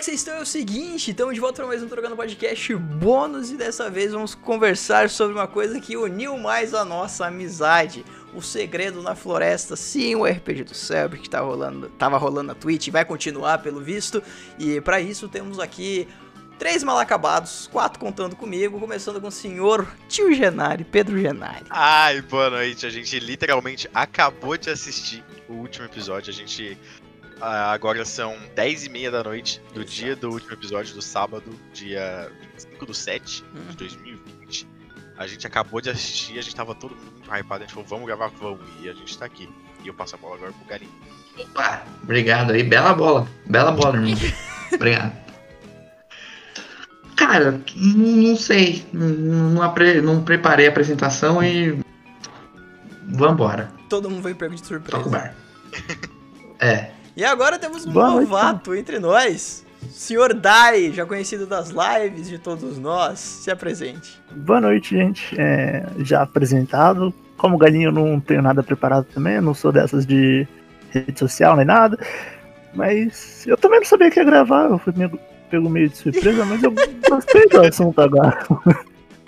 que 0.00 0.06
vocês 0.06 0.20
estão? 0.20 0.36
É 0.36 0.40
o 0.40 0.46
seguinte, 0.46 1.10
estamos 1.10 1.34
de 1.34 1.40
volta 1.40 1.56
para 1.56 1.66
mais 1.66 1.82
um 1.82 1.86
Trocando 1.86 2.16
Podcast 2.16 2.74
bônus 2.74 3.50
e 3.50 3.56
dessa 3.58 3.90
vez 3.90 4.12
vamos 4.12 4.34
conversar 4.34 5.10
sobre 5.10 5.34
uma 5.34 5.46
coisa 5.46 5.78
que 5.78 5.94
uniu 5.94 6.38
mais 6.38 6.72
a 6.72 6.86
nossa 6.86 7.26
amizade. 7.26 8.02
O 8.32 8.40
Segredo 8.40 9.02
na 9.02 9.14
Floresta, 9.14 9.76
sim, 9.76 10.14
o 10.14 10.24
RPG 10.24 10.64
do 10.64 10.74
Céu 10.74 11.10
que 11.10 11.28
tá 11.28 11.40
rolando, 11.40 11.90
tava 11.98 12.16
rolando 12.16 12.46
na 12.46 12.54
Twitch 12.54 12.86
e 12.86 12.90
vai 12.90 13.04
continuar 13.04 13.58
pelo 13.58 13.78
visto. 13.78 14.22
E 14.58 14.80
para 14.80 15.02
isso 15.02 15.28
temos 15.28 15.58
aqui 15.58 16.08
três 16.58 16.82
mal 16.82 16.98
acabados, 16.98 17.68
quatro 17.70 18.00
contando 18.00 18.34
comigo, 18.34 18.80
começando 18.80 19.20
com 19.20 19.28
o 19.28 19.32
senhor 19.32 19.86
Tio 20.08 20.32
Genari, 20.32 20.82
Pedro 20.82 21.20
Genari. 21.20 21.66
Ai, 21.68 22.22
boa 22.22 22.48
noite. 22.48 22.86
A 22.86 22.90
gente 22.90 23.20
literalmente 23.20 23.86
acabou 23.92 24.56
de 24.56 24.70
assistir 24.70 25.22
o 25.46 25.52
último 25.52 25.84
episódio. 25.84 26.30
A 26.30 26.34
gente 26.34 26.78
agora 27.40 28.04
são 28.04 28.36
10 28.54 28.84
e 28.86 28.88
meia 28.88 29.10
da 29.10 29.22
noite 29.24 29.60
do 29.74 29.80
Exato. 29.80 29.92
dia 29.96 30.16
do 30.16 30.30
último 30.30 30.52
episódio 30.52 30.94
do 30.94 31.02
sábado, 31.02 31.50
dia 31.72 32.30
25 32.52 32.86
do 32.86 32.94
7 32.94 33.44
Hum. 33.54 33.70
de 33.70 33.76
2020. 33.76 34.68
A 35.16 35.26
gente 35.26 35.46
acabou 35.46 35.80
de 35.80 35.90
assistir, 35.90 36.38
a 36.38 36.42
gente 36.42 36.54
tava 36.56 36.74
todo 36.74 36.94
mundo 36.96 37.12
muito 37.12 37.30
hypado, 37.30 37.62
a 37.62 37.66
gente 37.66 37.74
falou, 37.74 37.88
vamos 37.88 38.06
gravar, 38.06 38.28
vamos. 38.40 38.60
E 38.82 38.88
a 38.88 38.94
gente 38.94 39.16
tá 39.18 39.26
aqui. 39.26 39.48
E 39.84 39.88
eu 39.88 39.94
passo 39.94 40.14
a 40.14 40.18
bola 40.18 40.36
agora 40.36 40.52
pro 40.52 40.64
Galinho. 40.66 40.90
Opa, 41.38 41.82
obrigado 42.02 42.52
aí. 42.52 42.62
Bela 42.62 42.94
bola. 42.94 43.26
Bela 43.46 43.70
bola, 43.72 43.96
irmão. 43.96 44.14
obrigado. 44.74 45.12
Cara, 47.16 47.60
não 47.76 48.34
sei. 48.36 48.84
Não, 48.92 49.60
apre- 49.62 50.00
não 50.00 50.22
preparei 50.24 50.66
a 50.66 50.70
apresentação 50.70 51.42
e. 51.42 51.78
Vambora. 53.08 53.70
Todo 53.88 54.08
mundo 54.08 54.22
foi 54.22 54.34
pego 54.34 54.54
de 54.54 54.62
Toca 54.62 54.76
o 54.76 55.02
surpresa. 55.02 55.10
bar. 55.10 55.34
É. 56.62 56.90
E 57.16 57.24
agora 57.24 57.58
temos 57.58 57.84
um 57.84 57.92
Boa 57.92 58.10
noite, 58.10 58.28
novato 58.28 58.74
entre 58.74 58.98
nós. 58.98 59.64
Senhor 59.90 60.34
Dai, 60.34 60.92
já 60.92 61.06
conhecido 61.06 61.46
das 61.46 61.70
lives 61.70 62.28
de 62.28 62.38
todos 62.38 62.78
nós, 62.78 63.18
se 63.18 63.50
apresente. 63.50 64.20
Boa 64.30 64.60
noite, 64.60 64.96
gente. 64.96 65.34
É, 65.38 65.86
já 65.98 66.22
apresentado. 66.22 67.12
Como 67.36 67.56
galinho, 67.58 67.88
eu 67.88 67.92
não 67.92 68.20
tenho 68.20 68.42
nada 68.42 68.62
preparado 68.62 69.06
também. 69.06 69.40
Não 69.40 69.54
sou 69.54 69.72
dessas 69.72 70.06
de 70.06 70.46
rede 70.90 71.18
social 71.18 71.56
nem 71.56 71.64
nada. 71.64 71.98
Mas 72.74 73.46
eu 73.46 73.56
também 73.56 73.80
não 73.80 73.86
sabia 73.86 74.10
que 74.10 74.20
ia 74.20 74.24
gravar. 74.24 74.70
Eu 74.70 74.78
fui 74.78 74.92
meio, 74.96 75.18
pego 75.50 75.68
meio 75.68 75.88
de 75.88 75.96
surpresa, 75.96 76.44
mas 76.44 76.62
eu 76.62 76.72
gostei 77.08 77.46
do 77.48 77.62
assunto 77.62 78.00
agora. 78.00 78.38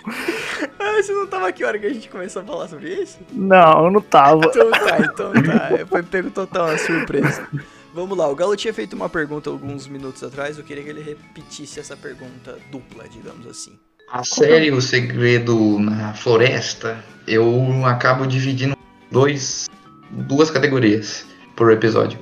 Você 1.01 1.11
não 1.11 1.27
tava 1.27 1.47
aqui 1.47 1.63
a 1.63 1.67
hora 1.67 1.79
que 1.79 1.85
a 1.85 1.93
gente 1.93 2.09
começou 2.09 2.41
a 2.41 2.45
falar 2.45 2.67
sobre 2.67 2.93
isso? 2.93 3.17
Não, 3.31 3.85
eu 3.85 3.91
não 3.91 4.01
tava. 4.01 4.45
Então 4.45 4.71
tá, 4.71 4.99
então 4.99 5.33
tá. 5.33 5.85
Foi 5.87 6.03
pego 6.03 6.31
total 6.31 6.67
uma 6.67 6.77
surpresa. 6.77 7.47
Vamos 7.93 8.17
lá, 8.17 8.27
o 8.27 8.35
Galo 8.35 8.55
tinha 8.55 8.73
feito 8.73 8.95
uma 8.95 9.07
pergunta 9.07 9.51
alguns 9.51 9.87
minutos 9.87 10.23
atrás, 10.23 10.57
eu 10.57 10.63
queria 10.63 10.83
que 10.83 10.89
ele 10.89 11.03
repetisse 11.03 11.79
essa 11.79 11.95
pergunta 11.95 12.57
dupla, 12.71 13.03
digamos 13.07 13.45
assim. 13.45 13.77
A 14.11 14.23
série 14.23 14.71
O 14.71 14.81
Segredo 14.81 15.77
na 15.79 16.13
Floresta, 16.13 17.03
eu 17.27 17.85
acabo 17.85 18.25
dividindo 18.25 18.75
dois, 19.11 19.69
duas 20.09 20.49
categorias 20.49 21.27
por 21.55 21.71
episódio. 21.71 22.17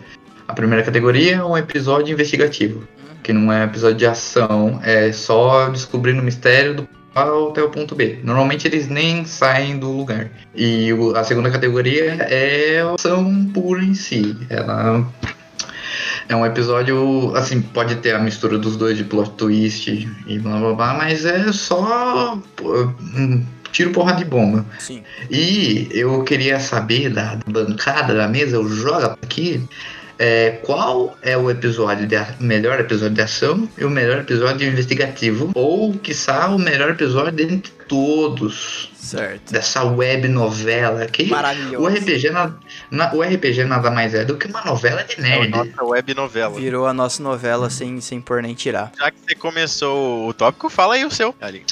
A 0.46 0.54
primeira 0.54 0.84
categoria 0.84 1.38
é 1.38 1.44
um 1.44 1.58
episódio 1.58 2.12
investigativo, 2.12 2.86
que 3.24 3.32
não 3.32 3.52
é 3.52 3.64
episódio 3.64 3.96
de 3.98 4.06
ação, 4.06 4.78
é 4.84 5.12
só 5.14 5.70
descobrindo 5.70 6.22
o 6.22 6.26
mistério 6.26 6.76
do 6.76 6.88
até 7.14 7.62
o 7.62 7.70
ponto 7.70 7.96
B. 7.96 8.20
Normalmente 8.24 8.68
eles 8.68 8.88
nem 8.88 9.26
saem 9.26 9.78
do 9.78 9.92
lugar. 9.92 10.30
E 10.56 10.92
o- 10.94 11.16
a 11.16 11.24
segunda 11.24 11.50
categoria 11.52 12.14
é 12.30 12.82
a 12.82 12.94
ação 12.96 13.46
pura 13.54 13.84
em 13.84 13.94
si. 13.94 14.38
Ela 14.50 15.06
é 16.30 16.36
um 16.36 16.46
episódio, 16.46 17.36
assim, 17.36 17.62
pode 17.62 17.96
ter 17.96 18.16
a 18.16 18.20
mistura 18.20 18.58
dos 18.58 18.78
dois 18.78 18.98
de 18.98 19.04
plot 19.04 19.32
twist 19.32 20.08
e 20.26 20.40
blá 20.40 20.58
blá 20.60 20.74
blá, 20.74 20.94
mas 20.94 21.26
é 21.26 21.52
só 21.52 22.40
um 23.16 23.44
tiro 23.72 23.92
porra 23.92 24.14
de 24.14 24.24
bomba. 24.26 24.66
Sim. 24.80 25.04
E 25.30 25.90
eu 25.92 26.24
queria 26.24 26.60
saber 26.60 27.10
da 27.10 27.38
bancada 27.46 28.14
da 28.14 28.28
mesa, 28.28 28.56
eu 28.56 28.68
jogo 28.68 29.18
aqui, 29.22 29.62
é, 30.24 30.60
qual 30.62 31.18
é 31.24 31.36
o 31.36 31.50
episódio 31.50 32.06
de 32.06 32.16
a- 32.16 32.36
melhor 32.40 32.80
episódio 32.80 33.16
de 33.16 33.22
ação 33.22 33.68
e 33.76 33.84
o 33.84 33.90
melhor 33.90 34.20
episódio 34.20 34.68
investigativo, 34.68 35.50
ou 35.56 35.94
quiçá 35.94 36.48
o 36.50 36.60
melhor 36.60 36.92
episódio 36.92 37.32
dentre 37.32 37.72
todos 37.92 38.90
Certo. 38.96 39.52
dessa 39.52 39.84
web 39.84 40.26
novela 40.30 41.06
que 41.06 41.24
o 41.24 41.28
Maravilhoso. 41.30 41.88
RPG, 41.88 42.30
na- 42.30 42.54
na- 42.90 43.14
o 43.14 43.22
RPG 43.22 43.66
nada 43.66 43.92
mais 43.92 44.14
é 44.14 44.24
do 44.24 44.38
que 44.38 44.48
uma 44.48 44.64
novela 44.64 45.04
de 45.04 45.16
É 45.16 45.20
a 45.20 45.22
nerd. 45.40 45.50
nossa 45.52 45.84
web 45.84 46.14
novela. 46.14 46.58
Virou 46.58 46.88
a 46.88 46.94
nossa 46.94 47.22
novela 47.22 47.70
sem, 47.70 48.00
sem 48.00 48.22
pôr 48.22 48.42
nem 48.42 48.54
tirar. 48.54 48.92
Já 48.98 49.12
que 49.12 49.18
você 49.28 49.36
começou 49.36 50.30
o 50.30 50.34
tópico, 50.34 50.70
fala 50.70 50.94
aí 50.96 51.04
o 51.04 51.12
seu, 51.12 51.36
Galinho. 51.40 51.66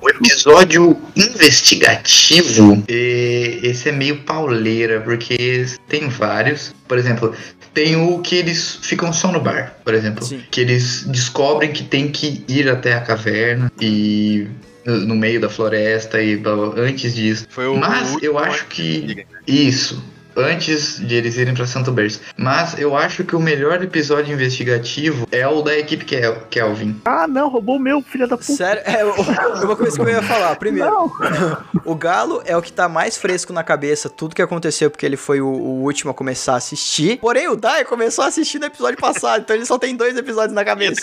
O 0.00 0.08
episódio 0.08 0.96
investigativo, 1.14 2.82
e 2.88 3.60
esse 3.62 3.88
é 3.90 3.92
meio 3.92 4.20
pauleira, 4.22 5.00
porque 5.02 5.66
tem 5.88 6.08
vários. 6.08 6.74
Por 6.88 6.96
exemplo, 6.98 7.34
tem 7.74 7.96
o 7.96 8.20
que 8.20 8.36
eles 8.36 8.78
ficam 8.82 9.12
só 9.12 9.30
no 9.30 9.40
bar, 9.40 9.74
por 9.84 9.92
exemplo. 9.94 10.24
Sim. 10.24 10.40
Que 10.50 10.60
eles 10.62 11.04
descobrem 11.04 11.70
que 11.72 11.84
tem 11.84 12.10
que 12.10 12.42
ir 12.48 12.68
até 12.70 12.94
a 12.94 13.00
caverna 13.00 13.70
e 13.80 14.46
no 14.90 15.14
meio 15.14 15.40
da 15.40 15.48
floresta 15.48 16.22
e 16.22 16.36
blá, 16.36 16.54
blá, 16.54 16.74
antes 16.82 17.14
disso. 17.14 17.46
Foi 17.48 17.66
o 17.66 17.76
Mas 17.76 18.16
eu 18.22 18.38
acho 18.38 18.66
que 18.66 19.26
isso. 19.46 20.02
Antes 20.36 20.98
de 20.98 21.14
eles 21.14 21.36
irem 21.36 21.54
pra 21.54 21.66
Santo 21.66 21.90
Berço. 21.92 22.20
Mas 22.36 22.78
eu 22.78 22.96
acho 22.96 23.24
que 23.24 23.34
o 23.36 23.40
melhor 23.40 23.82
episódio 23.82 24.32
investigativo 24.32 25.26
é 25.30 25.46
o 25.46 25.62
da 25.62 25.76
equipe 25.78 26.04
Kel- 26.04 26.42
Kelvin. 26.50 27.00
Ah, 27.04 27.26
não, 27.26 27.48
roubou 27.48 27.76
o 27.76 27.80
meu, 27.80 28.00
filho 28.02 28.26
da 28.28 28.36
puta. 28.36 28.52
Sério, 28.52 28.82
é 28.84 29.04
uma 29.64 29.76
coisa 29.76 29.96
que 29.96 30.02
eu 30.02 30.08
ia 30.08 30.22
falar. 30.22 30.54
Primeiro, 30.56 30.90
Não. 30.90 31.12
o 31.84 31.94
Galo 31.94 32.42
é 32.44 32.56
o 32.56 32.62
que 32.62 32.72
tá 32.72 32.88
mais 32.88 33.16
fresco 33.16 33.52
na 33.52 33.62
cabeça, 33.62 34.08
tudo 34.08 34.34
que 34.34 34.42
aconteceu, 34.42 34.90
porque 34.90 35.04
ele 35.06 35.16
foi 35.16 35.40
o, 35.40 35.46
o 35.48 35.82
último 35.82 36.10
a 36.10 36.14
começar 36.14 36.54
a 36.54 36.56
assistir. 36.56 37.18
Porém, 37.18 37.48
o 37.48 37.56
Dai 37.56 37.84
começou 37.84 38.24
a 38.24 38.28
assistir 38.28 38.58
no 38.58 38.66
episódio 38.66 38.98
passado, 38.98 39.42
então 39.42 39.54
ele 39.56 39.66
só 39.66 39.78
tem 39.78 39.96
dois 39.96 40.16
episódios 40.16 40.52
na 40.54 40.64
cabeça. 40.64 41.00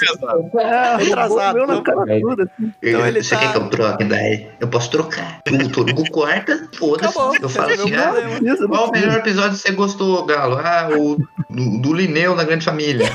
É, 0.60 0.96
Retrasado. 0.98 1.60
roubou 1.60 1.64
o 1.64 1.68
meu 1.68 1.76
na 1.78 1.82
cara 1.82 2.20
toda. 2.22 2.44
assim. 2.44 2.72
Então 2.82 3.08
ele 3.08 3.24
Você 3.24 3.36
tá- 3.36 3.42
quer 3.42 3.52
que 3.52 3.58
eu 3.58 3.70
troque 3.70 4.04
daí? 4.06 4.48
Eu 4.60 4.68
posso 4.68 4.90
trocar. 4.90 5.40
O 5.52 5.70
Turbo 5.70 6.10
corta, 6.12 6.68
foda-se. 6.78 7.18
Eu 7.42 7.50
falo 7.50 7.72
assim, 7.74 7.94
ah. 7.96 8.14
Isso, 8.54 8.68
qual 8.68 8.88
o 8.90 8.92
melhor 8.92 9.17
episódio 9.18 9.58
você 9.58 9.72
gostou, 9.72 10.26
Galo? 10.26 10.58
Ah, 10.58 10.90
o 10.92 11.18
do, 11.50 11.78
do 11.80 11.94
Lineu 11.94 12.36
na 12.36 12.44
Grande 12.44 12.66
Família. 12.66 13.08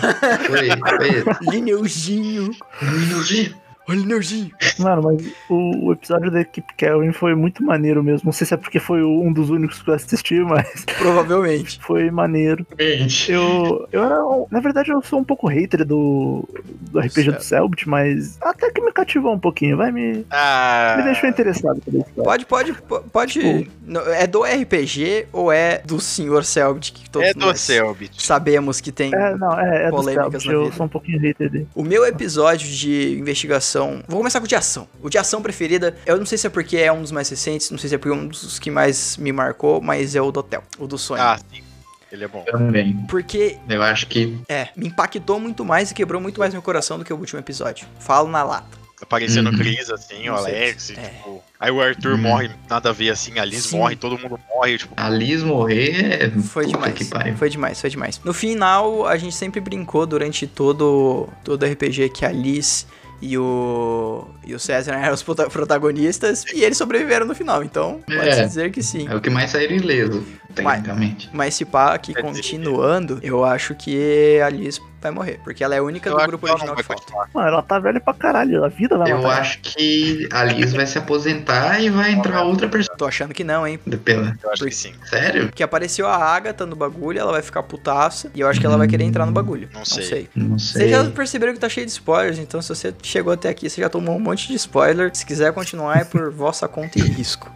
Foi, 0.47 0.69
foi 0.97 1.09
esse. 1.09 1.37
Lineuzinho. 1.51 2.51
Lineuzinho. 2.81 3.62
Olha 3.89 3.99
o 3.99 4.03
Lineuzinho. 4.03 4.51
Mano, 4.79 5.03
mas 5.03 5.27
o, 5.51 5.87
o 5.89 5.93
episódio 5.93 6.31
da 6.31 6.41
equipe 6.41 6.73
Kelvin 6.77 7.13
foi 7.13 7.35
muito 7.35 7.63
maneiro 7.65 8.03
mesmo. 8.03 8.27
Não 8.27 8.33
sei 8.33 8.47
se 8.47 8.55
é 8.55 8.57
porque 8.57 8.79
foi 8.79 9.03
um 9.03 9.33
dos 9.33 9.51
únicos 9.51 9.83
que 9.83 9.91
eu 9.91 9.95
assisti, 9.95 10.39
mas 10.45 10.85
Provavelmente. 10.99 11.81
foi 11.83 12.11
maneiro. 12.11 12.67
Gente. 12.79 13.33
Eu, 13.33 13.89
eu 13.91 14.05
era. 14.05 14.19
Na 14.51 14.61
verdade, 14.61 14.91
eu 14.91 15.03
sou 15.03 15.19
um 15.19 15.25
pouco 15.25 15.49
hater 15.49 15.85
do, 15.85 16.49
do 16.91 17.01
RPG 17.01 17.33
do 17.33 17.43
Selbit, 17.43 17.89
mas 17.89 18.39
até 18.41 18.71
que 18.71 18.81
me 18.81 18.93
cativou 18.93 19.35
um 19.35 19.39
pouquinho. 19.39 19.77
Vai 19.77 19.91
me. 19.91 20.25
Ah, 20.31 20.95
Me 20.99 21.03
deixou 21.05 21.29
interessado 21.29 21.79
história. 21.79 22.07
Pode, 22.15 22.47
pode, 22.47 22.73
po- 22.75 23.01
pode. 23.13 23.33
Tipo- 23.41 23.99
É 24.15 24.27
do 24.27 24.43
RPG 24.45 25.27
ou 25.33 25.51
é 25.51 25.79
do 25.85 26.01
Sr. 26.01 26.45
Selbit 26.45 26.93
que 26.93 27.11
todos 27.11 27.29
é 27.29 27.35
do 27.35 27.57
Selbit. 27.57 28.23
sabemos 28.23 28.81
que 28.81 28.93
tem 28.93 29.13
É, 29.15 29.37
não, 29.37 29.59
é, 29.59 29.85
é 29.85 29.91
do 29.91 29.97
Polêmicas 29.97 30.43
Selbit. 30.43 30.47
na 30.47 30.53
Eu 30.53 30.65
vida. 30.65 30.77
sou 30.77 30.87
um 30.87 30.89
pouquinho 30.89 31.19
hater 31.21 31.51
dele. 31.51 31.67
O 31.75 31.83
meu 31.83 32.05
episódio 32.07 32.69
de 32.69 33.19
investigação. 33.19 33.72
Vou 34.09 34.19
começar 34.19 34.39
com 34.41 34.45
o 34.45 34.49
de 34.49 34.55
ação. 34.55 34.89
O 35.03 35.09
de 35.09 35.19
ação 35.19 35.41
preferida, 35.43 35.97
eu 36.07 36.17
não 36.19 36.27
sei 36.27 36.37
se 36.39 36.47
é 36.47 36.51
porque 36.51 36.77
é 36.77 36.93
um 36.93 37.03
dos 37.03 37.13
mais 37.13 37.29
recentes, 37.29 37.71
não 37.71 37.79
sei 37.79 37.89
se 37.89 37.95
é 37.95 37.99
porque 37.99 38.11
é 38.17 38.21
um 38.21 38.27
dos 38.29 38.59
que 38.59 38.71
mais 38.71 39.17
me 39.17 39.33
marcou, 39.33 39.81
mas 39.81 40.15
é 40.15 40.21
o 40.23 40.31
do 40.31 40.41
hotel, 40.41 40.63
o 40.79 40.87
do 40.87 40.99
sonho. 40.99 41.23
Ah, 41.23 41.39
sim. 41.53 41.63
Ele 42.11 42.25
é 42.25 42.29
bom. 42.29 42.45
Também. 42.45 42.95
Porque, 43.09 43.57
Eu 43.69 43.83
acho 43.83 44.07
que 44.07 44.39
é, 44.49 44.69
me 44.77 44.89
impactou 44.89 45.41
muito 45.41 45.65
mais 45.65 45.91
e 45.91 45.95
quebrou 45.95 46.21
muito 46.21 46.39
mais 46.39 46.53
meu 46.53 46.61
coração 46.61 46.99
do 46.99 47.05
que 47.07 47.13
o 47.13 47.17
último 47.17 47.41
episódio. 47.41 47.87
Falo 48.01 48.29
na 48.29 48.43
lata. 48.43 48.83
Aparecendo 49.01 49.49
Uhum. 49.49 49.55
o 49.55 49.59
Chris, 49.59 49.91
assim, 49.91 50.29
o 50.29 50.33
Não 50.33 50.43
sei. 50.45 50.55
Alex, 50.55 50.91
e, 50.91 50.93
É. 50.93 50.97
tipo. 51.09 51.43
Aí 51.59 51.71
o 51.73 51.81
Arthur 51.81 52.13
Uhum. 52.13 52.19
morre, 52.19 52.51
nada 52.71 52.91
a 52.91 52.93
ver 52.93 53.11
assim, 53.11 53.37
a 53.39 53.45
Liz 53.45 53.65
Sim. 53.65 53.79
morre, 53.79 53.97
todo 53.97 54.17
mundo 54.19 54.39
morre, 54.55 54.79
tipo. 54.79 54.95
a 54.97 55.09
Liz 55.09 55.43
morrer 55.43 56.23
é. 56.27 56.31
Foi 56.31 56.67
demais. 56.67 56.95
Que 56.95 57.05
pariu. 57.07 57.37
Foi 57.37 57.49
demais, 57.51 57.81
foi 57.81 57.91
demais. 57.91 58.21
No 58.23 58.33
final, 58.35 59.07
a 59.07 59.17
gente 59.17 59.35
sempre 59.35 59.61
brincou 59.61 60.07
durante 60.07 60.47
todo 60.47 61.29
todo 61.43 61.65
RPG 61.67 62.11
que 62.11 62.25
a 62.25 62.31
Liz 62.31 62.87
e 63.23 63.39
o, 63.39 64.27
e 64.45 64.53
o 64.55 64.59
César 64.59 64.93
eram 65.01 65.15
os 65.15 65.23
prota- 65.23 65.49
protagonistas 65.49 66.45
e 66.53 66.63
eles 66.65 66.77
sobreviveram 66.77 67.25
no 67.25 67.35
final, 67.35 67.63
então 67.63 68.01
pode-se 68.07 68.41
É. 68.41 68.45
dizer 68.45 68.71
que 68.73 68.83
sim. 68.83 69.09
É 69.09 69.15
o 69.15 69.21
que 69.21 69.31
mais 69.31 69.51
saíram 69.51 69.77
ileso, 69.77 70.23
tecnicamente. 70.55 71.31
Mas 71.33 71.55
se 71.55 71.65
pá, 71.65 71.95
aqui 71.95 72.13
dizer- 72.13 72.23
continuando, 72.27 73.19
eu 73.23 73.45
acho 73.45 73.75
que 73.77 74.41
a 74.45 74.49
Liz 74.51 74.81
vai 75.03 75.11
morrer. 75.13 75.41
Porque 75.45 75.63
ela 75.65 75.75
é 75.75 75.79
a 75.79 75.83
única 75.83 76.09
Eu 76.09 76.15
do 76.15 76.19
acho 76.19 76.27
grupo 76.29 76.45
que 76.47 76.51
ela 76.51 76.57
original 76.59 76.77
que 76.77 76.83
falta. 76.83 77.03
continuar. 77.03 77.29
Mano, 77.35 77.49
ela 77.49 77.63
tá 77.63 77.79
velha 77.79 78.01
pra 78.01 78.15
caralho. 78.15 78.65
A 78.65 78.69
vida 78.69 78.97
vai 78.97 79.11
Eu 79.11 79.27
acho 79.31 79.59
que 79.61 80.29
a 80.33 80.45
Liz 80.45 80.73
vai 80.73 80.87
se 80.87 80.99
aposentar 80.99 81.81
e 81.81 81.89
vai 81.91 82.13
entrar 82.13 82.43
outra 82.43 82.69
pessoa. 82.69 82.97
Tô 82.97 83.07
achando 83.07 83.35
que 83.35 83.45
não, 83.45 83.67
hein? 83.67 83.79
Pela... 84.05 84.37
Eu 84.43 84.51
acho 84.53 84.65
que 84.65 84.71
sim. 84.75 84.95
Sério? 85.05 85.47
Porque 85.47 85.63
apareceu 85.63 86.07
a 86.07 86.17
Agatha 86.17 86.65
no 86.67 86.77
bagulho, 86.77 87.19
ela 87.19 87.33
vai 87.33 87.43
ficar 87.43 87.63
putaça. 87.63 88.31
E 88.35 88.41
eu 88.41 88.49
acho 88.49 88.61
que 88.61 88.67
ela 88.67 88.77
vai 88.77 88.87
querer 88.89 89.05
entrar 89.05 89.27
no 89.27 89.33
bagulho. 89.33 89.69
Não 89.73 89.81
Não 89.81 89.85
sei. 89.85 90.03
sei. 90.05 90.29
Não 90.35 90.59
Vocês 90.59 90.73
sei. 90.85 90.91
já 90.91 91.05
perceberam 91.11 91.53
que 91.53 91.59
tá 91.61 91.69
cheio 91.69 91.87
de 91.87 91.93
spoilers, 91.93 92.39
então 92.39 92.61
se 92.63 92.69
você 92.69 92.95
chegou 93.03 93.33
até 93.33 93.49
aqui, 93.49 93.69
você 93.69 93.81
já 93.81 93.89
tomou 93.89 94.17
um 94.17 94.21
monte 94.21 94.49
de 94.49 94.55
spoiler. 94.55 95.11
Se 95.15 95.25
quiser 95.27 95.53
continuar, 95.53 95.99
é 95.99 96.05
por 96.05 96.31
vossa 96.33 96.67
conta 96.69 96.99
e 96.99 97.03
risco. 97.03 97.51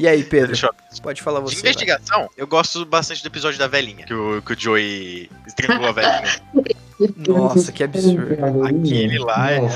E 0.00 0.08
aí, 0.08 0.24
Pedro? 0.24 0.46
Deixa 0.46 0.66
eu... 0.66 0.74
Pode 1.02 1.20
falar 1.20 1.40
De 1.40 1.50
você. 1.50 1.56
vai. 1.56 1.70
investigação, 1.72 2.30
eu 2.34 2.46
gosto 2.46 2.86
bastante 2.86 3.22
do 3.22 3.26
episódio 3.26 3.58
da 3.58 3.66
velhinha. 3.66 4.06
Que 4.06 4.14
o, 4.14 4.40
que 4.40 4.54
o 4.54 4.58
Joey 4.58 5.30
estrangulou 5.46 5.90
a 5.90 5.92
velhinha. 5.92 6.40
Nossa, 7.26 7.72
que 7.72 7.82
absurdo. 7.82 8.34
Aquele 8.64 9.18
lá 9.18 9.50
é 9.50 9.58
louco. 9.60 9.74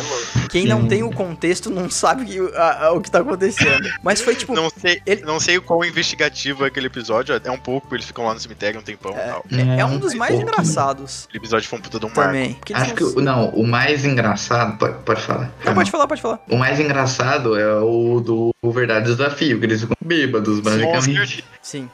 Quem 0.50 0.67
não 0.67 0.87
tem 0.87 1.03
o 1.03 1.11
contexto 1.11 1.71
não 1.71 1.88
sabe 1.91 2.23
o 2.23 2.26
que, 2.26 2.56
a- 2.56 2.87
a- 2.87 2.93
o 2.93 3.00
que 3.00 3.11
tá 3.11 3.21
acontecendo. 3.21 3.88
Mas 4.03 4.21
foi 4.21 4.35
tipo. 4.35 4.55
Não 4.55 4.71
sei, 4.71 5.00
Ele- 5.06 5.23
não 5.23 5.41
sei 5.41 5.56
o 5.59 5.62
quão 5.62 5.85
investigativo 5.85 6.65
é 6.65 6.69
aquele 6.69 6.87
episódio. 6.87 7.35
É 7.43 7.50
um 7.50 7.59
pouco, 7.59 7.94
eles 7.94 8.05
ficam 8.06 8.25
lá 8.26 8.35
no 8.35 8.41
cemitério 8.41 8.79
um 8.79 8.82
tempão 8.82 9.12
e 9.12 9.15
tal. 9.15 9.44
É, 9.50 9.81
é 9.81 9.85
um 9.85 9.99
dos 9.99 10.15
mais 10.15 10.32
pouco. 10.35 10.49
engraçados 10.49 11.25
Aquele 11.25 11.43
episódio 11.43 11.69
foi 11.69 11.79
um 11.79 11.82
puta 11.82 11.99
de 11.99 12.06
um 12.06 12.11
também. 12.11 12.56
Acho 12.73 12.94
que, 12.94 13.03
não- 13.03 13.11
o- 13.17 13.21
não, 13.21 13.49
o 13.50 13.67
mais 13.67 14.05
engraçado. 14.05 14.79
Pode, 14.79 14.99
pode 15.05 15.20
falar. 15.23 15.50
Não, 15.65 15.75
pode 15.75 15.91
falar, 15.91 16.06
pode 16.06 16.20
falar. 16.23 16.41
O 16.49 16.56
mais 16.56 16.79
engraçado 16.79 17.56
é 17.59 17.77
o 17.81 18.20
do 18.20 18.50
o 18.62 18.70
Verdade 18.70 19.06
Desafio, 19.06 19.59
que 19.59 19.67
eles 19.67 19.81
ficam 19.81 19.97
bêbados, 20.05 20.61
basicamente. 20.61 21.44
Sim, 21.62 21.88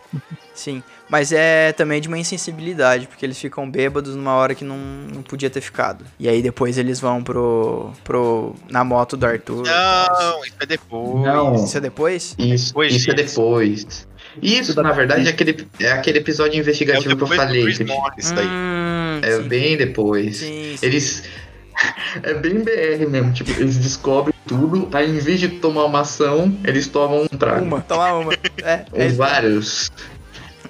sim. 0.55 0.83
Mas 1.11 1.33
é 1.33 1.73
também 1.73 2.01
de 2.01 2.07
uma 2.07 2.17
insensibilidade, 2.17 3.09
porque 3.09 3.27
eles 3.27 3.37
ficam 3.39 3.69
bêbados 3.69 4.15
numa 4.15 4.33
hora 4.35 4.55
que 4.55 4.65
não, 4.65 4.79
não 5.13 5.23
podia 5.23 5.51
ter 5.51 5.61
ficado. 5.61 6.05
E 6.21 6.29
aí 6.29 6.41
depois 6.41 6.79
eles 6.79 7.01
vão 7.01 7.23
pro. 7.23 7.91
pro. 8.05 8.55
na 8.71 8.85
moto 8.85 9.17
do 9.17 9.27
Arthur. 9.27 9.65
Não, 9.67 10.45
isso 10.45 10.57
é 10.61 10.67
depois. 10.67 11.25
Não. 11.25 11.55
Isso 11.57 11.77
é 11.77 11.81
depois? 11.81 12.37
Isso, 12.39 12.69
Depois 12.69 12.95
isso 12.95 13.11
é 13.11 13.15
depois. 13.15 14.09
Isso, 14.41 14.81
na 14.81 14.93
verdade, 14.93 15.27
é 15.27 15.31
aquele, 15.31 15.67
é 15.81 15.91
aquele 15.91 16.19
episódio 16.19 16.57
É 16.57 16.61
investigativo 16.61 17.17
que 17.17 17.23
eu 17.23 17.27
falei. 17.27 17.65
Chris 17.65 17.79
que. 17.79 17.85
Hum, 17.85 19.21
é 19.23 19.37
sim, 19.37 19.49
bem 19.49 19.77
depois. 19.77 20.37
sim, 20.37 20.77
sim. 20.77 20.87
Eles. 20.87 21.25
É 22.23 22.35
bem 22.35 22.63
BR 22.63 23.09
mesmo, 23.09 23.33
tipo, 23.33 23.53
eles 23.53 23.79
descobrem 23.79 24.35
tudo, 24.47 24.87
aí 24.93 25.09
em 25.09 25.19
vez 25.19 25.41
de 25.41 25.49
tomar 25.49 25.87
uma 25.87 26.01
ação, 26.01 26.55
eles 26.63 26.87
tomam 26.87 27.23
um 27.23 27.27
trago. 27.29 27.65
Uma, 27.65 27.81
toma 27.81 28.13
uma. 28.13 28.35
É, 28.35 28.73
é 28.73 28.87
Ou 28.93 29.07
isso. 29.07 29.17
vários. 29.17 29.91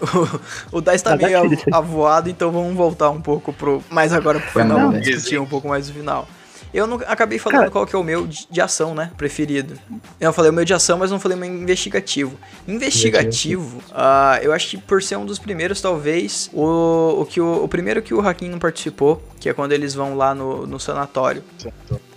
O, 0.73 0.79
o 0.79 0.81
Dice 0.81 1.05
tá 1.05 1.17
Tá 1.17 1.26
meio 1.26 1.38
avoado, 1.73 2.31
então 2.31 2.50
vamos 2.50 2.75
voltar 2.75 3.11
um 3.11 3.20
pouco 3.20 3.52
pro. 3.52 3.82
Mais 3.91 4.12
agora 4.12 4.41
pro 4.41 4.50
final, 4.62 4.79
não, 4.79 4.93
né? 4.93 5.00
discutir 5.00 5.38
um 5.38 5.47
pouco 5.47 5.69
mais 5.69 5.88
o 5.88 5.93
final. 5.93 6.26
Eu 6.73 6.87
não 6.87 7.00
acabei 7.06 7.37
falando 7.38 7.58
Cara- 7.58 7.70
qual 7.70 7.85
que 7.85 7.97
é 7.97 7.99
o 7.99 8.05
meu 8.05 8.26
de, 8.29 8.47
de 8.49 8.61
ação, 8.61 8.94
né? 8.94 9.11
Preferido. 9.17 9.76
Eu 10.20 10.32
falei 10.32 10.52
o 10.52 10.55
meu 10.55 10.64
de 10.64 10.73
ação, 10.73 10.99
mas 10.99 11.11
não 11.11 11.19
falei 11.19 11.37
o 11.37 11.41
meu 11.41 11.50
investigativo. 11.50 12.38
Investigativo, 12.67 13.82
ah, 13.93 14.38
eu 14.41 14.52
acho 14.52 14.69
que 14.70 14.79
por 14.79 15.02
ser 15.02 15.17
um 15.17 15.26
dos 15.26 15.38
primeiros, 15.38 15.81
talvez, 15.81 16.49
o, 16.53 17.23
o, 17.23 17.26
que 17.26 17.41
o, 17.41 17.64
o 17.64 17.69
primeiro 17.69 18.00
que 18.03 18.14
o 18.14 18.20
Hakim 18.20 18.49
não 18.49 18.58
participou, 18.58 19.20
que 19.41 19.49
é 19.49 19.53
quando 19.53 19.73
eles 19.73 19.94
vão 19.94 20.17
lá 20.17 20.35
no, 20.35 20.67
no 20.67 20.79
sanatório. 20.79 21.43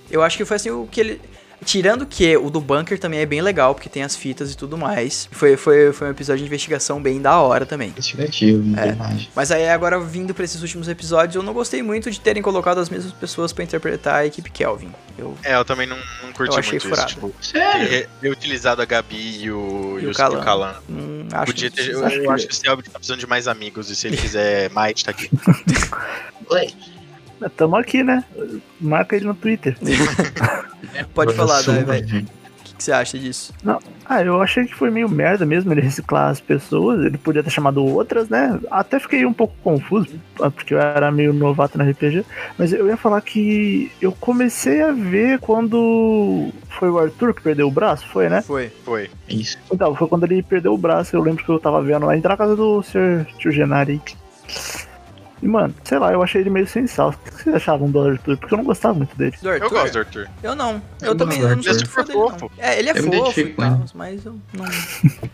Eu 0.10 0.22
acho 0.22 0.38
que 0.38 0.46
foi 0.46 0.56
assim 0.58 0.70
o 0.70 0.88
que 0.90 1.00
ele. 1.00 1.22
Tirando 1.64 2.06
que 2.06 2.36
o 2.38 2.50
do 2.50 2.60
bunker 2.62 3.00
também 3.00 3.20
é 3.20 3.26
bem 3.26 3.42
legal, 3.42 3.74
porque 3.74 3.90
tem 3.90 4.04
as 4.04 4.16
fitas 4.16 4.52
e 4.52 4.58
tudo 4.58 4.78
mais. 4.78 5.28
Foi, 5.32 5.56
foi, 5.58 5.92
foi 5.94 6.08
um 6.08 6.12
episódio 6.12 6.40
de 6.42 6.46
investigação 6.48 7.02
bem 7.02 7.22
da 7.22 7.38
hora 7.40 7.66
também. 7.66 7.90
Investigativo, 7.90 8.64
na 8.64 8.82
É. 8.82 8.86
verdade. 8.88 9.30
Mas 9.36 9.52
aí 9.52 9.68
agora 9.70 10.00
vindo 10.00 10.34
pra 10.34 10.44
esses 10.46 10.62
últimos 10.62 10.88
episódios, 10.88 11.36
eu 11.36 11.44
não 11.44 11.54
gostei 11.54 11.82
muito 11.82 12.10
de 12.12 12.20
terem 12.20 12.42
colocado 12.44 12.78
as 12.80 12.90
mesmas 12.90 13.14
pessoas 13.14 13.52
pra 13.54 13.64
interpretar 13.64 14.16
a 14.16 14.26
equipe 14.26 14.50
Kelvin. 14.52 14.92
Eu, 15.18 15.38
É, 15.44 15.56
eu 15.56 15.64
também 15.66 15.86
não, 15.88 15.98
não 16.24 16.32
curti 16.34 16.54
Eu 16.54 16.60
achei 16.60 16.72
muito 16.80 16.90
furado. 16.90 17.08
isso. 17.08 17.16
Tipo, 17.16 17.34
Sério? 17.42 18.10
ter 18.20 18.30
utilizado 18.30 18.82
a 18.82 18.86
Gabi 18.86 19.44
e 19.44 19.52
o, 19.52 20.00
E 20.00 20.06
o 20.06 20.08
e 20.08 20.12
o, 20.12 20.14
Kalan. 20.14 20.38
e 20.38 20.42
o 20.42 20.44
Kalan. 20.44 20.76
não 20.90 21.28
acho 21.40 21.46
Podia 21.46 21.70
que 21.70 21.76
ter, 21.78 21.92
eu, 21.92 22.00
eu 22.08 22.32
acho 22.32 22.48
que 22.48 22.54
o 22.54 22.56
Selby 22.56 22.84
tá 22.84 22.92
precisando 23.00 23.20
de 23.20 23.28
mais 23.28 23.48
amigos. 23.48 23.90
E 23.90 23.96
se 23.96 24.08
ele 24.08 24.18
quiser 24.24 24.70
mais, 24.72 25.02
tá 25.04 25.12
aqui. 25.12 25.30
Oi. 26.50 26.74
Tamo 27.50 27.76
aqui, 27.76 28.04
né? 28.04 28.24
Marca 28.80 29.16
ele 29.16 29.26
no 29.26 29.36
Twitter. 29.36 29.78
Pode 31.14 31.34
falar, 31.34 31.62
Dai, 31.64 31.84
velho. 31.84 32.26
O 32.74 32.76
que, 32.76 32.84
você 32.84 32.92
acha 32.92 33.18
disso? 33.20 33.54
Ah, 34.06 34.24
eu 34.24 34.42
achei 34.42 34.66
que 34.66 34.76
foi 34.76 34.90
meio 34.90 35.08
merda 35.08 35.46
mesmo 35.46 35.72
ele 35.72 35.82
reciclar 35.82 36.30
as 36.30 36.40
pessoas. 36.40 37.06
Ele 37.06 37.18
podia 37.18 37.44
ter 37.44 37.50
chamado 37.50 37.86
outras, 37.86 38.30
né? 38.30 38.60
Até 38.70 39.00
fiquei 39.00 39.26
um 39.26 39.34
pouco 39.34 39.54
confuso, 39.64 40.10
porque 40.36 40.74
eu 40.74 40.80
era 40.80 41.12
meio 41.12 41.34
novato 41.34 41.78
na 41.78 41.84
RPG. 41.84 42.26
Mas 42.58 42.74
eu 42.74 42.88
ia 42.88 42.98
falar 42.98 43.22
que 43.22 43.92
eu 44.02 44.12
comecei 44.12 44.82
a 44.82 44.92
ver 44.92 45.40
quando 45.40 46.50
foi 46.70 46.90
o 46.90 46.98
Arthur 46.98 47.34
que 47.34 47.42
perdeu 47.42 47.68
o 47.68 47.72
braço, 47.72 48.08
foi, 48.08 48.28
né? 48.28 48.42
Foi. 48.42 48.72
Foi. 48.84 49.10
Isso. 49.30 49.58
Então, 49.72 49.96
foi 49.96 50.08
quando 50.08 50.24
ele 50.24 50.42
perdeu 50.44 50.74
o 50.74 50.78
braço. 50.78 51.16
Eu 51.16 51.22
lembro 51.22 51.44
que 51.44 51.50
eu 51.50 51.60
tava 51.60 51.82
vendo 51.82 52.06
lá 52.06 52.18
entrar 52.18 52.32
na 52.32 52.38
casa 52.38 52.56
do 52.56 52.82
Sr. 52.82 53.26
Tio 53.38 53.52
Genari. 53.52 54.02
E, 55.44 55.48
mano, 55.48 55.76
sei 55.84 56.00
lá, 56.00 56.14
eu 56.14 56.24
achei 56.24 56.40
ele 56.40 56.50
meio 56.50 56.66
sem 56.66 56.88
sal. 56.88 57.10
O 57.10 57.32
que 57.32 57.44
vocês 57.44 57.54
achavam 57.56 57.92
do 57.92 58.00
Arthur? 58.00 58.38
Porque 58.38 58.54
eu 58.54 58.58
não 58.58 58.64
gostava 58.64 58.94
muito 58.94 59.14
dele. 59.18 59.36
Do 59.42 59.50
Arthur? 59.50 59.66
Eu 59.66 59.70
gosto 59.70 59.94
do 59.94 60.00
Arthur. 60.00 60.30
Eu 60.42 60.56
não. 60.56 60.82
Eu, 61.02 61.08
Eu 61.10 61.16
também 61.16 61.42
gosto 61.42 61.52
eu 61.52 61.56
não 61.58 61.64
sou 61.64 61.88
fã 61.88 62.02
Ele 62.02 62.12
é 62.12 62.14
dele, 62.14 62.20
não. 62.20 62.40
fofo. 62.40 62.52
É, 62.58 62.80
ele 62.80 62.90
é 62.90 62.92
Eu 62.98 63.04
fofo 63.04 63.40
e 63.42 63.46
tal, 63.54 63.86
mas 63.94 64.26
eu 64.26 64.36
não, 64.54 64.66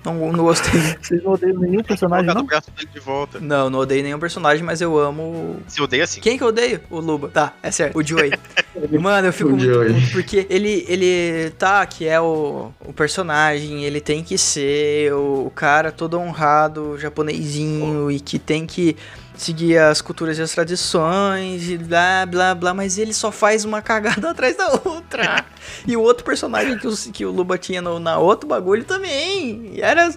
não, 0.03 0.31
não 0.33 0.43
gostei. 0.45 0.81
Vocês 0.99 1.23
não 1.23 1.33
odeiam 1.33 1.59
nenhum 1.59 1.83
personagem, 1.83 2.33
não? 2.33 2.41
o 2.41 2.43
braço 2.43 2.71
dele 2.71 2.89
de 2.91 2.99
volta. 2.99 3.39
Não, 3.39 3.69
não 3.69 3.79
odeio 3.79 4.01
nenhum 4.01 4.17
personagem, 4.19 4.63
mas 4.63 4.81
eu 4.81 4.97
amo 4.97 5.57
Se 5.67 5.79
odeia 5.79 6.05
assim. 6.05 6.21
Quem 6.21 6.39
que 6.39 6.43
eu 6.43 6.47
odeio? 6.47 6.81
O 6.89 6.99
Luba. 6.99 7.29
Tá, 7.29 7.53
é 7.61 7.69
certo. 7.69 7.95
O 7.95 8.03
Joey. 8.03 8.31
Mano, 8.99 9.27
eu 9.27 9.33
fico 9.33 9.49
O 9.49 9.57
muito 9.57 9.67
puto 9.67 10.11
porque 10.11 10.47
ele, 10.49 10.85
ele 10.87 11.51
tá, 11.51 11.85
que 11.85 12.07
é 12.07 12.19
o, 12.19 12.71
o 12.83 12.93
personagem, 12.93 13.83
ele 13.83 14.01
tem 14.01 14.23
que 14.23 14.37
ser 14.37 15.13
o, 15.13 15.45
o 15.47 15.51
cara 15.53 15.91
todo 15.91 16.17
honrado, 16.17 16.97
japonesinho, 16.97 18.09
e 18.09 18.19
que 18.19 18.39
tem 18.39 18.65
que 18.65 18.95
seguir 19.39 19.77
as 19.77 20.01
culturas 20.01 20.37
e 20.37 20.41
as 20.41 20.51
tradições, 20.51 21.69
e 21.69 21.77
blá, 21.77 22.25
blá, 22.25 22.53
blá, 22.53 22.73
mas 22.73 22.97
ele 22.97 23.13
só 23.13 23.31
faz 23.31 23.63
uma 23.63 23.81
cagada 23.81 24.31
atrás 24.31 24.57
da 24.57 24.69
outra. 24.83 25.45
e 25.87 25.95
o 25.95 26.01
outro 26.01 26.25
personagem 26.25 26.77
que 26.77 26.87
o, 26.87 26.95
que 27.11 27.25
o 27.25 27.31
Luba 27.31 27.57
tinha 27.57 27.81
no, 27.81 27.99
na 27.99 28.17
outro 28.17 28.47
bagulho 28.47 28.83
também, 28.83 29.73
era 29.77 30.09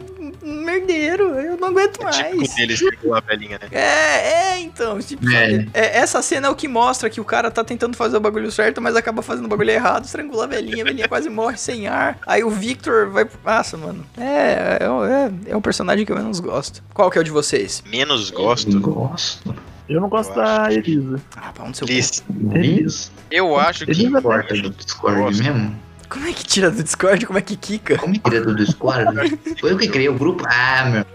merdeiro, 0.43 1.35
eu 1.39 1.56
não 1.56 1.69
aguento 1.69 2.00
É 2.00 2.05
mais. 2.05 2.17
típico 2.17 2.55
dele 2.56 2.73
estrangulou 2.75 3.15
a 3.15 3.21
velhinha, 3.21 3.59
né? 3.61 3.69
É, 3.71 4.33
é, 4.55 4.61
então, 4.61 4.99
tipo, 4.99 5.29
É. 5.31 5.67
É, 5.73 5.99
essa 5.99 6.21
cena 6.23 6.49
é 6.49 6.50
o 6.50 6.55
que 6.55 6.67
mostra 6.69 7.09
que 7.09 7.21
o 7.21 7.25
cara 7.25 7.50
tá 7.50 7.62
tentando 7.65 7.97
fazer 7.97 8.17
o 8.17 8.21
bagulho 8.21 8.50
certo, 8.50 8.81
mas 8.81 8.97
acaba 8.97 9.23
fazendo 9.23 9.44
o 9.47 9.49
bagulho 9.49 9.71
errado, 9.71 10.05
estrangula 10.05 10.44
a 10.44 10.47
velhinha, 10.47 10.83
a 10.83 10.87
velhinha 10.87 11.09
quase 11.09 11.29
morre 11.31 11.56
sem 11.56 11.87
ar. 11.87 12.19
Aí 12.27 12.43
o 12.44 12.50
Victor 12.50 13.11
vai. 13.11 13.27
Nossa, 13.44 13.77
mano. 13.77 14.05
É, 14.17 14.79
é, 14.81 15.49
é, 15.49 15.53
é 15.53 15.56
o 15.56 15.61
personagem 15.61 16.05
que 16.05 16.12
eu 16.12 16.17
menos 16.17 16.41
gosto. 16.41 16.83
Qual 16.93 17.11
que 17.11 17.19
é 17.19 17.21
o 17.21 17.25
de 17.25 17.31
vocês? 17.31 17.83
Menos 17.87 18.31
Eu 18.31 18.38
gosto. 18.38 18.81
gosto. 18.81 19.55
Eu 19.88 20.00
não 20.00 20.09
gosto 20.09 20.31
Eu 20.31 20.37
da 20.37 20.73
Elisa. 20.73 21.21
Ah, 21.37 21.52
no 21.66 21.75
seu 21.75 21.87
cu. 21.87 21.93
Liz. 21.93 22.25
Liz? 22.31 23.11
Eu 23.31 23.59
acho 23.59 23.85
que. 23.85 23.90
Ele 23.90 24.07
ainda 24.07 24.23
Corta 24.23 24.55
do 24.55 24.71
Discord 24.71 25.21
Gosto. 25.21 25.43
mesmo? 25.43 25.76
Como 26.12 26.28
é 26.28 26.33
que 26.35 26.45
tira 26.45 26.71
do 26.71 26.83
Discord? 26.83 27.25
Como 27.25 27.38
é 27.38 27.42
que 27.42 27.57
quica? 27.57 27.97
Como 27.97 28.14
é 28.14 28.19
que 28.19 28.31
tira 28.31 28.45
do 28.45 28.54
Discord? 28.54 29.38
Foi 29.59 29.73
eu 29.73 29.78
que 29.78 29.88
criei 29.88 30.11
o 30.11 30.14
grupo? 30.14 30.45
Ah, 30.47 30.85
meu. 30.85 31.07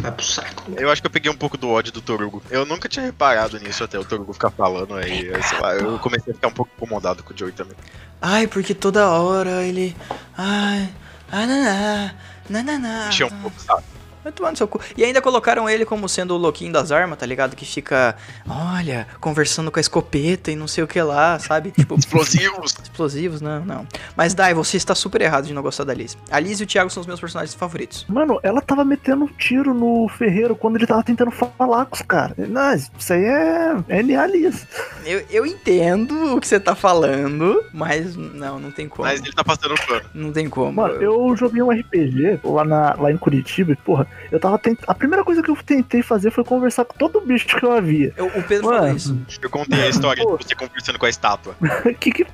Vai 0.00 0.12
pro 0.12 0.24
saco. 0.24 0.72
Eu 0.78 0.90
acho 0.90 1.02
que 1.02 1.06
eu 1.06 1.10
peguei 1.10 1.30
um 1.30 1.36
pouco 1.36 1.58
do 1.58 1.68
ódio 1.68 1.92
do 1.92 2.00
Torugo. 2.00 2.42
Eu 2.50 2.64
nunca 2.64 2.88
tinha 2.88 3.04
reparado 3.04 3.58
nisso 3.58 3.84
até 3.84 3.98
o 3.98 4.04
Torugo 4.04 4.32
ficar 4.32 4.50
falando 4.50 4.94
aí. 4.94 5.30
sei 5.42 5.60
lá, 5.60 5.74
eu 5.74 5.98
comecei 5.98 6.32
a 6.32 6.34
ficar 6.34 6.48
um 6.48 6.52
pouco 6.52 6.70
incomodado 6.74 7.22
com 7.22 7.34
o 7.34 7.36
Joey 7.36 7.52
também. 7.52 7.76
Ai, 8.22 8.46
porque 8.46 8.72
toda 8.72 9.10
hora 9.10 9.62
ele. 9.62 9.94
Ai. 10.38 10.88
Ah, 11.30 11.46
naná. 11.46 12.14
Nananá. 12.48 13.08
Tinha 13.10 13.26
um 13.26 13.42
pouco, 13.42 13.60
sabe? 13.60 13.82
Vai 14.22 14.32
tomar 14.32 14.50
no 14.50 14.56
seu 14.56 14.68
cu. 14.68 14.80
E 14.96 15.04
ainda 15.04 15.20
colocaram 15.22 15.68
ele 15.68 15.84
como 15.84 16.08
sendo 16.08 16.34
o 16.34 16.36
louquinho 16.36 16.72
das 16.72 16.92
armas, 16.92 17.18
tá 17.18 17.26
ligado? 17.26 17.56
Que 17.56 17.64
fica, 17.64 18.16
olha, 18.48 19.06
conversando 19.20 19.70
com 19.70 19.78
a 19.78 19.80
escopeta 19.80 20.50
e 20.50 20.56
não 20.56 20.68
sei 20.68 20.84
o 20.84 20.86
que 20.86 21.00
lá, 21.00 21.38
sabe? 21.38 21.72
Tipo, 21.80 21.94
Explosivos! 21.94 22.74
explosivos, 22.82 23.40
não, 23.40 23.64
não. 23.64 23.86
Mas 24.14 24.34
Dai, 24.34 24.52
você 24.52 24.76
está 24.76 24.94
super 24.94 25.20
errado 25.22 25.46
de 25.46 25.54
não 25.54 25.62
gostar 25.62 25.84
da 25.84 25.94
Liz. 25.94 26.16
A 26.30 26.38
Liz 26.38 26.60
e 26.60 26.64
o 26.64 26.66
Thiago 26.66 26.90
são 26.90 27.00
os 27.00 27.06
meus 27.06 27.18
personagens 27.18 27.54
favoritos. 27.54 28.04
Mano, 28.08 28.38
ela 28.42 28.60
tava 28.60 28.84
metendo 28.84 29.24
um 29.24 29.28
tiro 29.28 29.72
no 29.72 30.08
Ferreiro 30.08 30.54
quando 30.54 30.76
ele 30.76 30.86
tava 30.86 31.02
tentando 31.02 31.30
falar 31.30 31.86
com 31.86 31.96
os 31.96 32.02
caras. 32.02 32.36
Não, 32.48 32.74
isso 32.74 33.12
aí 33.12 33.24
é, 33.24 33.76
é 33.88 34.02
NA 34.02 34.26
Liz. 34.26 34.66
Eu, 35.04 35.24
eu 35.30 35.46
entendo 35.46 36.36
o 36.36 36.40
que 36.40 36.46
você 36.46 36.60
tá 36.60 36.74
falando, 36.74 37.64
mas 37.72 38.16
não, 38.16 38.58
não 38.58 38.70
tem 38.70 38.88
como. 38.88 39.08
Mas 39.08 39.20
ele 39.20 39.32
tá 39.32 39.44
passando 39.44 39.74
pano. 39.86 40.04
Não 40.14 40.32
tem 40.32 40.48
como. 40.48 40.72
Mano, 40.72 40.94
eu 40.94 41.34
joguei 41.36 41.62
um 41.62 41.70
RPG 41.70 42.40
lá, 42.44 42.64
na, 42.64 42.94
lá 42.94 43.10
em 43.10 43.16
Curitiba 43.16 43.72
e, 43.72 43.76
porra, 43.76 44.06
Eu 44.30 44.38
tava 44.38 44.58
tent... 44.58 44.78
A 44.86 44.94
primeira 44.94 45.24
coisa 45.24 45.42
que 45.42 45.50
eu 45.50 45.56
tentei 45.56 46.02
fazer 46.02 46.30
foi 46.30 46.44
conversar 46.44 46.84
com 46.84 46.96
todo 46.96 47.20
bicho 47.20 47.46
que 47.46 47.64
eu 47.64 47.72
havia. 47.72 48.12
Eu- 48.16 48.26
o 48.28 48.42
Pedro 48.42 48.66
Mano. 48.66 48.78
falou 48.78 48.96
isso. 48.96 49.18
Eu 49.42 49.50
contei 49.50 49.82
a 49.82 49.88
história 49.88 50.22
Pô. 50.24 50.36
de 50.36 50.44
você 50.44 50.54
conversando 50.54 50.98
com 50.98 51.06
a 51.06 51.08
estátua. 51.08 51.54
que 51.98 52.12
que... 52.12 52.24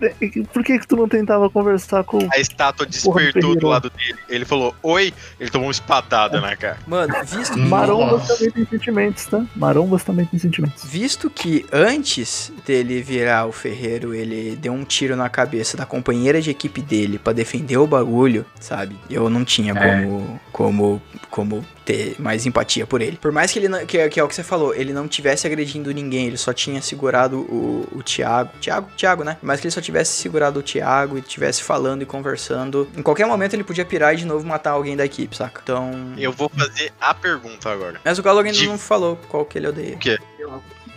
Por 0.52 0.62
que 0.62 0.78
que 0.78 0.86
tu 0.86 0.96
não 0.96 1.08
tentava 1.08 1.48
conversar 1.48 2.04
com. 2.04 2.18
A 2.32 2.38
estátua 2.38 2.84
despertou 2.86 3.56
do 3.56 3.66
lado 3.66 3.90
dele. 3.90 4.18
Ele 4.28 4.44
falou, 4.44 4.74
oi, 4.82 5.12
ele 5.40 5.50
tomou 5.50 5.66
uma 5.68 5.72
espadada 5.72 6.40
na 6.40 6.54
cara. 6.56 6.78
Mano, 6.86 7.14
visto 7.24 7.54
que, 7.54 7.60
Marombas 7.60 8.20
Nossa. 8.28 8.34
também 8.36 8.50
tem 8.52 8.66
sentimentos, 8.66 9.26
tá? 9.26 9.44
Marombas 9.56 10.04
também 10.04 10.26
tem 10.26 10.38
sentimentos. 10.38 10.84
visto 10.84 11.30
que 11.30 11.64
antes 11.72 12.52
dele 12.66 13.00
virar 13.02 13.46
o 13.46 13.52
ferreiro, 13.52 14.14
ele 14.14 14.56
deu 14.56 14.72
um 14.72 14.84
tiro 14.84 15.16
na 15.16 15.28
cabeça 15.28 15.76
da 15.76 15.86
companheira 15.86 16.40
de 16.40 16.50
equipe 16.50 16.80
dele 16.82 17.18
pra 17.18 17.32
defender 17.32 17.76
o 17.78 17.86
bagulho, 17.86 18.44
sabe? 18.60 18.96
Eu 19.08 19.28
não 19.30 19.44
tinha 19.44 19.72
É. 19.72 20.02
como, 20.02 20.40
como, 20.52 21.02
como 21.30 21.65
ter 21.84 22.16
mais 22.18 22.44
empatia 22.46 22.86
por 22.86 23.00
ele. 23.00 23.16
Por 23.16 23.30
mais 23.30 23.52
que 23.52 23.58
ele 23.60 23.68
não, 23.68 23.86
que, 23.86 24.08
que 24.08 24.18
é 24.18 24.24
o 24.24 24.28
que 24.28 24.34
você 24.34 24.42
falou, 24.42 24.74
ele 24.74 24.92
não 24.92 25.06
tivesse 25.06 25.46
agredindo 25.46 25.92
ninguém, 25.92 26.26
ele 26.26 26.36
só 26.36 26.52
tinha 26.52 26.82
segurado 26.82 27.38
o, 27.40 27.86
o 27.92 28.02
Thiago. 28.02 28.50
Thiago, 28.60 28.88
Thiago, 28.96 29.22
né? 29.24 29.36
Mas 29.40 29.60
que 29.60 29.66
ele 29.66 29.72
só 29.72 29.80
tivesse 29.80 30.12
segurado 30.20 30.58
o 30.60 30.62
Thiago 30.62 31.16
e 31.16 31.22
tivesse 31.22 31.62
falando 31.62 32.02
e 32.02 32.06
conversando. 32.06 32.88
Em 32.96 33.02
qualquer 33.02 33.26
momento 33.26 33.54
ele 33.54 33.62
podia 33.64 33.84
pirar 33.84 34.14
e 34.14 34.16
de 34.16 34.26
novo 34.26 34.44
matar 34.46 34.70
alguém 34.72 34.96
da 34.96 35.04
equipe, 35.04 35.36
saca? 35.36 35.60
Então. 35.62 36.14
Eu 36.18 36.32
vou 36.32 36.48
fazer 36.48 36.92
a 37.00 37.14
pergunta 37.14 37.70
agora. 37.70 38.00
Mas 38.04 38.18
o 38.18 38.22
Galo 38.22 38.40
ainda 38.40 38.52
De- 38.52 38.66
não 38.66 38.78
falou 38.78 39.16
qual 39.28 39.44
que 39.44 39.58
ele 39.58 39.68
odeia. 39.68 39.96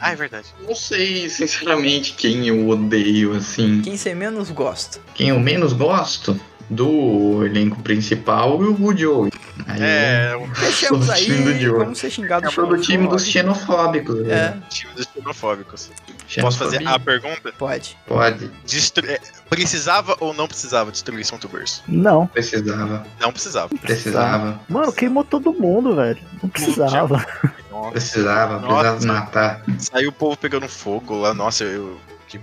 Ah, 0.02 0.14
é 0.14 0.16
verdade. 0.16 0.48
Não 0.66 0.74
sei, 0.74 1.28
sinceramente, 1.30 2.14
quem 2.14 2.48
eu 2.48 2.68
odeio, 2.70 3.34
assim. 3.34 3.82
Quem 3.82 3.98
você 3.98 4.16
menos 4.16 4.50
gosta? 4.50 5.00
Quem 5.14 5.30
eu 5.30 5.40
menos 5.40 5.74
gosto 5.74 6.40
do 6.70 7.46
elenco 7.46 7.82
principal 7.82 8.62
e 8.64 8.68
o 8.68 8.98
Joey. 8.98 9.32
Aí 9.68 9.80
É, 9.82 10.36
o 10.36 10.48
Fechamos 10.56 11.08
do 11.08 11.12
aí, 11.12 11.68
vamos 11.70 11.98
ser 12.00 12.10
xingados. 12.12 12.46
eu 12.46 12.52
sou 12.52 12.68
do 12.68 12.78
time 12.82 13.08
dos 13.08 13.26
xenofóbicos. 13.26 14.20
É, 14.22 14.50
velho. 14.50 14.64
time 14.70 14.94
dos 14.94 15.08
xenofóbicos. 15.14 15.92
Posso 16.40 16.58
fazer 16.60 16.88
a 16.88 17.00
pergunta? 17.00 17.52
pode. 17.58 17.98
Pode. 18.06 18.52
Destru- 18.66 19.06
é, 19.10 19.20
Precisava 19.50 20.16
ou 20.20 20.32
não 20.34 20.48
precisava 20.48 20.92
destruir 20.92 21.26
São 21.26 21.40
Tuberso? 21.40 21.84
Não. 21.88 22.28
Precisava. 22.28 23.06
Não 23.20 23.32
precisava. 23.32 23.70
Precisava. 23.82 24.60
Mano, 24.70 24.94
queimou 24.94 25.24
todo 25.24 25.52
mundo, 25.54 25.96
velho. 25.96 26.20
Não 26.42 26.50
precisava. 26.50 27.26
Nossa, 27.72 27.92
Precisava. 27.92 28.60
Nossa. 28.60 28.92
Precisava 28.92 29.06
matar. 29.22 29.64
saiu 29.80 30.10
o 30.10 30.14
povo 30.14 30.38
pegando 30.38 30.68
fogo 30.70 31.16
lá. 31.18 31.34
Nossa, 31.34 31.64
eu 31.64 32.00
fiquei 32.28 32.40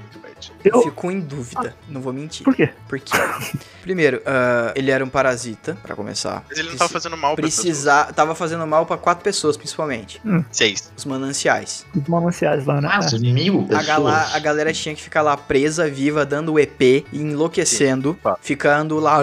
Eu 0.64 0.83
fico 0.83 1.11
em 1.11 1.21
dúvida, 1.21 1.75
não 1.88 2.00
vou 2.00 2.12
mentir. 2.12 2.45
Por 2.45 2.55
quê? 2.55 2.71
Por 2.88 2.99
quê? 2.99 3.16
Primeiro, 3.83 4.21
ah, 4.26 4.73
ele 4.75 4.90
era 4.90 5.05
um 5.05 5.09
parasita, 5.09 5.76
pra 5.83 5.95
começar. 5.95 6.45
Mas 6.49 6.59
ele 6.59 6.71
não 6.71 6.76
tava 6.76 6.90
fazendo 6.90 7.16
mal 7.16 7.35
pra 7.37 7.43
Precisar, 7.43 8.12
tava 8.12 8.35
fazendo 8.35 8.66
mal 8.66 8.85
pra 8.85 8.97
quatro 8.97 9.23
pessoas, 9.23 9.57
principalmente. 9.57 10.21
pessoas. 10.21 10.45
Seis. 10.50 10.93
Os 10.97 11.05
mananciais. 11.05 11.87
Os 11.95 12.09
mananciais 12.09 12.66
lá, 12.66 12.81
né? 12.81 12.88
Quase 12.88 13.19
mil 13.19 13.61
A, 13.61 13.66
pessoas. 13.66 13.87
gala- 13.87 14.31
a 14.35 14.38
galera 14.40 14.73
tinha 14.73 14.95
que 14.95 15.02
ficar 15.02 15.23
lá 15.23 15.37
presa, 15.37 15.88
viva, 15.88 16.26
dando 16.26 16.52
o 16.55 16.59
EP, 16.59 16.81
e 17.12 17.19
enlouquecendo, 17.21 18.12
Sim. 18.14 18.19
Tá. 18.23 18.37
ficando 18.40 18.99
lá 18.99 19.19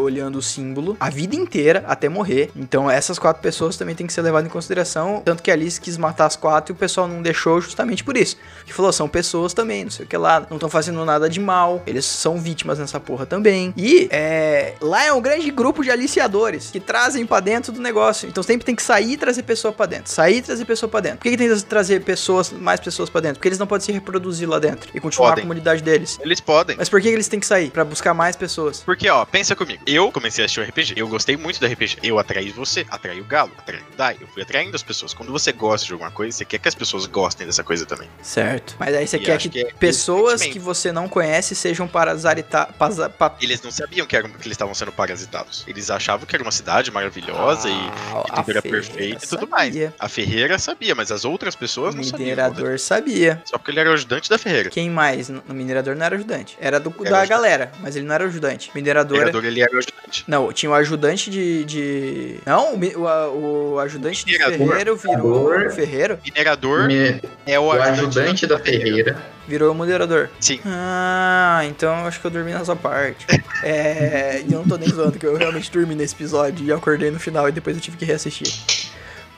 olhando 0.00 0.38
o 0.38 0.42
símbolo 0.42 0.96
a 1.00 1.10
vida 1.10 1.34
inteira 1.36 1.84
até 1.86 2.08
morrer. 2.08 2.50
Então 2.56 2.90
essas 2.90 3.18
quatro 3.18 3.42
pessoas 3.42 3.76
também 3.76 3.94
tem 3.94 4.06
que 4.06 4.12
ser 4.12 4.22
levadas 4.22 4.48
em 4.48 4.52
consideração. 4.52 5.22
Tanto 5.24 5.42
que 5.42 5.50
a 5.50 5.54
Alice 5.54 5.80
quis 5.80 5.96
matar 5.96 6.26
as 6.26 6.36
quatro 6.36 6.72
e 6.72 6.74
o 6.74 6.76
pessoal 6.78 7.06
não 7.08 7.22
deixou 7.22 7.60
justamente 7.60 8.02
por 8.04 8.16
isso. 8.16 8.36
Que 8.64 8.72
falou, 8.72 8.92
são 8.92 9.08
pessoas 9.08 9.52
também, 9.52 9.83
não 9.84 9.90
sei 9.90 10.04
o 10.04 10.08
que 10.08 10.16
lá, 10.16 10.40
não 10.48 10.56
estão 10.56 10.68
fazendo 10.68 11.04
nada 11.04 11.28
de 11.28 11.40
mal. 11.40 11.82
Eles 11.86 12.04
são 12.04 12.38
vítimas 12.38 12.78
nessa 12.78 12.98
porra 12.98 13.26
também. 13.26 13.72
E 13.76 14.08
é, 14.10 14.74
lá 14.80 15.04
é 15.04 15.12
um 15.12 15.20
grande 15.20 15.50
grupo 15.50 15.82
de 15.82 15.90
aliciadores 15.90 16.70
que 16.70 16.80
trazem 16.80 17.26
pra 17.26 17.40
dentro 17.40 17.72
do 17.72 17.80
negócio. 17.80 18.28
Então 18.28 18.42
sempre 18.42 18.64
tem 18.64 18.74
que 18.74 18.82
sair 18.82 19.12
e 19.12 19.16
trazer 19.16 19.42
pessoa 19.42 19.72
pra 19.72 19.86
dentro. 19.86 20.10
Sair 20.12 20.38
e 20.38 20.42
trazer 20.42 20.64
pessoa 20.64 20.88
pra 20.88 21.00
dentro. 21.00 21.18
Por 21.18 21.24
que, 21.24 21.30
que 21.30 21.36
tem 21.36 21.48
que 21.48 21.62
trazer 21.62 22.00
pessoas, 22.02 22.50
mais 22.50 22.80
pessoas 22.80 23.08
pra 23.10 23.20
dentro? 23.20 23.36
Porque 23.38 23.48
eles 23.48 23.58
não 23.58 23.66
podem 23.66 23.84
se 23.84 23.92
reproduzir 23.92 24.48
lá 24.48 24.58
dentro 24.58 24.90
e 24.94 25.00
continuar 25.00 25.30
Podem. 25.30 25.42
a 25.42 25.46
comunidade 25.46 25.82
deles. 25.82 26.18
Eles 26.22 26.40
podem. 26.40 26.76
Mas 26.76 26.88
por 26.88 27.00
que, 27.00 27.08
que 27.08 27.14
eles 27.14 27.28
têm 27.28 27.40
que 27.40 27.46
sair? 27.46 27.70
Pra 27.70 27.84
buscar 27.84 28.14
mais 28.14 28.36
pessoas. 28.36 28.80
Porque, 28.80 29.08
ó, 29.08 29.24
pensa 29.24 29.54
comigo. 29.54 29.82
Eu 29.86 30.10
comecei 30.12 30.42
a 30.42 30.46
assistir 30.46 30.60
o 30.60 30.64
RPG. 30.64 30.94
Eu 30.96 31.08
gostei 31.08 31.36
muito 31.36 31.60
do 31.60 31.66
RPG. 31.66 31.98
Eu 32.02 32.18
atraí 32.18 32.50
você, 32.50 32.86
atraí 32.90 33.20
o 33.20 33.24
Galo, 33.24 33.52
atraí 33.58 33.80
o 33.80 33.96
Dai. 33.96 34.16
Eu 34.20 34.26
fui 34.28 34.42
atraindo 34.42 34.74
as 34.74 34.82
pessoas. 34.82 35.12
Quando 35.14 35.30
você 35.32 35.52
gosta 35.52 35.86
de 35.86 35.92
alguma 35.92 36.10
coisa, 36.10 36.36
você 36.36 36.44
quer 36.44 36.58
que 36.58 36.68
as 36.68 36.74
pessoas 36.74 37.06
gostem 37.06 37.46
dessa 37.46 37.62
coisa 37.62 37.84
também. 37.86 38.08
Certo. 38.22 38.76
Mas 38.78 38.94
aí 38.94 39.06
você 39.06 39.16
E 39.16 39.20
quer 39.20 39.38
que, 39.38 39.48
que 39.48 39.63
é 39.68 39.72
pessoas 39.78 40.42
que 40.42 40.58
você 40.58 40.92
não 40.92 41.08
conhece 41.08 41.54
sejam 41.54 41.86
parasita, 41.88 42.68
pasa, 42.78 43.08
pa- 43.08 43.34
Eles 43.40 43.60
não 43.62 43.70
sabiam 43.70 44.06
que, 44.06 44.16
eram, 44.16 44.28
que 44.30 44.36
eles 44.46 44.52
estavam 44.52 44.74
sendo 44.74 44.92
parasitados. 44.92 45.64
Eles 45.66 45.90
achavam 45.90 46.26
que 46.26 46.34
era 46.36 46.42
uma 46.42 46.52
cidade 46.52 46.90
maravilhosa 46.90 47.68
e, 47.68 47.72
Ah, 47.72 47.76
e 47.76 48.30
a 48.30 48.42
tudo 48.42 48.50
era 48.50 48.62
Ferreira 48.62 48.70
perfeito 48.70 49.24
e 49.24 49.28
tudo 49.28 49.48
sabia. 49.48 49.48
mais. 49.48 49.92
A 49.98 50.08
Ferreira 50.08 50.58
sabia, 50.58 50.94
mas 50.94 51.10
as 51.12 51.24
outras 51.24 51.54
pessoas 51.54 51.94
O 51.94 51.96
não 51.96 52.04
sabiam. 52.04 52.20
minerador 52.20 52.78
sabia. 52.78 53.42
Só 53.44 53.58
porque 53.58 53.70
ele 53.70 53.80
era 53.80 53.90
o 53.90 53.92
ajudante 53.94 54.28
da 54.30 54.38
Ferreira. 54.38 54.70
Quem 54.70 54.90
mais? 54.90 55.28
No 55.28 55.42
no 55.46 55.54
minerador 55.54 55.94
não 55.94 56.04
era 56.06 56.14
ajudante. 56.16 56.56
Era 56.60 56.80
do, 56.80 56.90
Era 56.90 56.98
da 56.98 57.04
ajudante. 57.20 57.28
galera, 57.28 57.72
mas 57.80 57.96
ele 57.96 58.06
não 58.06 58.14
era 58.14 58.24
ajudante. 58.24 58.70
O 58.70 58.76
Minerador. 58.76 59.12
minerador, 59.18 59.44
ele 59.44 59.60
era 59.62 59.74
o 59.74 59.78
ajudante. 59.78 60.24
Não, 60.26 60.52
tinha 60.52 60.70
o 60.70 60.74
ajudante 60.74 61.30
de. 61.30 61.64
de... 61.64 62.40
Não, 62.46 62.74
o, 62.74 62.98
o, 62.98 63.72
o 63.74 63.78
ajudante 63.80 64.24
de 64.24 64.32
Minerador. 64.32 64.58
Ferreiro 64.68 64.96
virou 64.96 65.16
Minerador. 65.44 65.66
o 65.66 65.70
Ferreiro. 65.74 66.18
Minerador 66.24 66.86
Me- 66.86 67.20
é 67.46 67.58
o 67.58 67.64
O 67.64 67.72
ajudante, 67.72 68.00
ajudante 68.00 68.46
da 68.46 68.58
Ferreira. 68.58 69.22
Virou 69.46 69.72
o 69.72 69.74
moderador. 69.74 70.30
Sim. 70.40 70.60
Ah, 70.64 71.60
então 71.64 72.00
eu 72.00 72.06
acho 72.06 72.20
que 72.20 72.26
eu 72.26 72.30
dormi 72.30 72.52
nessa 72.52 72.74
parte. 72.76 73.26
É. 73.66 74.42
E 74.46 74.52
eu 74.52 74.58
não 74.58 74.68
tô 74.68 74.76
nem 74.76 74.90
zoando, 74.90 75.18
que 75.18 75.24
eu 75.24 75.38
realmente 75.38 75.70
dormi 75.70 75.94
nesse 75.94 76.14
episódio 76.14 76.66
e 76.66 76.70
acordei 76.70 77.10
no 77.10 77.18
final 77.18 77.48
e 77.48 77.52
depois 77.52 77.74
eu 77.74 77.80
tive 77.80 77.96
que 77.96 78.04
reassistir. 78.04 78.52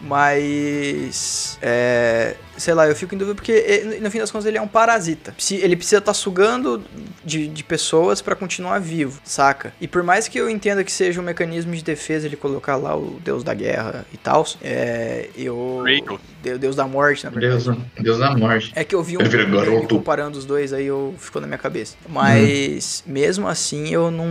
Mas. 0.00 1.56
É. 1.62 2.34
Sei 2.58 2.72
lá, 2.74 2.86
eu 2.88 2.96
fico 2.96 3.14
em 3.14 3.18
dúvida 3.18 3.34
porque 3.34 3.52
eh, 3.52 3.98
no 4.00 4.10
fim 4.10 4.18
das 4.18 4.30
contas 4.30 4.46
ele 4.46 4.58
é 4.58 4.62
um 4.62 4.68
parasita. 4.68 5.34
Se- 5.38 5.56
Ele 5.56 5.76
precisa 5.76 5.98
estar 5.98 6.14
sugando 6.14 6.82
de, 7.24 7.48
de 7.48 7.64
pessoas 7.64 8.20
pra 8.22 8.34
continuar 8.36 8.78
vivo, 8.80 9.20
saca? 9.24 9.72
E 9.80 9.86
por 9.88 10.02
mais 10.02 10.28
que 10.28 10.38
eu 10.38 10.48
entenda 10.48 10.82
que 10.84 10.92
seja 10.92 11.20
um 11.20 11.24
mecanismo 11.24 11.74
de 11.74 11.82
defesa 11.82 12.26
ele 12.26 12.36
colocar 12.36 12.76
lá 12.76 12.96
o 12.96 13.20
deus 13.24 13.42
da 13.44 13.54
guerra 13.54 14.04
e 14.12 14.16
tal, 14.16 14.46
é. 14.62 15.28
Eu. 15.36 15.82
Rachel. 15.84 16.20
Deus, 16.42 16.58
deus 16.60 16.76
da 16.76 16.86
morte, 16.86 17.24
na 17.24 17.30
verdade. 17.30 17.64
Deus, 17.64 17.78
Deus 17.98 18.18
da 18.18 18.36
morte. 18.36 18.70
É 18.76 18.84
que 18.84 18.94
eu 18.94 19.02
vi 19.02 19.16
um 19.16 19.20
Ele 19.20 19.46
garoto. 19.46 19.96
comparando 19.96 20.38
os 20.38 20.44
dois, 20.44 20.72
aí 20.72 20.86
eu 20.86 21.14
ficou 21.18 21.40
na 21.42 21.48
minha 21.48 21.58
cabeça. 21.58 21.96
Mas 22.08 23.02
mesmo 23.06 23.48
assim 23.48 23.88
eu 23.92 24.10
não. 24.10 24.26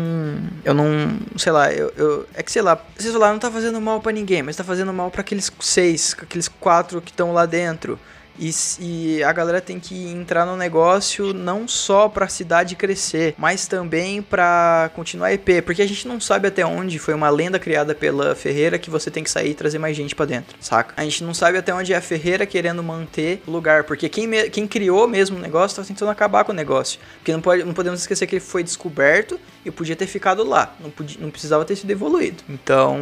Eu 0.64 0.74
não. 0.74 1.18
Sei 1.38 1.52
lá, 1.52 1.72
eu. 1.72 1.92
eu- 1.98 2.26
é 2.34 2.42
que 2.42 2.52
sei 2.52 2.62
lá, 2.62 2.80
vocês 2.98 3.12
falaram, 3.14 3.34
não 3.34 3.40
tá 3.40 3.52
fazendo 3.52 3.80
mal 3.82 4.00
pra 4.00 4.12
ninguém, 4.12 4.42
mas 4.44 4.56
tá 4.56 4.64
fazendo 4.64 4.94
mal 4.94 5.12
pra 5.12 5.22
aqueles 5.22 5.52
seis, 5.60 6.16
aqueles 6.22 6.48
quatro 6.48 7.02
que 7.02 7.12
estão 7.12 7.34
lá 7.34 7.46
dentro. 7.46 8.00
E, 8.40 8.52
e 8.80 9.24
a 9.24 9.32
galera 9.32 9.62
tem 9.62 9.80
que 9.80 10.08
entrar 10.08 10.46
no 10.46 10.56
negócio 10.58 11.34
não 11.34 11.68
só 11.68 12.08
pra 12.10 12.28
cidade 12.28 12.76
crescer, 12.76 13.36
mas 13.38 13.68
também 13.68 14.22
pra 14.22 14.90
continuar 14.94 15.34
EP. 15.34 15.64
Porque 15.64 15.82
a 15.82 15.88
gente 15.88 16.08
não 16.08 16.20
sabe 16.20 16.48
até 16.48 16.66
onde 16.66 17.00
foi 17.00 17.14
uma 17.14 17.30
lenda 17.30 17.60
criada 17.60 17.96
pela 17.96 18.36
Ferreira 18.36 18.78
que 18.78 18.90
você 18.90 19.10
tem 19.10 19.24
que 19.24 19.30
sair 19.30 19.52
e 19.52 19.56
trazer 19.56 19.80
mais 19.80 19.96
gente 19.96 20.16
pra 20.16 20.26
dentro, 20.26 20.56
saca? 20.60 20.94
A 20.98 21.04
gente 21.04 21.24
não 21.24 21.34
sabe 21.34 21.58
até 21.58 21.74
onde 21.74 21.94
é 21.94 21.98
a 21.98 22.02
Ferreira 22.02 22.46
querendo 22.46 22.84
manter 22.84 23.42
o 23.48 23.52
lugar. 23.52 23.84
Porque 23.84 24.10
quem, 24.10 24.30
quem 24.50 24.68
criou 24.68 25.08
mesmo 25.08 25.38
o 25.38 25.42
negócio 25.42 25.78
tá 25.78 25.84
tentando 25.84 26.12
acabar 26.12 26.44
com 26.44 26.52
o 26.52 26.56
negócio. 26.56 27.00
Porque 27.18 27.32
não, 27.32 27.42
pode, 27.42 27.64
não 27.64 27.74
podemos 27.74 28.00
esquecer 28.02 28.28
que 28.28 28.36
ele 28.36 28.40
foi 28.40 28.64
descoberto 28.64 29.40
e 29.66 29.72
podia 29.72 29.96
ter 29.96 30.08
ficado 30.08 30.44
lá. 30.44 30.74
Não, 30.80 30.90
podia, 30.90 31.18
não 31.20 31.32
precisava 31.32 31.66
ter 31.66 31.76
sido 31.76 31.90
evoluído. 31.92 32.44
Então 32.48 33.00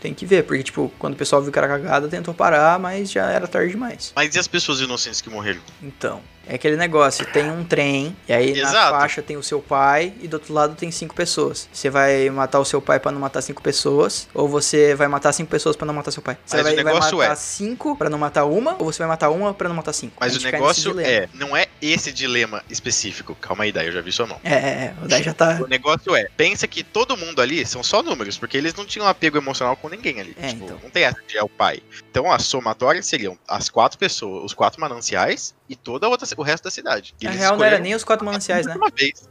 tem 0.00 0.12
que 0.12 0.26
ver. 0.26 0.44
Porque, 0.44 0.62
tipo, 0.62 0.92
quando 0.98 1.14
o 1.14 1.16
pessoal 1.16 1.42
viu 1.42 1.50
que 1.50 1.58
era 1.58 1.66
cagada, 1.66 2.06
tentou 2.08 2.34
parar, 2.34 2.78
mas 2.78 3.10
já 3.10 3.30
era 3.30 3.48
tarde 3.48 3.72
demais. 3.72 4.12
Mas 4.14 4.34
e 4.34 4.38
as 4.38 4.46
pessoas 4.46 4.80
inocentes 4.80 5.20
que 5.20 5.30
morreram? 5.30 5.60
Então, 5.82 6.20
é 6.46 6.54
aquele 6.54 6.76
negócio, 6.76 7.24
tem 7.26 7.50
um 7.50 7.64
trem, 7.64 8.16
e 8.28 8.32
aí 8.32 8.52
na 8.52 8.68
Exato. 8.68 8.98
faixa 8.98 9.22
tem 9.22 9.36
o 9.36 9.42
seu 9.42 9.60
pai, 9.60 10.12
e 10.20 10.28
do 10.28 10.34
outro 10.34 10.52
lado 10.52 10.74
tem 10.74 10.90
cinco 10.90 11.14
pessoas. 11.14 11.68
Você 11.72 11.90
vai 11.90 12.28
matar 12.30 12.60
o 12.60 12.64
seu 12.64 12.80
pai 12.80 13.00
pra 13.00 13.10
não 13.12 13.20
matar 13.20 13.42
cinco 13.42 13.62
pessoas, 13.62 14.28
ou 14.34 14.48
você 14.48 14.94
vai 14.94 15.08
matar 15.08 15.32
cinco 15.32 15.50
pessoas 15.50 15.76
pra 15.76 15.86
não 15.86 15.94
matar 15.94 16.10
seu 16.10 16.22
pai. 16.22 16.36
Você 16.44 16.56
Mas 16.56 16.64
vai, 16.64 16.72
o 16.72 16.76
vai 16.76 16.84
negócio 16.84 17.18
matar 17.18 17.32
é- 17.32 17.36
cinco 17.36 17.96
pra 17.96 18.10
não 18.10 18.18
matar 18.18 18.44
uma, 18.44 18.76
ou 18.78 18.92
você 18.92 18.98
vai 18.98 19.08
matar 19.08 19.30
uma 19.30 19.54
pra 19.54 19.68
não 19.68 19.76
matar 19.76 19.92
cinco. 19.92 20.14
Mas 20.20 20.36
o 20.36 20.42
negócio 20.42 20.98
é, 21.00 21.28
não 21.34 21.56
é 21.56 21.66
esse 21.80 22.12
dilema 22.12 22.62
específico. 22.70 23.34
Calma 23.40 23.64
aí, 23.64 23.72
Dai, 23.72 23.88
eu 23.88 23.92
já 23.92 24.00
vi 24.00 24.12
sua 24.12 24.26
mão. 24.26 24.40
É, 24.44 24.54
é, 24.54 24.56
é, 24.56 24.94
o 25.02 25.08
Dai 25.08 25.22
já 25.22 25.34
tá... 25.34 25.58
O 25.60 25.66
negócio 25.66 26.14
é, 26.14 26.28
pensa 26.36 26.66
que 26.66 26.82
todo 26.82 27.16
mundo 27.16 27.40
ali 27.40 27.64
são 27.66 27.82
só 27.82 28.02
números, 28.02 28.38
porque 28.38 28.56
eles 28.56 28.74
não 28.74 28.84
tinham 28.84 29.06
apego 29.06 29.36
emocional 29.36 29.76
com 29.76 29.88
ninguém 29.88 30.20
ali. 30.20 30.36
É, 30.40 30.48
tipo, 30.48 30.64
então. 30.64 30.78
não 30.82 30.90
tem 30.90 31.04
essa 31.04 31.18
de 31.26 31.36
é 31.36 31.42
o 31.42 31.48
pai. 31.48 31.82
Então 32.10 32.30
a 32.30 32.38
somatória 32.38 33.02
seriam 33.02 33.38
as 33.48 33.68
quatro 33.68 33.98
pessoas, 33.98 34.44
os 34.44 34.54
quatro 34.54 34.80
mananciais 34.80 35.54
e 35.68 35.74
toda 35.74 36.06
a 36.06 36.08
outra, 36.08 36.26
o 36.36 36.42
resto 36.42 36.64
da 36.64 36.70
cidade. 36.70 37.14
Na 37.22 37.30
real 37.30 37.56
não 37.56 37.64
era 37.64 37.78
nem 37.78 37.94
os 37.94 38.04
quatro 38.04 38.24
mananciais, 38.24 38.66
né? 38.66 38.74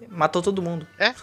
Matou 0.09 0.41
todo 0.41 0.61
mundo. 0.61 0.87
É. 0.97 1.13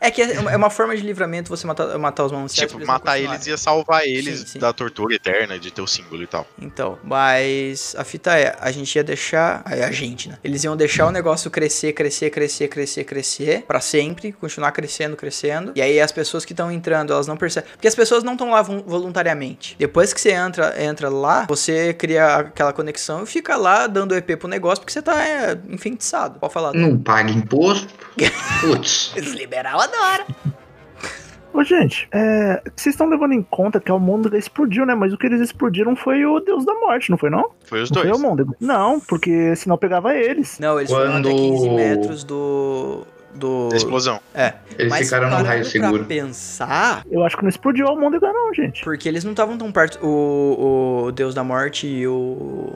É 0.00 0.10
que 0.10 0.22
é 0.22 0.38
uma, 0.40 0.52
é 0.52 0.56
uma 0.56 0.70
forma 0.70 0.96
de 0.96 1.02
livramento 1.02 1.48
você 1.48 1.66
matar, 1.66 1.98
matar 1.98 2.24
os 2.24 2.32
mananciais. 2.32 2.70
Tipo, 2.70 2.84
matar 2.86 3.18
eles 3.18 3.46
ia 3.46 3.56
salvar 3.56 4.06
eles 4.06 4.40
Sim, 4.40 4.46
sim. 4.46 4.58
da 4.58 4.72
tortura 4.72 5.14
eterna 5.14 5.58
de 5.58 5.70
ter 5.70 5.80
o 5.82 5.86
símbolo 5.86 6.22
e 6.22 6.26
tal. 6.26 6.46
Então, 6.60 6.98
mas 7.02 7.94
a 7.98 8.04
fita 8.04 8.38
é, 8.38 8.56
a 8.60 8.70
gente 8.70 8.94
ia 8.94 9.04
deixar, 9.04 9.62
aí 9.64 9.82
a 9.82 9.90
gente, 9.90 10.28
né? 10.28 10.38
Eles 10.44 10.64
iam 10.64 10.76
deixar 10.76 11.06
o 11.06 11.10
negócio 11.10 11.50
crescer, 11.50 11.92
crescer, 11.92 12.30
crescer, 12.30 12.68
crescer, 12.68 13.04
crescer 13.04 13.64
pra 13.66 13.80
sempre, 13.80 14.32
continuar 14.32 14.72
crescendo, 14.72 15.16
crescendo. 15.16 15.72
E 15.74 15.82
aí 15.82 16.00
as 16.00 16.12
pessoas 16.12 16.44
que 16.44 16.52
estão 16.52 16.70
entrando, 16.70 17.12
elas 17.12 17.26
não 17.26 17.36
percebem, 17.36 17.70
porque 17.72 17.88
as 17.88 17.94
pessoas 17.94 18.22
não 18.22 18.32
estão 18.32 18.50
lá 18.50 18.62
vo- 18.62 18.82
voluntariamente. 18.86 19.76
Depois 19.78 20.12
que 20.12 20.20
você 20.20 20.30
entra, 20.32 20.82
entra 20.82 21.08
lá, 21.08 21.46
você 21.48 21.92
cria 21.94 22.36
aquela 22.36 22.72
conexão 22.72 23.22
e 23.22 23.26
fica 23.26 23.56
lá 23.56 23.86
dando 23.86 24.14
EP 24.14 24.36
pro 24.38 24.48
negócio 24.48 24.80
porque 24.80 24.92
você 24.92 25.02
tá 25.02 25.22
é, 25.26 25.58
enfeitiçado. 25.68 26.38
Pode 26.38 26.52
falar. 26.52 26.72
Não 26.72 26.98
paga 26.98 27.30
imposto. 27.30 27.88
Putz. 28.60 29.12
Os 29.16 29.32
liberal 29.32 29.79
adora. 29.80 30.26
Ô, 31.52 31.64
gente, 31.64 32.08
é, 32.12 32.62
vocês 32.76 32.94
estão 32.94 33.08
levando 33.08 33.32
em 33.32 33.42
conta 33.42 33.80
que 33.80 33.90
a 33.90 33.94
Almôndega 33.94 34.38
explodiu, 34.38 34.86
né? 34.86 34.94
Mas 34.94 35.12
o 35.12 35.18
que 35.18 35.26
eles 35.26 35.40
explodiram 35.40 35.96
foi 35.96 36.24
o 36.24 36.38
Deus 36.38 36.64
da 36.64 36.72
Morte, 36.74 37.10
não 37.10 37.18
foi 37.18 37.28
não? 37.28 37.50
Foi 37.64 37.82
os 37.82 37.90
Não 37.90 38.00
foi 38.02 38.08
dois. 38.08 38.22
a 38.22 38.24
Almôndega. 38.24 38.52
Não, 38.60 39.00
porque 39.00 39.56
senão 39.56 39.76
pegava 39.76 40.14
eles. 40.14 40.60
Não, 40.60 40.78
eles 40.78 40.88
foram 40.92 41.10
até 41.16 41.22
Quando- 41.28 41.36
15 41.36 41.70
metros 41.70 42.22
do 42.24 43.04
do 43.34 43.68
Da 43.68 43.76
explosão. 43.76 44.20
É. 44.34 44.54
Eles 44.76 44.90
Mas 44.90 45.04
ficaram 45.08 45.30
no 45.30 45.44
raio 45.44 45.64
seguro. 45.64 46.04
pensar, 46.04 47.04
Eu 47.10 47.24
acho 47.24 47.36
que 47.36 47.42
não 47.42 47.48
explodiu 47.48 47.86
a 47.86 47.90
Almôndega 47.90 48.32
não, 48.32 48.52
gente. 48.54 48.82
Porque 48.84 49.08
eles 49.08 49.22
não 49.24 49.30
estavam 49.32 49.56
tão 49.58 49.70
perto. 49.72 49.98
O, 50.04 51.06
o 51.06 51.12
Deus 51.12 51.34
da 51.34 51.42
Morte 51.44 51.86
e 51.86 52.06
o. 52.06 52.74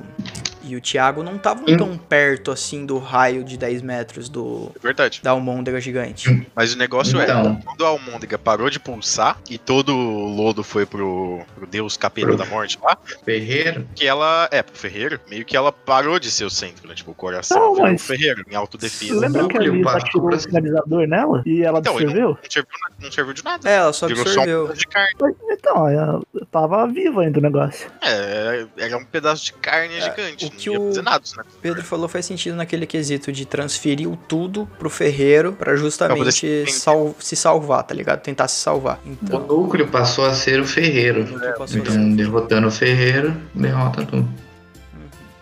E 0.66 0.76
o 0.76 0.80
Thiago 0.80 1.23
não 1.23 1.37
estavam 1.37 1.64
Hum. 1.68 1.76
tão 1.76 1.97
perto 1.99 2.50
assim 2.50 2.87
do 2.87 2.99
raio 2.99 3.44
de 3.44 3.56
10 3.56 3.83
metros 3.83 4.28
do. 4.28 4.71
É 4.75 4.78
verdade. 4.78 5.21
Da 5.23 5.30
almôndega 5.33 5.80
gigante. 5.80 6.47
Mas 6.54 6.75
o 6.75 6.78
negócio 6.78 7.21
Então. 7.21 7.59
é, 7.61 7.64
quando 7.64 7.85
a 7.85 7.88
almôndega 7.88 8.38
parou 8.38 8.71
de 8.71 8.78
pulsar 8.80 9.38
e 9.49 9.59
todo 9.59 9.94
o 9.94 10.28
lodo 10.35 10.62
foi 10.64 10.87
pro, 10.87 11.42
pro 11.54 11.66
deus 11.66 11.97
capeta 11.97 12.26
Pro- 12.28 12.37
da 12.37 12.44
morte 12.47 12.78
lá, 12.83 12.97
Ferreiro. 13.25 13.87
que 13.94 14.06
ela, 14.06 14.49
é, 14.50 14.62
pro 14.62 14.75
ferreiro, 14.76 15.21
meio 15.28 15.44
que 15.44 15.56
ela 15.56 15.71
parou 15.73 16.18
de 16.18 16.30
ser 16.30 16.44
o 16.44 16.50
centro, 16.50 16.88
né? 16.88 16.94
Tipo, 16.94 17.11
o 17.11 17.14
coração 17.14 17.75
Não, 17.75 17.83
mas- 17.83 18.02
o 18.02 18.04
ferreiro, 18.06 18.44
em 18.50 18.54
autodefesa. 18.54 19.18
Lembra 19.21 19.47
que 19.49 19.59
Lisa 19.59 19.83
passou 19.85 19.99
atirou 20.00 20.26
pra 20.28 20.37
o 20.37 20.40
cima. 20.40 20.50
finalizador 20.61 21.06
nela 21.06 21.42
e 21.47 21.62
ela 21.62 21.78
Então, 21.80 21.94
ele 22.00 22.04
absorveu? 22.06 22.28
não 22.42 22.50
serviu, 22.50 22.73
na- 22.80 23.04
não 23.04 23.12
serviu 23.12 23.35
de 23.35 23.44
nada. 23.44 23.68
É, 23.71 23.75
ela 23.76 23.92
só 23.92 24.06
Virou 24.06 24.25
só 24.25 24.30
um 24.30 24.33
absorveu. 24.42 24.62
pedaço 24.62 24.80
de 24.80 24.87
carne. 24.88 25.14
Então, 25.50 25.88
ela 25.88 26.23
tava 26.50 26.87
viva 26.87 27.23
ainda 27.23 27.38
o 27.38 27.42
negócio. 27.42 27.90
É, 28.02 28.66
era 28.78 28.97
um 28.97 29.04
pedaço 29.04 29.44
de 29.44 29.52
carne 29.54 30.00
gigante. 30.00 30.47
o 30.47 30.50
Não 30.52 30.53
que 30.56 30.70
o- 30.70 31.02
nada, 31.02 31.23
né? 31.37 31.42
Pedro 31.61 31.82
falou 31.82 32.08
faz 32.08 32.26
sentido 32.26 32.54
naquele 32.56 32.87
quesito 32.87 33.32
de 33.32 33.44
transferir 33.44 34.08
o 34.08 34.16
tudo 34.16 34.68
pro 34.78 34.88
ferreiro 34.90 35.52
pra 35.52 35.64
Pra 35.66 35.76
justamente 35.76 36.64
sal- 36.73 37.14
se 37.18 37.37
salvar, 37.37 37.82
tá 37.82 37.94
ligado? 37.94 38.20
Tentar 38.20 38.49
se 38.49 38.61
salvar. 38.61 39.00
O 39.04 39.08
Então, 39.11 39.40
núcleo 39.46 39.87
passou 39.88 40.25
a 40.25 40.32
ser 40.34 40.61
o 40.61 40.66
ferreiro. 40.66 41.23
o 41.25 41.76
Então, 41.76 42.14
derrotando 42.14 42.68
o 42.68 42.70
ferreiro, 42.70 43.37
derrota 43.54 44.04
tudo. 44.04 44.28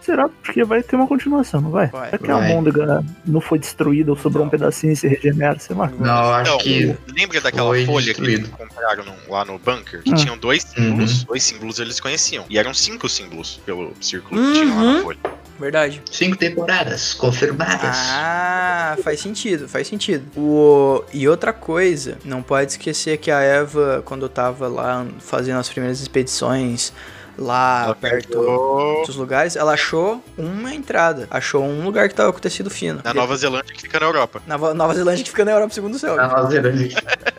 Será? 0.03 0.29
Porque 0.29 0.65
vai 0.65 0.83
ter 0.83 0.97
uma 0.97 1.07
continuação, 1.07 1.61
não 1.61 1.71
vai? 1.71 1.87
Vai. 1.87 2.09
É 2.13 2.19
que 2.19 2.31
a 2.31 2.37
Vai. 2.37 2.49
Almôndega 2.51 3.05
não 3.25 3.41
foi 3.41 3.59
destruída 3.59 4.11
ou 4.11 4.17
sobrou 4.17 4.45
um 4.45 4.49
pedacinho 4.49 4.93
e 4.93 4.97
se 4.97 5.07
regenera, 5.07 5.57
sei 5.61 5.77
lá. 5.77 5.91
Não, 5.99 6.13
acho 6.35 6.51
Então, 6.51 6.59
que 6.59 6.97
Lembra 7.17 7.41
daquela 7.41 7.69
foi 7.69 7.87
folha 7.87 8.07
destruído. 8.07 8.49
que 8.49 8.63
eles 8.63 8.69
compraram 8.75 9.05
no- 9.05 9.33
lá 9.33 9.45
no 9.45 9.59
bunker? 9.59 10.03
Que 10.03 10.11
Hum. 10.11 10.15
tinham 10.15 10.37
dois 10.37 10.65
símbolos. 10.65 11.21
Uhum. 11.21 11.27
Dois 11.29 11.43
símbolos 11.45 11.79
eles 11.79 12.01
conheciam. 12.01 12.45
E 12.51 12.59
eram 12.59 12.75
cinco 12.75 13.09
símbolos 13.09 13.61
pelo 13.65 13.93
círculo 14.01 14.41
que 14.43 14.53
tinha 14.55 14.75
lá 14.75 14.81
Uhum. 14.83 14.93
na 14.97 15.03
folha. 15.03 15.19
Verdade. 15.61 16.03
cinco 16.11 16.37
temporadas 16.37 17.15
confirmadas. 17.15 17.97
Ah, 18.11 18.97
faz 19.05 19.21
sentido, 19.21 19.69
faz 19.69 19.87
sentido. 19.87 20.25
O... 20.37 21.05
E 21.13 21.29
outra 21.29 21.53
coisa, 21.53 22.19
não 22.25 22.43
pode 22.43 22.73
esquecer 22.73 23.19
que 23.19 23.31
a 23.31 23.41
Eva, 23.41 24.03
quando 24.05 24.29
tava 24.29 24.67
lá 24.67 25.07
fazendo 25.21 25.59
as 25.61 25.69
primeiras 25.69 26.01
expedições 26.01 26.93
lá 27.39 27.85
Ela 27.87 27.95
perto 27.95 28.29
pegou 28.39 29.07
dos 29.07 29.17
lugares, 29.17 29.57
ela 29.57 29.73
achou 29.73 30.23
uma 30.37 30.75
entrada. 30.75 31.27
Achou 31.31 31.65
um 31.65 31.85
lugar 31.85 32.09
que 32.09 32.15
tava 32.15 32.33
com 32.33 32.39
tecido 32.39 32.71
fino. 32.71 33.01
na 33.05 33.15
Nova 33.15 33.37
Zelândia 33.37 33.75
que 33.75 33.83
fica 33.83 33.99
na 34.01 34.07
Europa. 34.07 34.43
Na 34.47 34.59
Nova, 34.59 34.75
Nova 34.75 34.95
Zelândia 34.95 35.25
que 35.25 35.31
fica 35.31 35.45
na 35.45 35.53
Europa 35.53 35.75
segundo 35.75 35.95
o 35.95 35.99
céu. 35.99 36.17
Na 36.17 36.29
Nova 36.29 36.51
Zelândia. 36.51 36.97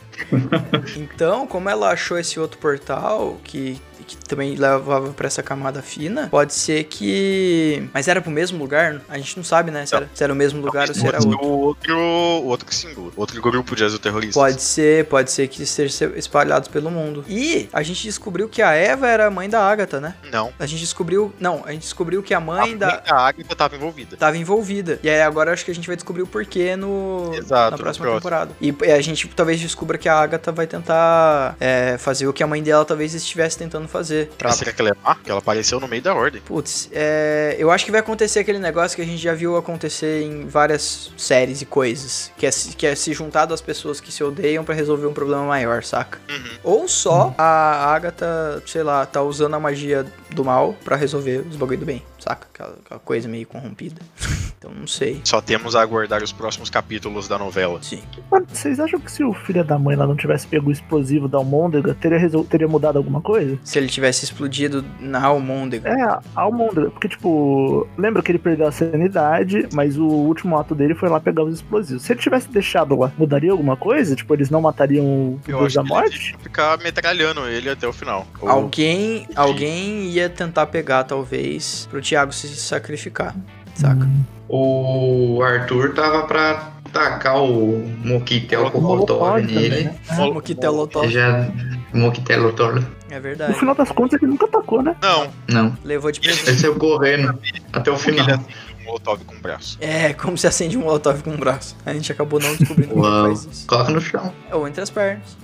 Então, 0.95 1.45
como 1.45 1.69
ela 1.69 1.91
achou 1.91 2.17
esse 2.17 2.39
outro 2.39 2.57
portal 2.57 3.37
que, 3.43 3.79
que 4.03 4.17
também 4.17 4.55
levava 4.55 5.09
pra 5.13 5.27
essa 5.27 5.41
camada 5.41 5.81
fina, 5.81 6.27
pode 6.29 6.53
ser 6.53 6.83
que. 6.85 7.87
Mas 7.93 8.07
era 8.07 8.21
pro 8.21 8.31
mesmo 8.31 8.57
lugar? 8.59 9.01
A 9.09 9.17
gente 9.17 9.37
não 9.37 9.43
sabe, 9.43 9.71
né? 9.71 9.85
Se 9.85 9.95
era, 9.95 10.09
se 10.13 10.23
era 10.23 10.33
o 10.33 10.35
mesmo 10.35 10.61
lugar 10.61 10.87
ou 10.89 10.93
se 10.93 11.05
era 11.05 11.17
outro. 11.17 11.41
outro, 11.41 11.97
outro 12.45 12.73
símbolo. 12.73 13.13
Outro 13.15 13.41
grupo 13.41 13.75
de 13.75 13.83
exoterroristas. 13.83 14.35
Pode 14.35 14.61
ser, 14.61 15.05
pode 15.05 15.31
ser 15.31 15.47
que 15.47 15.63
estejam 15.63 16.11
espalhados 16.15 16.67
pelo 16.67 16.91
mundo. 16.91 17.23
E 17.27 17.69
a 17.71 17.81
gente 17.83 18.03
descobriu 18.03 18.49
que 18.49 18.61
a 18.61 18.73
Eva 18.73 19.07
era 19.07 19.27
a 19.27 19.31
mãe 19.31 19.49
da 19.49 19.61
Agatha, 19.61 19.99
né? 19.99 20.15
Não. 20.31 20.51
A 20.59 20.65
gente 20.65 20.79
descobriu. 20.79 21.33
Não, 21.39 21.63
a 21.65 21.71
gente 21.71 21.81
descobriu 21.81 22.21
que 22.21 22.33
a 22.33 22.37
A 22.37 22.41
mãe 22.41 22.77
da. 22.77 22.97
da 22.97 23.15
Agatha 23.15 23.55
tava 23.55 23.75
envolvida. 23.75 24.17
Tava 24.17 24.37
envolvida. 24.37 24.99
E 25.01 25.09
aí 25.09 25.21
agora 25.21 25.53
acho 25.53 25.63
que 25.63 25.71
a 25.71 25.75
gente 25.75 25.87
vai 25.87 25.95
descobrir 25.95 26.21
o 26.21 26.27
porquê 26.27 26.75
no, 26.75 27.31
Exato, 27.33 27.71
na 27.71 27.77
próxima 27.77 28.11
temporada. 28.13 28.51
E 28.59 28.73
e 28.81 28.91
a 28.91 29.01
gente 29.01 29.27
talvez 29.29 29.59
descubra 29.59 29.97
que 29.97 30.09
a 30.09 30.19
Agatha 30.19 30.51
vai 30.51 30.67
tentar 30.67 31.55
é, 31.59 31.97
fazer 31.97 32.27
o 32.27 32.33
que 32.33 32.43
a 32.43 32.47
mãe 32.47 32.61
dela 32.61 32.83
talvez 32.83 33.13
estivesse 33.13 33.57
tentando 33.57 33.87
fazer. 33.93 34.29
Pra... 34.37 34.51
Será 34.51 34.73
que 34.73 34.81
ela 34.81 34.89
é? 34.89 34.93
Porque 34.93 35.29
ela 35.31 35.39
apareceu 35.39 35.79
no 35.79 35.87
meio 35.87 36.01
da 36.01 36.13
ordem. 36.13 36.41
Putz, 36.41 36.89
é, 36.91 37.55
eu 37.57 37.71
acho 37.71 37.85
que 37.85 37.91
vai 37.91 37.99
acontecer 38.01 38.39
aquele 38.39 38.59
negócio 38.59 38.95
que 38.95 39.01
a 39.01 39.05
gente 39.05 39.21
já 39.21 39.33
viu 39.33 39.55
acontecer 39.55 40.23
em 40.23 40.47
várias 40.47 41.11
séries 41.17 41.61
e 41.61 41.65
coisas. 41.65 42.31
Que 42.37 42.45
é, 42.45 42.51
se- 42.51 42.75
que 42.75 42.85
é 42.85 42.95
se 42.95 43.13
juntar 43.13 43.45
duas 43.45 43.61
pessoas 43.61 44.01
que 44.01 44.11
se 44.11 44.23
odeiam 44.23 44.63
pra 44.63 44.73
resolver 44.75 45.05
um 45.07 45.13
problema 45.13 45.43
maior, 45.45 45.83
saca? 45.83 46.19
Uhum. 46.29 46.57
Ou 46.63 46.87
só 46.87 47.33
a 47.37 47.93
Agatha, 47.93 48.61
sei 48.65 48.83
lá, 48.83 49.05
tá 49.05 49.21
usando 49.21 49.53
a 49.53 49.59
magia 49.59 50.05
do 50.31 50.43
mal 50.43 50.75
pra 50.83 50.95
resolver 50.95 51.45
os 51.49 51.55
bagulho 51.55 51.79
do 51.79 51.85
bem, 51.85 52.03
saca? 52.19 52.47
Aquela, 52.53 52.75
aquela 52.85 52.99
coisa 52.99 53.27
meio 53.29 53.45
corrompida. 53.47 54.01
então 54.63 54.71
não 54.79 54.87
sei. 54.87 55.19
Só 55.25 55.41
temos 55.41 55.75
a 55.75 55.81
aguardar 55.81 56.23
os 56.23 56.31
próximos 56.31 56.69
capítulos 56.69 57.27
da 57.27 57.37
novela. 57.37 57.79
Sim. 57.81 58.01
Mano, 58.31 58.45
vocês 58.51 58.79
acham 58.79 58.99
que 58.99 59.11
se 59.11 59.23
o 59.23 59.33
filho 59.33 59.63
da 59.63 59.77
mãe 59.77 59.95
lá 59.95 60.07
não 60.07 60.15
tivesse 60.15 60.47
pego 60.47 60.69
o 60.69 60.71
explosivo 60.71 61.27
da 61.27 61.37
Almôndega, 61.37 61.93
teria, 61.93 62.17
resol- 62.17 62.45
teria 62.45 62.67
mudado 62.67 62.97
alguma 62.97 63.19
coisa? 63.21 63.57
Se 63.63 63.77
ele 63.77 63.87
tivesse 63.87 64.23
explodido 64.23 64.83
na 64.99 65.23
Almôndega. 65.25 65.89
É, 65.89 66.01
a 66.03 66.21
Almôndega, 66.35 66.89
porque 66.91 67.09
tipo, 67.09 67.87
lembra 67.97 68.21
que 68.21 68.31
ele 68.31 68.39
perdeu 68.39 68.67
a 68.67 68.71
sanidade, 68.71 69.67
mas 69.73 69.97
o 69.97 70.05
último 70.05 70.57
ato 70.57 70.73
dele 70.73 70.95
foi 70.95 71.09
lá 71.09 71.19
pegar 71.19 71.43
os 71.43 71.55
explosivos. 71.55 72.03
Se 72.03 72.13
ele 72.13 72.19
tivesse 72.21 72.47
deixado 72.49 72.95
lá, 72.97 73.11
mudaria 73.17 73.51
alguma 73.51 73.75
coisa? 73.75 74.15
Tipo, 74.15 74.33
eles 74.33 74.49
não 74.49 74.61
matariam 74.61 75.03
o 75.05 75.39
Eu 75.47 75.59
Deus 75.59 75.73
da 75.73 75.83
que 75.83 75.89
Morte? 75.89 76.35
ficar 76.41 76.77
metralhando 76.79 77.45
ele 77.47 77.69
até 77.69 77.87
o 77.87 77.93
final. 77.93 78.25
Ou- 78.39 78.49
Alguém, 78.49 79.27
alguém 79.35 80.05
ia 80.09 80.29
tentar 80.29 80.67
pegar, 80.67 81.03
talvez, 81.03 81.87
pro 81.91 82.01
Thiago 82.01 82.31
se 82.31 82.47
sacrificar, 82.55 83.35
saca? 83.75 84.07
O 84.49 85.41
Arthur 85.43 85.93
tava 85.93 86.23
pra 86.27 86.71
tacar 86.91 87.41
o 87.43 87.83
Moquitel 88.03 88.69
com 88.69 88.77
o 88.77 88.81
Molotov 88.81 89.19
Molotov 89.19 89.41
nele. 89.51 89.83
né? 89.85 89.95
Como 90.15 90.41
que 90.41 90.53
telotó. 90.53 91.07
Já. 91.07 91.47
Moquitel 91.93 92.51
Tolo. 92.53 92.85
É 93.09 93.15
No 93.15 93.21
verdade. 93.21 93.53
final 93.59 93.75
das 93.75 93.91
contas, 93.91 94.19
ele 94.21 94.31
nunca 94.31 94.45
atacou, 94.45 94.81
né? 94.81 94.95
Não, 95.01 95.27
Não. 95.47 95.77
Levou 95.83 96.11
de 96.11 96.19
Ele 96.19 96.33
presente. 96.35 96.59
saiu 96.61 96.75
correndo 96.75 97.37
até 97.71 97.91
o 97.91 97.93
ele 97.93 98.01
final. 98.01 98.25
acende 98.27 98.45
um 98.79 98.83
molotov 98.85 99.23
com 99.25 99.35
o 99.35 99.39
braço. 99.39 99.77
É, 99.79 100.13
como 100.13 100.35
se 100.37 100.47
acende 100.47 100.75
um 100.77 100.81
molotov 100.81 101.21
com 101.23 101.29
um 101.31 101.37
braço. 101.37 101.75
A 101.85 101.93
gente 101.93 102.11
acabou 102.11 102.39
não 102.39 102.55
descobrindo 102.55 102.93
como 102.95 103.03
faz 103.27 103.45
isso. 103.51 103.67
Coloca 103.67 103.91
no 103.91 104.01
chão. 104.01 104.33
Ou 104.51 104.67
entre 104.67 104.81
as 104.81 104.89
pernas. 104.89 105.37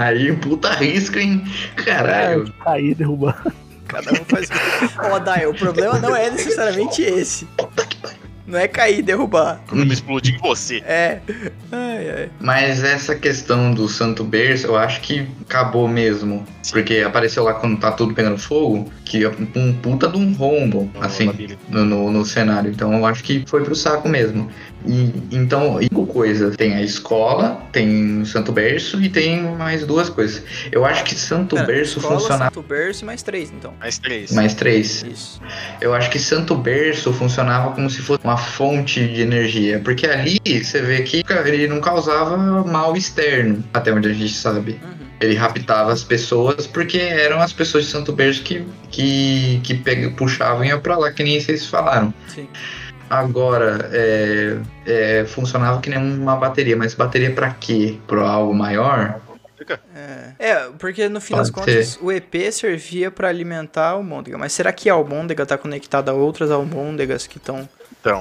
Aí, 0.00 0.32
puta 0.36 0.70
risco, 0.74 1.18
hein? 1.18 1.44
Caralho. 1.76 2.52
É, 2.60 2.64
cair, 2.64 2.94
derrubar. 2.96 3.44
Cada 3.86 4.10
um 4.12 4.24
faz. 4.24 4.48
Ó, 5.12 5.18
Dai, 5.18 5.44
o 5.46 5.54
problema 5.54 5.98
não 5.98 6.16
é 6.16 6.30
necessariamente 6.30 7.02
esse. 7.02 7.46
Não 8.52 8.58
é 8.58 8.68
cair 8.68 8.98
e 8.98 9.02
derrubar. 9.02 9.62
Não 9.72 9.82
explodir 9.86 10.34
em 10.34 10.38
você. 10.38 10.82
É. 10.84 11.20
Ai, 11.72 11.91
ai. 12.10 12.30
Mas 12.40 12.82
essa 12.82 13.14
questão 13.14 13.72
do 13.72 13.88
Santo 13.88 14.24
Berço, 14.24 14.66
eu 14.66 14.76
acho 14.76 15.00
que 15.00 15.26
acabou 15.42 15.88
mesmo. 15.88 16.44
Porque 16.70 16.98
apareceu 16.98 17.42
lá 17.44 17.54
quando 17.54 17.78
tá 17.78 17.90
tudo 17.90 18.14
pegando 18.14 18.38
fogo, 18.38 18.90
que 19.04 19.24
é 19.24 19.28
um 19.56 19.72
puta 19.72 20.08
de 20.08 20.16
um 20.16 20.32
rombo, 20.32 20.90
No 20.94 21.04
assim, 21.04 21.30
no, 21.68 21.84
no, 21.84 22.10
no 22.10 22.24
cenário. 22.24 22.70
Então 22.70 22.92
eu 22.94 23.04
acho 23.04 23.22
que 23.22 23.44
foi 23.46 23.64
pro 23.64 23.74
saco 23.74 24.08
mesmo. 24.08 24.48
E 24.86 25.12
então, 25.30 25.80
e 25.80 25.88
com 25.88 26.06
coisa, 26.06 26.50
tem 26.50 26.74
a 26.74 26.82
escola, 26.82 27.62
tem 27.70 28.22
o 28.22 28.26
Santo 28.26 28.52
Berço 28.52 29.00
e 29.02 29.08
tem 29.08 29.42
mais 29.56 29.84
duas 29.84 30.08
coisas. 30.08 30.42
Eu 30.70 30.84
acho 30.84 31.04
que 31.04 31.14
Santo 31.14 31.56
Pera, 31.56 31.66
Berço 31.66 31.98
escola, 31.98 32.18
funcionava. 32.18 32.54
Santo 32.54 32.66
Berço 32.66 33.04
e 33.04 33.06
mais 33.06 33.22
três, 33.22 33.50
então. 33.50 33.74
Mais 33.78 33.98
três. 33.98 34.32
Mais 34.32 34.54
três. 34.54 35.04
Isso. 35.04 35.40
Eu 35.80 35.94
acho 35.94 36.10
que 36.10 36.18
Santo 36.18 36.54
Berço 36.56 37.12
funcionava 37.12 37.72
como 37.72 37.88
se 37.88 38.00
fosse 38.00 38.24
uma 38.24 38.36
fonte 38.36 39.06
de 39.06 39.20
energia. 39.20 39.80
Porque 39.82 40.06
ali 40.06 40.40
você 40.44 40.80
vê 40.80 41.02
que 41.02 41.22
ele 41.46 41.68
não 41.68 41.80
causava 41.96 42.36
mal 42.36 42.96
externo, 42.96 43.62
até 43.72 43.92
onde 43.92 44.08
a 44.08 44.12
gente 44.12 44.32
sabe. 44.34 44.80
Uhum. 44.82 45.02
Ele 45.20 45.34
raptava 45.34 45.92
as 45.92 46.02
pessoas 46.02 46.66
porque 46.66 46.98
eram 46.98 47.40
as 47.40 47.52
pessoas 47.52 47.84
de 47.84 47.90
Santo 47.90 48.12
Berço 48.12 48.42
que, 48.42 48.64
que, 48.90 49.60
que 49.62 49.74
pega- 49.74 50.10
puxavam 50.10 50.64
e 50.64 50.68
iam 50.68 50.80
pra 50.80 50.96
lá, 50.96 51.12
que 51.12 51.22
nem 51.22 51.40
vocês 51.40 51.66
falaram. 51.66 52.12
Sim. 52.28 52.48
Agora, 53.08 53.90
é, 53.92 54.56
é, 54.86 55.24
funcionava 55.26 55.80
que 55.80 55.90
nem 55.90 55.98
uma 55.98 56.34
bateria, 56.36 56.76
mas 56.76 56.94
bateria 56.94 57.30
pra 57.32 57.50
quê? 57.50 57.98
Pra 58.06 58.22
algo 58.28 58.54
maior? 58.54 59.20
É, 59.94 60.32
é, 60.40 60.68
porque 60.76 61.08
no 61.08 61.20
fim 61.20 61.34
Pode 61.34 61.42
das 61.42 61.50
contas 61.50 61.98
o 62.02 62.10
EP 62.10 62.50
servia 62.50 63.12
pra 63.12 63.28
alimentar 63.28 63.82
a 63.84 63.90
almôndega. 63.90 64.36
Mas 64.36 64.52
será 64.54 64.72
que 64.72 64.90
a 64.90 64.94
almôndega 64.94 65.46
tá 65.46 65.56
conectada 65.56 66.10
a 66.10 66.14
outras 66.14 66.50
almôndegas 66.50 67.28
que 67.28 67.36
estão, 67.36 67.68
Então, 68.00 68.20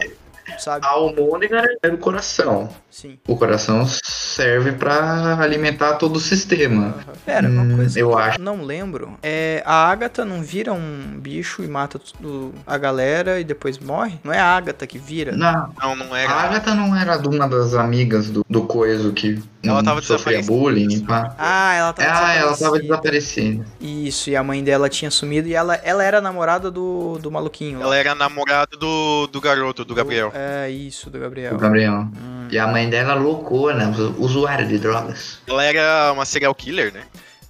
sabe? 0.59 0.85
A 0.85 0.89
almôndega 0.89 1.63
é 1.81 1.87
o 1.87 1.97
coração. 1.97 2.69
Sim. 2.91 3.17
O 3.27 3.35
coração 3.37 3.87
serve 4.03 4.73
pra 4.73 5.37
alimentar 5.39 5.93
todo 5.95 6.17
o 6.17 6.19
sistema. 6.19 6.95
Pera, 7.25 7.47
uma 7.49 7.63
Hum, 7.63 7.75
coisa 7.77 7.99
eu 7.99 8.17
acho. 8.17 8.39
não 8.39 8.63
lembro. 8.63 9.17
É, 9.23 9.63
a 9.65 9.89
Agatha 9.89 10.25
não 10.25 10.43
vira 10.43 10.73
um 10.73 11.17
bicho 11.17 11.63
e 11.63 11.67
mata 11.67 11.97
tudo- 11.97 12.53
a 12.67 12.77
galera 12.77 13.39
e 13.39 13.43
depois 13.43 13.79
morre? 13.79 14.19
Não 14.23 14.33
é 14.33 14.39
a 14.39 14.45
Agatha 14.57 14.85
que 14.85 14.97
vira? 14.99 15.31
Não, 15.31 15.73
não, 15.81 15.95
não 15.95 16.13
a 16.13 16.19
era. 16.19 16.31
Agatha 16.33 16.75
não 16.75 16.95
era 16.95 17.15
de 17.17 17.27
uma 17.27 17.47
das 17.47 17.73
amigas 17.73 18.29
do, 18.29 18.45
do 18.49 18.63
coiso 18.63 19.13
que 19.13 19.41
Ela 19.63 19.79
hum, 19.79 19.83
tava 19.83 20.01
sofria 20.01 20.37
desaparecida. 20.39 20.53
bullying. 20.53 20.99
Pá. 21.05 21.33
Ah, 21.37 21.73
ela 21.73 21.93
tava 21.93 22.09
Ah, 22.09 22.33
ela 22.33 22.57
tava 22.57 22.77
desaparecida. 22.79 22.81
desaparecendo. 22.87 23.65
Isso, 23.79 24.29
e 24.29 24.35
a 24.35 24.43
mãe 24.43 24.61
dela 24.63 24.89
tinha 24.89 25.09
sumido 25.11 25.47
e 25.47 25.53
ela, 25.53 25.75
ela 25.75 26.03
era 26.03 26.19
namorada 26.19 26.69
do, 26.69 27.17
do 27.19 27.31
maluquinho. 27.31 27.79
lá. 27.79 27.85
Ela 27.85 27.97
era 27.97 28.15
namorada 28.15 28.75
do, 28.77 29.27
do 29.27 29.39
garoto, 29.39 29.85
do 29.85 29.95
Gabriel. 29.95 30.31
É, 30.35 30.69
isso, 30.69 31.09
do 31.09 31.19
Gabriel. 31.19 31.55
O 31.55 31.57
Gabriel. 31.57 31.93
Hum. 32.21 32.40
E 32.51 32.59
a 32.59 32.67
mãe 32.67 32.89
dela 32.89 33.13
loucona, 33.15 33.89
usu- 33.89 34.15
usuária 34.19 34.65
de 34.65 34.77
drogas. 34.77 35.39
Ela 35.47 35.63
era 35.63 36.11
uma 36.13 36.25
serial 36.25 36.53
killer, 36.53 36.93
né? 36.93 37.01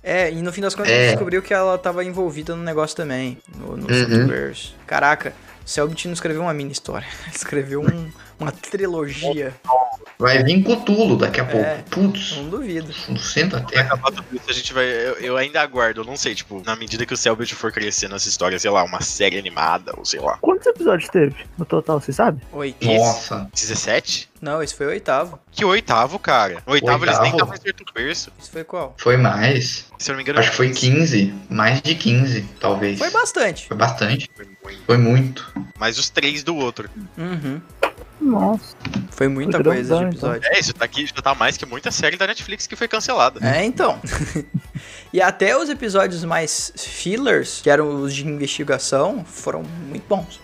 É, 0.04 0.32
e 0.32 0.42
no 0.42 0.52
fim 0.54 0.62
das 0.62 0.74
contas 0.74 0.92
É. 0.92 0.96
a 0.96 1.00
gente 1.02 1.10
descobriu 1.12 1.42
que 1.42 1.54
ela 1.54 1.78
tava 1.78 2.04
envolvida 2.04 2.56
no 2.56 2.64
negócio 2.64 2.96
também, 2.96 3.38
no, 3.56 3.78
no 3.78 3.88
Uhum. 3.88 4.54
Caraca, 4.88 5.34
o 5.66 5.70
Selbit 5.70 6.08
não 6.08 6.14
escreveu 6.14 6.42
uma 6.44 6.54
mini 6.54 6.72
história, 6.72 7.08
escreveu 7.34 7.82
um- 7.82 8.12
uma 8.40 8.52
trilogia. 8.52 9.54
Vai 10.22 10.44
vir 10.44 10.64
Cutulo 10.64 11.18
daqui 11.18 11.40
a 11.42 11.46
pouco. 11.46 11.66
É. 11.66 11.84
Putz, 11.90 12.38
Não 12.38 12.50
duvido. 12.50 12.94
no 13.10 13.18
centro 13.18 13.60
da 13.60 13.66
terra. 13.66 13.86
acabar 13.94 14.12
tudo 14.12 14.26
isso, 14.34 14.46
a 14.50 14.54
gente 14.54 14.74
vai. 14.74 14.86
Eu, 14.86 15.14
eu 15.16 15.38
ainda 15.38 15.60
aguardo, 15.62 16.02
eu 16.02 16.06
não 16.06 16.16
sei, 16.16 16.36
tipo, 16.36 16.62
na 16.66 16.76
medida 16.76 17.06
que 17.06 17.14
o 17.14 17.18
Selbit 17.18 17.54
for 17.56 17.72
crescendo 17.72 18.16
essa 18.16 18.30
história, 18.30 18.58
sei 18.60 18.70
lá, 18.70 18.84
uma 18.84 19.02
série 19.02 19.38
animada, 19.38 19.94
ou 19.98 20.06
sei 20.06 20.20
lá. 20.20 20.38
Quantos 20.40 20.68
episódios 20.68 21.10
teve 21.10 21.36
no 21.58 21.66
total, 21.66 22.00
você 22.00 22.14
sabe? 22.14 22.42
Oito. 22.52 22.86
Nossa. 22.86 23.50
17? 23.54 24.30
Não, 24.42 24.62
esse 24.64 24.74
foi 24.74 24.88
o 24.88 24.90
oitavo. 24.90 25.40
Que 25.52 25.64
oitavo, 25.66 26.18
cara. 26.18 26.64
No 26.66 26.74
oitavo, 26.74 27.06
eles 27.06 27.20
nem 27.20 27.32
Oitavo? 27.32 27.54
estavam 27.54 27.62
certo 27.64 27.84
berço. 27.94 28.32
Esse 28.42 28.50
foi 28.50 28.64
qual? 28.64 28.96
Foi 28.98 29.16
mais. 29.18 29.86
Se 30.00 30.10
eu 30.10 30.14
não 30.14 30.18
me 30.18 30.24
engano, 30.24 30.40
Acho 30.40 30.50
que 30.52 30.58
foi 30.58 30.72
15. 30.72 31.34
Mais 31.50 31.80
de 31.82 31.94
15, 31.94 32.42
talvez. 32.60 32.98
Foi 32.98 33.12
bastante. 33.12 33.68
Foi 33.68 33.78
bastante. 33.78 34.30
Foi 34.36 34.46
muito. 34.46 34.82
Foi 34.88 34.98
muito. 34.98 35.54
Mais 35.78 36.00
os 36.00 36.10
três 36.10 36.44
do 36.44 36.56
outro. 36.56 36.90
Uhum. 37.18 37.62
Nossa. 38.22 38.76
Foi 39.10 39.28
muita 39.28 39.58
Foi 39.58 39.64
coisa 39.64 39.82
de 39.82 39.88
grandão, 39.90 40.10
episódio. 40.10 40.50
É, 40.54 40.60
isso 40.60 40.74
tá 40.74 40.86
aqui, 40.86 41.06
já 41.06 41.22
tá 41.22 41.34
mais 41.34 41.58
que 41.58 41.66
muita 41.66 41.90
série 41.90 42.16
da 42.18 42.28
Netflix 42.28 42.68
que 42.68 42.76
foi 42.76 42.88
cancelada. 42.88 43.40
É, 43.44 43.66
então. 43.66 44.00
e 45.12 45.20
até 45.20 45.58
os 45.58 45.70
episódios 45.70 46.24
mais 46.24 46.72
fillers, 46.78 47.62
que 47.62 47.70
eram 47.70 48.04
os 48.04 48.14
de 48.14 48.28
investigação, 48.28 49.26
foram 49.26 49.64
muito 49.64 50.06
bons. 50.08 50.40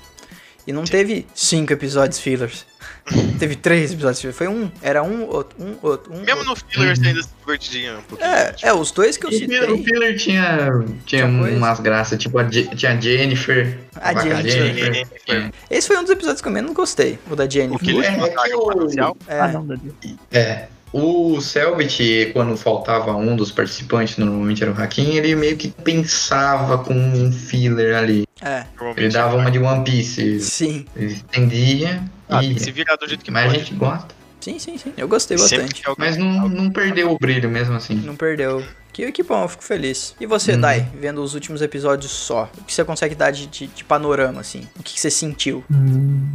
E 0.65 0.73
não 0.73 0.83
teve 0.83 1.25
cinco 1.33 1.71
episódios 1.71 2.19
fillers. 2.19 2.65
teve 3.39 3.55
três 3.55 3.91
episódios 3.91 4.19
fillers. 4.21 4.37
Foi 4.37 4.47
um. 4.47 4.69
Era 4.81 5.01
um, 5.03 5.23
outro, 5.27 5.57
um, 5.63 5.75
outro, 5.81 6.13
um. 6.13 6.21
Mesmo 6.21 6.39
outro. 6.39 6.49
no 6.49 6.55
filler 6.55 6.95
você 6.97 7.07
ainda 7.07 7.21
se 7.23 7.29
divertidinha 7.39 7.97
um 7.97 8.01
pouquinho. 8.01 8.29
É, 8.29 8.55
é, 8.63 8.73
os 8.73 8.91
dois 8.91 9.15
que 9.17 9.25
eu 9.25 9.31
E 9.31 9.35
o 9.35 9.39
citei. 9.39 9.83
filler 9.83 10.17
tinha, 10.17 10.69
tinha 11.05 11.25
Tinha 11.25 11.25
umas 11.25 11.79
graças, 11.79 12.19
tipo 12.19 12.37
a, 12.37 12.43
tinha 12.49 12.91
a 12.91 12.99
Jennifer. 12.99 13.79
A 13.95 14.13
vaca 14.13 14.41
Jennifer. 14.41 15.07
É. 15.29 15.51
Esse 15.69 15.87
foi 15.87 15.97
um 15.97 16.01
dos 16.01 16.11
episódios 16.11 16.41
que 16.41 16.47
eu 16.47 16.51
menos 16.51 16.73
gostei, 16.73 17.17
o 17.29 17.35
da 17.35 17.45
O 17.45 17.51
Jennifer. 17.51 17.79
que 17.79 18.05
É, 18.05 18.29
que 18.29 18.53
o 18.55 18.59
o- 18.59 18.65
potencial. 18.73 19.17
É, 19.27 19.39
Ah, 19.39 19.47
não, 19.49 19.65
Dani. 19.65 19.93
É. 20.31 20.67
O 20.93 21.39
Selbit, 21.41 22.31
quando 22.33 22.55
faltava 22.55 23.15
um 23.15 23.35
dos 23.35 23.51
participantes, 23.51 24.17
normalmente 24.17 24.63
era 24.63 24.71
o 24.71 24.81
Hakim, 24.81 25.15
ele 25.15 25.35
meio 25.35 25.57
que 25.57 25.67
pensava 25.69 26.77
com 26.79 26.93
um 26.93 27.31
filler 27.31 27.95
ali. 27.95 28.25
é, 28.41 28.65
Ele 28.95 29.09
dava 29.09 29.35
é. 29.37 29.39
uma 29.41 29.51
de 29.51 29.59
One 29.59 29.83
Piece. 29.83 30.39
sim. 30.39 30.85
Ele 30.95 31.13
entendia 31.13 32.01
Ah, 32.29 32.43
e. 32.43 32.57
se 32.59 32.71
virar 32.71 32.95
do 32.95 33.07
jeito 33.07 33.23
que 33.23 33.31
Mas 33.31 33.45
a 33.45 33.47
pode. 33.49 33.59
gente 33.59 33.73
gosta. 33.75 34.15
Sim, 34.39 34.59
sim, 34.59 34.77
sim. 34.77 34.93
Eu 34.97 35.07
gostei 35.09 35.35
bastante. 35.37 35.81
Mas 35.97 36.15
não, 36.15 36.47
não 36.47 36.69
perdeu 36.71 37.11
o 37.11 37.17
brilho 37.19 37.49
mesmo 37.49 37.75
assim. 37.75 37.95
Não 37.95 38.15
perdeu. 38.15 38.63
Que, 38.97 39.11
que 39.11 39.21
bom, 39.21 39.43
eu 39.43 39.47
fico 39.47 39.63
feliz. 39.63 40.15
E 40.19 40.25
você, 40.25 40.53
Uhum. 40.53 40.61
Dai, 40.61 40.87
vendo 40.99 41.21
os 41.21 41.35
últimos 41.35 41.61
episódios 41.61 42.11
só? 42.11 42.49
O 42.57 42.63
que 42.63 42.73
você 42.73 42.83
consegue 42.83 43.13
dar 43.13 43.29
de, 43.29 43.45
de- 43.45 43.67
de 43.67 43.83
panorama, 43.83 44.41
assim? 44.41 44.67
O 44.75 44.81
que, 44.81 44.95
que 44.95 44.99
você 44.99 45.11
sentiu? 45.11 45.63
Hum. 45.71 46.25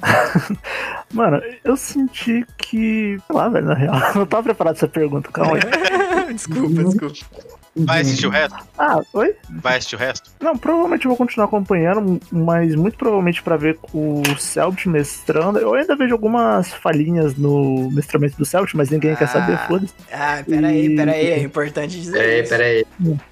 Mano, 1.12 1.40
eu 1.64 1.76
senti 1.76 2.46
que. 2.56 3.18
Sei 3.26 3.34
lá, 3.36 3.48
velho, 3.48 3.66
na 3.66 3.74
real. 3.74 3.94
Não 4.14 4.26
tava 4.26 4.44
preparado 4.44 4.76
pra 4.76 4.86
essa 4.86 4.88
pergunta, 4.88 5.28
calma 5.32 5.56
aí. 5.56 6.30
desculpa, 6.32 6.84
desculpa. 6.84 7.57
Vai 7.78 8.00
assistir 8.00 8.26
o 8.26 8.30
resto? 8.30 8.56
Ah, 8.78 9.00
oi? 9.12 9.34
Vai 9.50 9.76
assistir 9.78 9.96
o 9.96 9.98
resto? 9.98 10.30
Não, 10.40 10.56
provavelmente 10.56 11.04
eu 11.04 11.08
vou 11.10 11.16
continuar 11.16 11.46
acompanhando, 11.46 12.20
mas 12.30 12.74
muito 12.74 12.96
provavelmente 12.96 13.42
pra 13.42 13.56
ver 13.56 13.78
o 13.92 14.22
Celt 14.38 14.86
mestrando. 14.86 15.58
Eu 15.58 15.74
ainda 15.74 15.96
vejo 15.96 16.12
algumas 16.14 16.72
falhinhas 16.72 17.36
no 17.36 17.90
mestramento 17.90 18.36
do 18.36 18.44
Celt, 18.44 18.72
mas 18.74 18.90
ninguém 18.90 19.14
quer 19.16 19.28
saber, 19.28 19.54
Ah. 19.54 19.66
foda-se. 19.68 19.92
Ah, 20.12 20.42
peraí, 20.46 20.94
peraí, 20.96 21.26
é 21.28 21.38
importante 21.42 22.00
dizer 22.00 22.18
Peraí, 22.18 22.40
isso. 22.40 22.48
peraí. 22.50 22.86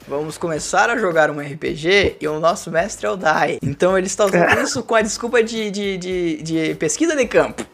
Vamos 0.09 0.39
começar 0.39 0.91
a 0.91 0.97
jogar 0.97 1.31
um 1.31 1.41
RPG 1.41 2.17
e 2.21 2.29
o 2.29 2.39
nosso 2.41 2.71
mestre 2.71 3.07
é 3.07 3.11
o 3.11 3.17
Dai. 3.17 3.59
Então 3.63 3.97
ele 3.97 4.07
está 4.07 4.25
usando 4.25 4.61
isso 4.63 4.83
com 4.83 4.95
a 4.95 5.03
desculpa 5.03 5.43
de, 5.43 5.71
de, 5.71 5.99
de, 5.99 6.43
de 6.43 6.75
pesquisa 6.77 7.15
de 7.17 7.27
campo. 7.27 7.65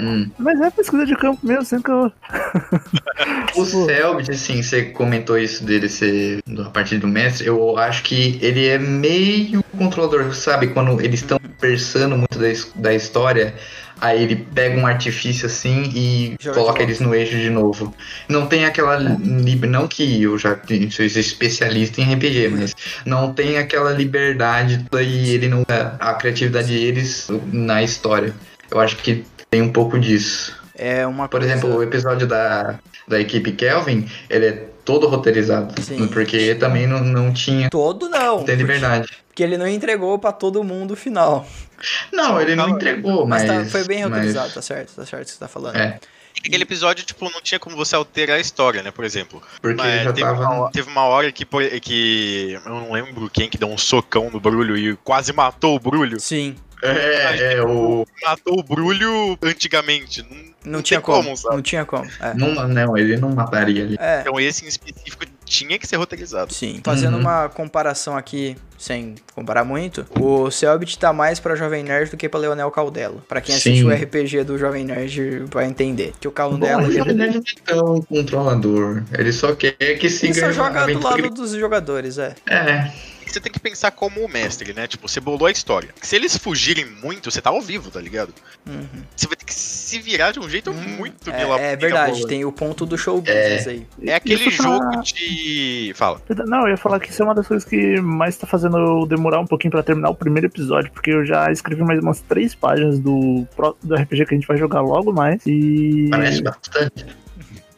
Hum. 0.00 0.30
Mas 0.38 0.60
é 0.60 0.70
pesquisa 0.70 1.04
de 1.06 1.16
campo 1.16 1.38
mesmo, 1.46 1.62
assim 1.62 1.80
que 1.80 1.90
eu. 1.90 2.10
O 3.56 3.64
Selbit, 3.64 4.30
assim, 4.30 4.62
você 4.62 4.84
comentou 4.84 5.38
isso 5.38 5.64
dele 5.64 5.88
ser 5.88 6.09
a 6.64 6.70
partir 6.70 6.98
do 6.98 7.06
mestre, 7.08 7.46
eu 7.46 7.76
acho 7.78 8.02
que 8.02 8.38
ele 8.42 8.66
é 8.66 8.78
meio 8.78 9.62
controlador, 9.76 10.34
sabe? 10.34 10.68
Quando 10.68 11.00
eles 11.00 11.20
estão 11.20 11.38
conversando 11.38 12.16
muito 12.16 12.38
da, 12.38 12.46
da 12.76 12.94
história, 12.94 13.54
aí 14.00 14.22
ele 14.22 14.36
pega 14.54 14.78
um 14.80 14.86
artifício 14.86 15.46
assim 15.46 15.90
e 15.94 16.36
Joga 16.40 16.58
coloca 16.60 16.82
eles 16.82 17.00
no 17.00 17.14
eixo 17.14 17.36
de 17.36 17.50
novo. 17.50 17.94
Não 18.28 18.46
tem 18.46 18.64
aquela. 18.64 18.96
li- 18.96 19.56
Não 19.66 19.86
que 19.88 20.22
eu 20.22 20.38
já 20.38 20.58
sou 20.90 21.04
especialista 21.04 22.00
em 22.00 22.14
RPG, 22.14 22.48
mas 22.48 22.74
não 23.04 23.32
tem 23.32 23.58
aquela 23.58 23.92
liberdade 23.92 24.84
e 25.02 25.30
ele 25.34 25.48
não. 25.48 25.64
A 25.98 26.14
criatividade 26.14 26.68
deles 26.68 27.28
na 27.52 27.82
história. 27.82 28.34
Eu 28.70 28.80
acho 28.80 28.96
que 28.96 29.24
tem 29.50 29.62
um 29.62 29.70
pouco 29.72 29.98
disso. 29.98 30.58
É 30.76 31.06
uma 31.06 31.28
Por 31.28 31.40
coisa... 31.40 31.52
exemplo, 31.54 31.76
o 31.76 31.82
episódio 31.82 32.26
da, 32.26 32.78
da 33.06 33.20
equipe 33.20 33.52
Kelvin, 33.52 34.06
ele 34.30 34.46
é 34.46 34.64
todo 34.90 35.06
roteirizado. 35.06 35.80
Sim. 35.80 36.08
Porque 36.08 36.54
também 36.56 36.86
não, 36.86 37.00
não 37.00 37.32
tinha 37.32 37.70
Todo 37.70 38.08
não. 38.08 38.42
tem 38.44 38.56
liberdade. 38.56 39.08
Porque 39.28 39.42
ele 39.42 39.56
não 39.56 39.66
entregou 39.68 40.18
pra 40.18 40.32
todo 40.32 40.62
mundo 40.64 40.92
o 40.92 40.96
final. 40.96 41.46
Não, 42.12 42.40
ele 42.40 42.54
não 42.56 42.64
Calma. 42.64 42.76
entregou, 42.76 43.26
Mas, 43.26 43.44
mas. 43.44 43.64
tá- 43.66 43.70
foi 43.70 43.84
bem 43.84 44.00
mas- 44.02 44.10
roteirizado, 44.10 44.52
tá 44.52 44.60
certo, 44.62 44.94
tá 44.96 45.06
certo 45.06 45.22
o 45.22 45.26
que 45.26 45.30
você 45.32 45.38
tá 45.38 45.48
falando. 45.48 45.76
É, 45.76 45.98
Aquele 46.44 46.62
episódio, 46.62 47.04
tipo, 47.04 47.28
não 47.30 47.40
tinha 47.42 47.58
como 47.58 47.76
você 47.76 47.94
alterar 47.94 48.36
a 48.38 48.40
história, 48.40 48.82
né? 48.82 48.90
Por 48.90 49.04
exemplo. 49.04 49.42
porque 49.60 49.76
Mas 49.76 50.02
teve, 50.06 50.20
tava. 50.20 50.48
uma, 50.48 50.70
teve 50.70 50.88
uma 50.90 51.02
hora 51.04 51.30
que, 51.32 51.44
que. 51.80 52.58
Eu 52.64 52.70
não 52.70 52.92
lembro 52.92 53.28
quem 53.30 53.48
que 53.48 53.58
deu 53.58 53.68
um 53.68 53.76
socão 53.76 54.30
no 54.30 54.40
Brulho 54.40 54.76
e 54.76 54.96
quase 54.96 55.32
matou 55.32 55.76
o 55.76 55.80
Brulho. 55.80 56.18
Sim, 56.20 56.54
É, 56.82 57.54
é, 57.54 57.62
o. 57.62 58.06
Matou 58.22 58.58
o 58.58 58.62
Brulho 58.62 59.38
antigamente. 59.42 60.22
Não, 60.22 60.36
não, 60.36 60.72
não 60.78 60.82
tinha 60.82 61.00
tem 61.00 61.04
como, 61.06 61.36
sabe? 61.36 61.54
não 61.54 61.62
tinha 61.62 61.84
como. 61.84 62.08
É. 62.20 62.34
Não, 62.34 62.68
não, 62.68 62.96
ele 62.96 63.16
não 63.16 63.30
mataria 63.30 63.82
ali. 63.84 63.96
É, 64.00 64.20
Então 64.20 64.38
esse 64.40 64.64
em 64.64 64.68
específico 64.68 65.24
tinha 65.44 65.78
que 65.78 65.86
ser 65.86 65.96
roteirizado. 65.96 66.52
sim. 66.54 66.80
Fazendo 66.84 67.14
Uhum. 67.14 67.20
uma 67.22 67.48
comparação 67.48 68.16
aqui, 68.16 68.56
sem 68.78 69.16
comparar 69.34 69.64
muito, 69.64 70.06
o 70.20 70.48
Selbit 70.50 70.96
tá 70.98 71.12
mais 71.12 71.40
pra 71.40 71.56
Jovem 71.56 71.82
Nerd 71.82 72.10
do 72.10 72.16
que 72.16 72.28
pra 72.28 72.38
Leonel 72.38 72.70
Caldela. 72.70 73.22
Pra 73.28 73.40
quem 73.40 73.54
assiste 73.56 73.80
Sim. 73.80 73.84
o 73.84 73.90
RPG 73.92 74.44
do 74.44 74.56
Jovem 74.56 74.84
Nerd 74.84 75.44
vai 75.50 75.66
entender. 75.66 76.12
Que 76.20 76.28
o 76.28 76.30
Bom, 76.30 76.34
Caldela, 76.34 76.84
ele 76.84 77.00
ele, 77.00 77.14
não 77.14 77.24
é 77.24 77.40
tão 77.64 78.00
controlador. 78.02 79.02
Ele 79.18 79.32
só 79.32 79.54
quer 79.56 79.72
que 79.72 80.06
ele 80.06 80.10
siga 80.10 80.34
só 80.40 80.46
a 80.46 80.52
joga 80.52 80.86
do 80.86 81.02
lado 81.02 81.30
dos 81.30 81.52
jogadores, 81.52 82.16
é. 82.18 82.34
É, 82.46 82.92
Você 83.30 83.40
tem 83.40 83.52
que 83.52 83.60
pensar 83.60 83.90
como 83.92 84.20
o 84.24 84.28
mestre, 84.28 84.72
né? 84.72 84.86
Tipo, 84.86 85.08
você 85.08 85.20
bolou 85.20 85.46
a 85.46 85.50
história. 85.50 85.90
Se 86.02 86.16
eles 86.16 86.36
fugirem 86.36 86.84
muito, 86.86 87.30
você 87.30 87.40
tá 87.40 87.50
ao 87.50 87.60
vivo, 87.60 87.90
tá 87.90 88.00
ligado? 88.00 88.34
Uhum. 88.68 88.86
Você 89.16 89.26
vai 89.26 89.36
ter 89.36 89.44
que 89.44 89.54
se 89.54 89.98
virar 90.00 90.32
de 90.32 90.40
um 90.40 90.48
jeito 90.48 90.72
muito 90.72 91.30
É, 91.30 91.72
é 91.72 91.76
verdade, 91.76 92.26
tem 92.26 92.44
o 92.44 92.52
ponto 92.52 92.84
do 92.84 92.98
show 92.98 93.18
É. 93.18 93.20
business 93.20 93.66
aí. 93.68 93.86
É 94.06 94.14
aquele 94.14 94.48
Isso 94.48 94.56
tá- 94.58 94.62
jogo 94.64 95.02
de. 95.02 95.92
Fala. 95.94 96.20
Não, 96.46 96.62
eu 96.62 96.68
ia 96.70 96.76
falar 96.76 96.98
que 97.00 97.10
isso 97.10 97.22
é 97.22 97.24
uma 97.24 97.34
das 97.34 97.46
coisas 97.46 97.68
que 97.68 98.00
mais 98.00 98.36
tá 98.36 98.46
fazendo 98.46 98.76
eu 98.78 99.06
demorar 99.06 99.40
um 99.40 99.46
pouquinho 99.46 99.70
pra 99.70 99.82
terminar 99.82 100.10
o 100.10 100.14
primeiro 100.14 100.46
episódio, 100.46 100.90
porque 100.92 101.10
eu 101.10 101.24
já 101.24 101.50
escrevi 101.52 101.82
mais 101.82 102.00
umas 102.00 102.20
três 102.20 102.54
páginas 102.54 102.98
do, 102.98 103.46
do 103.82 103.94
RPG 103.94 104.26
que 104.26 104.34
a 104.34 104.38
gente 104.38 104.46
vai 104.46 104.56
jogar 104.56 104.80
logo 104.80 105.12
mais. 105.12 105.40
E. 105.46 106.08
parece 106.10 106.42
bastante. 106.42 107.06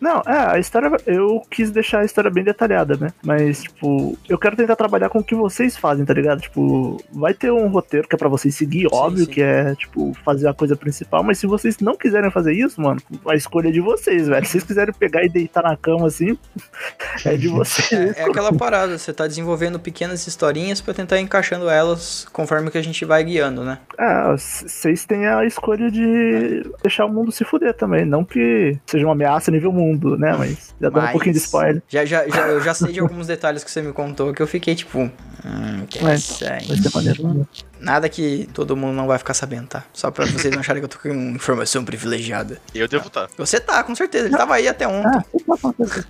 Não, 0.02 0.20
é, 0.26 0.56
a 0.56 0.58
história. 0.58 0.90
Eu 1.06 1.40
quis 1.48 1.70
deixar 1.70 2.00
a 2.00 2.04
história 2.04 2.28
bem 2.28 2.42
detalhada, 2.42 2.96
né? 2.96 3.10
Mas, 3.24 3.62
tipo, 3.62 4.18
eu 4.28 4.36
quero 4.36 4.56
tentar 4.56 4.74
trabalhar 4.74 5.08
com 5.08 5.20
o 5.20 5.24
que 5.24 5.32
vocês 5.32 5.76
fazem, 5.76 6.04
tá 6.04 6.12
ligado? 6.12 6.40
Tipo, 6.40 7.00
vai 7.12 7.32
ter 7.32 7.52
um 7.52 7.68
roteiro 7.68 8.08
que 8.08 8.16
é 8.16 8.18
pra 8.18 8.28
vocês 8.28 8.52
seguir, 8.52 8.88
óbvio, 8.92 9.26
sim. 9.26 9.30
que 9.30 9.40
é, 9.40 9.76
tipo, 9.76 10.12
fazer 10.24 10.48
a 10.48 10.54
coisa 10.54 10.74
principal. 10.74 11.22
Mas 11.22 11.38
se 11.38 11.46
vocês 11.46 11.78
não 11.78 11.94
quiserem 11.94 12.32
fazer 12.32 12.52
isso, 12.52 12.80
mano, 12.80 13.00
a 13.28 13.36
escolha 13.36 13.68
é 13.68 13.70
de 13.70 13.80
vocês, 13.80 14.26
velho. 14.26 14.44
Se 14.44 14.52
vocês 14.52 14.64
quiserem 14.64 14.92
pegar 14.92 15.22
e 15.24 15.28
deitar 15.28 15.62
na 15.62 15.76
cama 15.76 16.08
assim, 16.08 16.36
é 17.24 17.36
de 17.36 17.46
vocês. 17.48 18.16
É, 18.16 18.22
é 18.22 18.24
aquela 18.24 18.52
parada, 18.52 18.98
você 18.98 19.12
tá 19.12 19.28
desenvolvendo 19.28 19.78
pequenas 19.78 20.26
historinhas 20.26 20.80
pra 20.80 20.92
tentar 20.92 21.18
ir 21.18 21.22
encaixando 21.22 21.68
elas 21.68 22.26
conforme 22.32 22.72
que 22.72 22.78
a 22.78 22.82
gente 22.82 23.04
vai 23.04 23.22
guiando, 23.22 23.62
né? 23.62 23.78
É, 23.96 24.32
vocês 24.32 25.04
têm 25.04 25.28
a 25.28 25.44
escolha 25.44 25.88
de 25.92 26.68
deixar 26.82 27.06
o 27.06 27.08
mundo 27.08 27.30
se 27.30 27.44
fuder 27.44 27.72
também. 27.74 28.04
Não 28.04 28.24
que 28.24 28.76
seja 28.84 29.06
uma 29.06 29.12
ameaça 29.12 29.52
nível 29.52 29.72
mundo, 29.72 29.91
né? 30.16 30.35
Mas 30.37 30.74
já 30.81 30.90
dá 30.90 31.05
um 31.05 31.12
pouquinho 31.12 31.33
de 31.35 31.40
spoiler. 31.40 31.83
Já, 31.88 32.05
já, 32.05 32.28
já, 32.28 32.48
eu 32.48 32.61
já 32.61 32.74
sei 32.74 32.92
de 32.92 33.00
alguns 33.00 33.26
detalhes 33.26 33.64
que 33.64 33.70
você 33.70 33.83
me 33.83 33.92
contou 33.92 34.33
que 34.33 34.42
eu 34.42 34.46
fiquei 34.46 34.74
tipo. 34.74 34.98
Hum, 35.00 35.87
que 35.88 36.05
É, 36.05 36.14
isso 36.14 36.44
aí. 36.44 36.66
Vai 36.66 36.76
ser 36.76 36.90
maneiro. 36.94 37.48
Nada 37.81 38.09
que 38.09 38.48
todo 38.52 38.76
mundo 38.76 38.94
não 38.94 39.07
vai 39.07 39.18
ficar 39.18 39.35
sabendo, 39.35 39.66
tá? 39.66 39.85
Só 39.92 40.11
pra 40.11 40.24
vocês 40.26 40.52
não 40.52 40.61
acharem 40.61 40.81
que 40.81 40.85
eu 40.85 40.88
tô 40.88 40.98
com 40.98 41.09
informação 41.09 41.85
privilegiada. 41.85 42.59
Eu 42.74 42.87
devo 42.88 43.09
estar. 43.09 43.28
Você 43.37 43.59
tá, 43.59 43.83
com 43.83 43.94
certeza. 43.94 44.26
Ele 44.26 44.37
tava 44.37 44.55
aí 44.55 44.68
até 44.68 44.87
ontem. 44.87 45.18
Ah, 45.18 45.22
tá 45.57 45.57
certeza. 45.57 46.07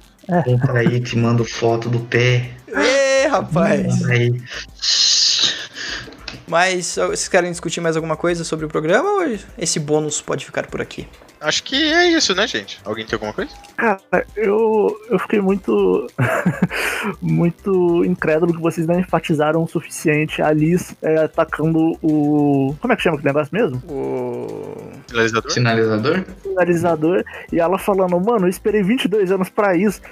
Entra 0.47 0.79
aí, 0.79 1.01
te 1.01 1.17
mando 1.17 1.45
foto 1.45 1.89
do 1.89 2.01
pé. 2.01 2.51
Ê, 2.69 3.27
rapaz! 3.27 4.05
Aí. 4.05 4.41
Mas 6.47 6.97
vocês 6.97 7.29
querem 7.29 7.51
discutir 7.51 7.81
mais 7.81 7.97
alguma 7.97 8.17
coisa 8.17 8.45
sobre 8.45 8.67
o 8.67 8.69
programa 8.69 9.09
ou 9.09 9.39
esse 9.59 9.81
bônus 9.81 10.21
pode 10.21 10.45
ficar 10.45 10.67
por 10.67 10.81
aqui? 10.81 11.09
Acho 11.43 11.63
que 11.65 11.93
é 11.93 12.09
isso, 12.09 12.35
né, 12.35 12.47
gente? 12.47 12.81
Alguém 12.85 13.05
tem 13.05 13.17
alguma 13.17 13.33
coisa? 13.33 13.51
Cara, 13.77 14.01
eu, 14.37 14.97
eu 15.11 15.19
fiquei 15.19 15.41
muito. 15.41 16.07
muito 17.21 18.05
incrédulo 18.05 18.55
que 18.55 18.61
vocês 18.61 18.87
não 18.87 18.99
enfatizaram 18.99 19.63
o 19.63 19.69
suficiente 19.69 20.41
a 20.41 20.49
Alice 20.49 20.97
é, 21.03 21.25
atacando 21.25 21.99
o. 22.03 22.75
Como 22.81 22.93
é 22.93 22.97
que 22.97 23.03
chama 23.03 23.17
aquele 23.17 23.33
negócio 23.33 23.53
mesmo? 23.53 23.83
O. 23.89 24.77
Finalizador? 25.09 25.51
Sinalizador? 25.51 26.25
O 26.45 26.49
finalizador. 26.49 27.25
E 27.53 27.59
ela 27.61 27.79
falando, 27.79 28.21
mano, 28.21 28.47
eu 28.47 28.51
esperei 28.51 28.83
22 28.83 29.33
anos 29.33 29.49
pra 29.49 29.77
isso. 29.77 30.01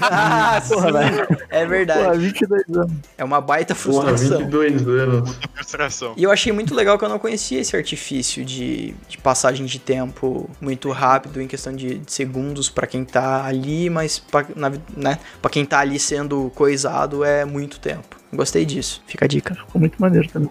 Ah, 0.00 0.58
Porra, 0.66 0.86
sim, 0.86 0.92
velho. 0.92 1.38
é 1.50 1.64
Pô, 1.64 1.68
verdade. 1.68 2.18
22 2.18 2.62
anos. 2.74 2.92
É 3.18 3.22
uma 3.22 3.42
baita 3.42 3.74
Porra, 3.74 4.08
frustração. 4.08 4.38
22 4.38 4.88
anos. 4.88 5.38
Frustração. 5.54 6.14
E 6.16 6.22
eu 6.22 6.30
achei 6.30 6.50
muito 6.50 6.74
legal 6.74 6.98
que 6.98 7.04
eu 7.04 7.10
não 7.10 7.18
conhecia 7.18 7.60
esse 7.60 7.76
artifício 7.76 8.42
de, 8.42 8.94
de 9.06 9.18
passagem 9.18 9.66
de 9.66 9.78
tempo 9.78 10.48
muito 10.62 10.71
rápido, 10.90 11.40
em 11.40 11.46
questão 11.46 11.74
de, 11.74 11.98
de 11.98 12.12
segundos 12.12 12.68
pra 12.68 12.86
quem 12.86 13.04
tá 13.04 13.44
ali, 13.44 13.88
mas 13.90 14.18
pra, 14.18 14.44
na, 14.56 14.72
né, 14.96 15.18
pra 15.40 15.50
quem 15.50 15.64
tá 15.64 15.80
ali 15.80 15.98
sendo 15.98 16.50
coisado 16.54 17.24
é 17.24 17.44
muito 17.44 17.78
tempo. 17.78 18.16
Gostei 18.32 18.64
disso. 18.64 19.02
Fica 19.06 19.24
a 19.24 19.28
dica. 19.28 19.54
Ficou 19.54 19.80
muito 19.80 19.96
maneiro 20.00 20.28
também. 20.28 20.50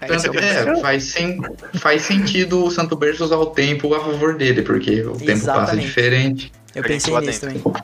É, 0.00 0.06
é 0.12 0.70
É, 0.72 0.80
faz, 0.80 1.04
sen- 1.04 1.38
faz 1.78 2.02
sentido 2.02 2.64
o 2.64 2.70
Santo 2.70 2.94
Berço 2.96 3.24
usar 3.24 3.36
o 3.38 3.46
tempo 3.46 3.94
a 3.94 4.00
favor 4.00 4.36
dele, 4.36 4.62
porque 4.62 5.00
o 5.02 5.12
tempo 5.12 5.24
passa 5.26 5.32
Exatamente. 5.32 5.86
diferente. 5.86 6.52
Eu 6.74 6.82
pensei 6.82 7.12
lá 7.12 7.20
nisso 7.20 7.46
dentro. 7.46 7.70
também. 7.70 7.82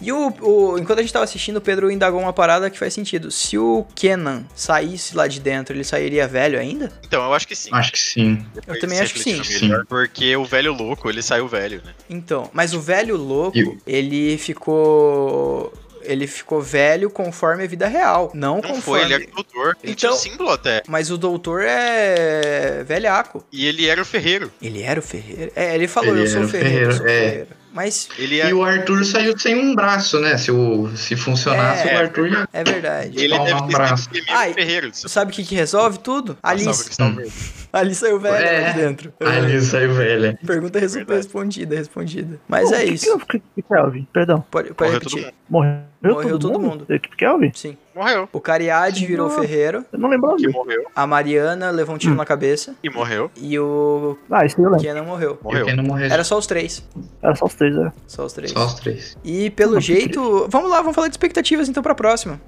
E 0.00 0.12
o, 0.12 0.32
o- 0.40 0.78
enquanto 0.78 0.98
a 1.00 1.02
gente 1.02 1.12
tava 1.12 1.24
assistindo, 1.24 1.56
o 1.56 1.60
Pedro 1.60 1.90
indagou 1.90 2.20
uma 2.20 2.32
parada 2.32 2.70
que 2.70 2.78
faz 2.78 2.94
sentido. 2.94 3.30
Se 3.30 3.58
o 3.58 3.84
Kenan 3.94 4.44
saísse 4.54 5.16
lá 5.16 5.26
de 5.26 5.40
dentro, 5.40 5.74
ele 5.74 5.82
sairia 5.84 6.28
velho 6.28 6.58
ainda? 6.58 6.92
Então, 7.04 7.24
eu 7.24 7.34
acho 7.34 7.48
que 7.48 7.56
sim. 7.56 7.70
Acho 7.72 7.92
que 7.92 7.98
sim. 7.98 8.44
Eu 8.66 8.78
também 8.78 9.00
acho 9.00 9.14
que 9.14 9.20
sim. 9.20 9.36
Refletindo 9.38 9.68
melhor, 9.68 9.86
Porque 9.86 10.36
o 10.36 10.44
velho 10.44 10.72
louco, 10.72 11.08
ele 11.10 11.20
saiu 11.22 11.48
velho, 11.48 11.82
né? 11.84 11.92
Então, 12.08 12.48
mas 12.52 12.74
o 12.74 12.80
velho 12.80 13.16
louco, 13.16 13.58
E 13.58 13.64
o- 13.64 13.78
ele 13.86 14.38
ficou. 14.38 15.72
Ele 16.00 16.26
ficou 16.26 16.62
velho 16.62 17.10
conforme 17.10 17.64
a 17.64 17.66
vida 17.66 17.86
real. 17.86 18.30
Não, 18.32 18.54
Não 18.54 18.62
conforme. 18.62 18.82
foi, 18.82 19.02
ele 19.02 19.14
era 19.14 19.24
o 19.24 19.34
doutor. 19.34 19.76
Ele 19.82 19.94
tinha 19.94 20.08
Então- 20.08 20.14
um 20.16 20.20
símbolo 20.22 20.50
até. 20.50 20.82
Mas 20.88 21.10
o 21.10 21.18
doutor 21.18 21.62
é. 21.62 22.82
velhaco. 22.84 23.44
E 23.52 23.66
ele 23.66 23.86
era 23.86 24.00
o 24.00 24.04
ferreiro. 24.06 24.50
Ele 24.62 24.80
era 24.82 24.98
o 25.00 25.02
Ferreiro. 25.02 25.52
É, 25.54 25.74
ele 25.74 25.86
falou, 25.86 26.14
Ele 26.14 26.22
eu 26.22 26.26
sou 26.28 26.36
era 26.36 26.44
o 26.44 26.48
o 26.48 26.50
Ferreiro. 26.50 26.84
eu 26.86 26.92
sou 26.92 27.00
o 27.02 27.08
Ferreiro, 27.08 27.24
é. 27.26 27.30
Ferreiro. 27.30 27.48
Mas 27.72 28.08
Ele 28.18 28.36
E 28.36 28.40
é. 28.40 28.54
o 28.54 28.62
Arthur 28.64 29.04
saiu 29.04 29.38
sem 29.38 29.54
um 29.54 29.74
braço, 29.74 30.18
né? 30.20 30.36
Se, 30.38 30.50
o, 30.50 30.88
se 30.96 31.14
funcionasse, 31.16 31.88
É. 31.88 31.94
o 31.94 31.98
Arthur 31.98 32.28
ia. 32.28 32.48
é 32.52 32.64
verdade. 32.64 33.12
Ele 33.22 33.34
Só 33.34 33.42
um 33.42 33.44
deve 33.44 33.60
ter 34.08 34.24
Ai, 34.28 34.54
ferreiro. 34.54 34.90
Sabe 34.92 35.30
o 35.30 35.34
que, 35.34 35.44
que 35.44 35.54
resolve 35.54 35.98
tudo? 35.98 36.34
Passava 36.36 36.62
Alice. 36.62 36.90
Alice 37.72 38.00
saiu 38.00 38.18
velho 38.18 38.34
É. 38.36 38.60
lá 38.60 38.70
de 38.72 38.78
dentro. 38.80 39.12
Ali 39.20 39.60
saiu 39.60 39.92
velha. 39.94 40.38
Pergunta 40.46 40.80
Verdade. 40.80 41.04
respondida, 41.12 41.76
respondida. 41.76 42.40
Mas 42.48 42.70
Pô, 42.70 42.74
é 42.74 42.84
que 42.84 42.90
isso. 42.94 43.18
Que, 43.20 43.38
que, 43.56 43.62
que? 43.62 44.06
Perdão. 44.12 44.44
Pode, 44.50 44.72
pode 44.72 44.90
Morreu 44.92 45.00
repetir. 45.00 45.34
mundo. 45.50 45.87
Morreu, 46.00 46.14
Morreu 46.22 46.38
todo 46.38 46.60
mundo. 46.60 46.84
Da 46.86 46.94
equipe 46.94 47.16
Kelvin? 47.16 47.50
Sim. 47.54 47.76
Morreu. 47.94 48.28
O 48.32 48.40
Cariade 48.40 49.04
virou 49.04 49.28
ferreiro. 49.30 49.84
Eu 49.92 49.98
não 49.98 50.08
lembrava 50.08 50.36
Que 50.36 50.46
morreu. 50.48 50.84
A 50.94 51.06
Mariana 51.06 51.70
levou 51.70 51.94
um 51.96 51.98
tiro 51.98 52.12
Hum. 52.14 52.16
na 52.16 52.24
cabeça. 52.24 52.76
E 52.84 52.88
morreu. 52.88 53.28
E 53.36 53.58
o 53.58 54.16
Ah, 54.30 54.44
isso 54.46 54.60
eu 54.60 54.64
lembro. 54.64 54.78
Kenan 54.80 55.02
morreu. 55.02 55.36
Morreu. 55.42 55.64
quem 55.66 55.74
não 55.76 55.82
morreu? 55.82 56.06
Era 56.10 56.22
só 56.22 56.38
os 56.38 56.46
três. 56.46 56.86
Era 57.20 57.34
só 57.34 57.46
os 57.46 57.54
três, 57.54 57.74
né? 57.74 57.92
Só 58.06 58.24
os 58.24 58.32
três. 58.32 58.52
Só 58.52 58.64
os 58.66 58.74
três. 58.74 59.16
E 59.24 59.50
pelo 59.50 59.80
jeito. 59.80 60.46
Vamos 60.48 60.70
lá, 60.70 60.78
vamos 60.80 60.94
falar 60.94 61.08
de 61.08 61.14
expectativas 61.14 61.68
então 61.68 61.82
pra 61.82 61.94
próxima. 61.96 62.40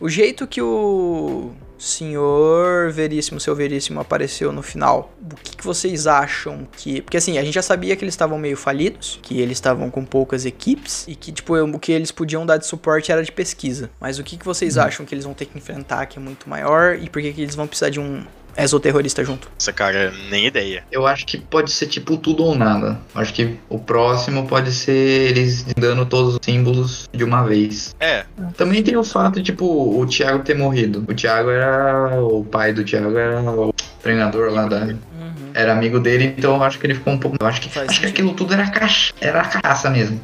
O 0.00 0.08
jeito 0.08 0.46
que 0.46 0.62
o 0.62 1.52
senhor 1.78 2.90
Veríssimo, 2.90 3.38
seu 3.40 3.54
Veríssimo, 3.54 4.00
apareceu 4.00 4.52
no 4.52 4.62
final. 4.62 5.12
O 5.20 5.36
que, 5.36 5.56
que 5.56 5.64
vocês 5.64 6.06
acham 6.06 6.66
que. 6.76 7.00
Porque 7.02 7.16
assim, 7.16 7.38
a 7.38 7.42
gente 7.44 7.54
já 7.54 7.62
sabia 7.62 7.94
que 7.96 8.04
eles 8.04 8.14
estavam 8.14 8.38
meio 8.38 8.56
falidos, 8.56 9.18
que 9.22 9.40
eles 9.40 9.56
estavam 9.58 9.90
com 9.90 10.04
poucas 10.04 10.44
equipes 10.44 11.04
e 11.08 11.14
que, 11.14 11.32
tipo, 11.32 11.56
o 11.56 11.78
que 11.78 11.92
eles 11.92 12.10
podiam 12.10 12.44
dar 12.44 12.56
de 12.56 12.66
suporte 12.66 13.12
era 13.12 13.22
de 13.22 13.32
pesquisa. 13.32 13.90
Mas 14.00 14.18
o 14.18 14.24
que, 14.24 14.36
que 14.36 14.44
vocês 14.44 14.76
Uhum. 14.76 14.82
acham 14.82 15.06
que 15.06 15.14
eles 15.14 15.24
vão 15.24 15.34
ter 15.34 15.46
que 15.46 15.56
enfrentar 15.58 16.06
que 16.06 16.18
é 16.18 16.22
muito 16.22 16.48
maior 16.48 16.96
e 16.96 17.08
por 17.08 17.22
que, 17.22 17.32
que 17.32 17.42
eles 17.42 17.54
vão 17.54 17.66
precisar 17.66 17.90
de 17.90 18.00
um 18.00 18.24
exoterrorista 18.62 19.24
junto? 19.24 19.50
Essa 19.58 19.72
cara, 19.72 20.12
nem 20.30 20.46
ideia. 20.46 20.84
Eu 20.90 21.06
acho 21.06 21.26
que 21.26 21.38
pode 21.38 21.70
ser 21.70 21.86
tipo 21.86 22.16
tudo 22.16 22.44
ou 22.44 22.54
nada. 22.54 22.98
Acho 23.14 23.32
que 23.32 23.56
o 23.68 23.78
próximo 23.78 24.46
pode 24.46 24.72
ser 24.72 24.92
eles 25.30 25.64
dando 25.76 26.04
todos 26.06 26.34
os 26.34 26.40
símbolos 26.42 27.08
de 27.12 27.24
uma 27.24 27.42
vez. 27.44 27.94
É, 28.00 28.24
Também 28.56 28.82
tem 28.82 28.96
o 28.96 29.04
fato, 29.04 29.42
tipo, 29.42 29.64
o 29.64 30.06
Thiago 30.06 30.42
ter 30.42 30.56
morrido. 30.56 31.04
O 31.08 31.14
Thiago 31.14 31.50
era. 31.50 32.20
O 32.20 32.44
pai 32.44 32.72
do 32.72 32.84
Thiago 32.84 33.16
era 33.16 33.40
o 33.40 33.72
treinador 34.02 34.52
lá 34.52 34.66
da. 34.66 34.78
Uhum. 34.78 34.98
Era 35.54 35.72
amigo 35.72 35.98
dele, 35.98 36.34
então 36.36 36.56
eu 36.56 36.62
acho 36.62 36.78
que 36.78 36.86
ele 36.86 36.94
ficou 36.94 37.12
um 37.12 37.18
pouco. 37.18 37.36
Eu 37.40 37.46
acho 37.46 37.60
que, 37.60 37.78
acho 37.78 38.00
que 38.00 38.06
aquilo 38.06 38.34
tudo 38.34 38.54
era 38.54 38.68
caça. 38.70 39.12
Era 39.20 39.42
caça 39.44 39.90
mesmo. 39.90 40.20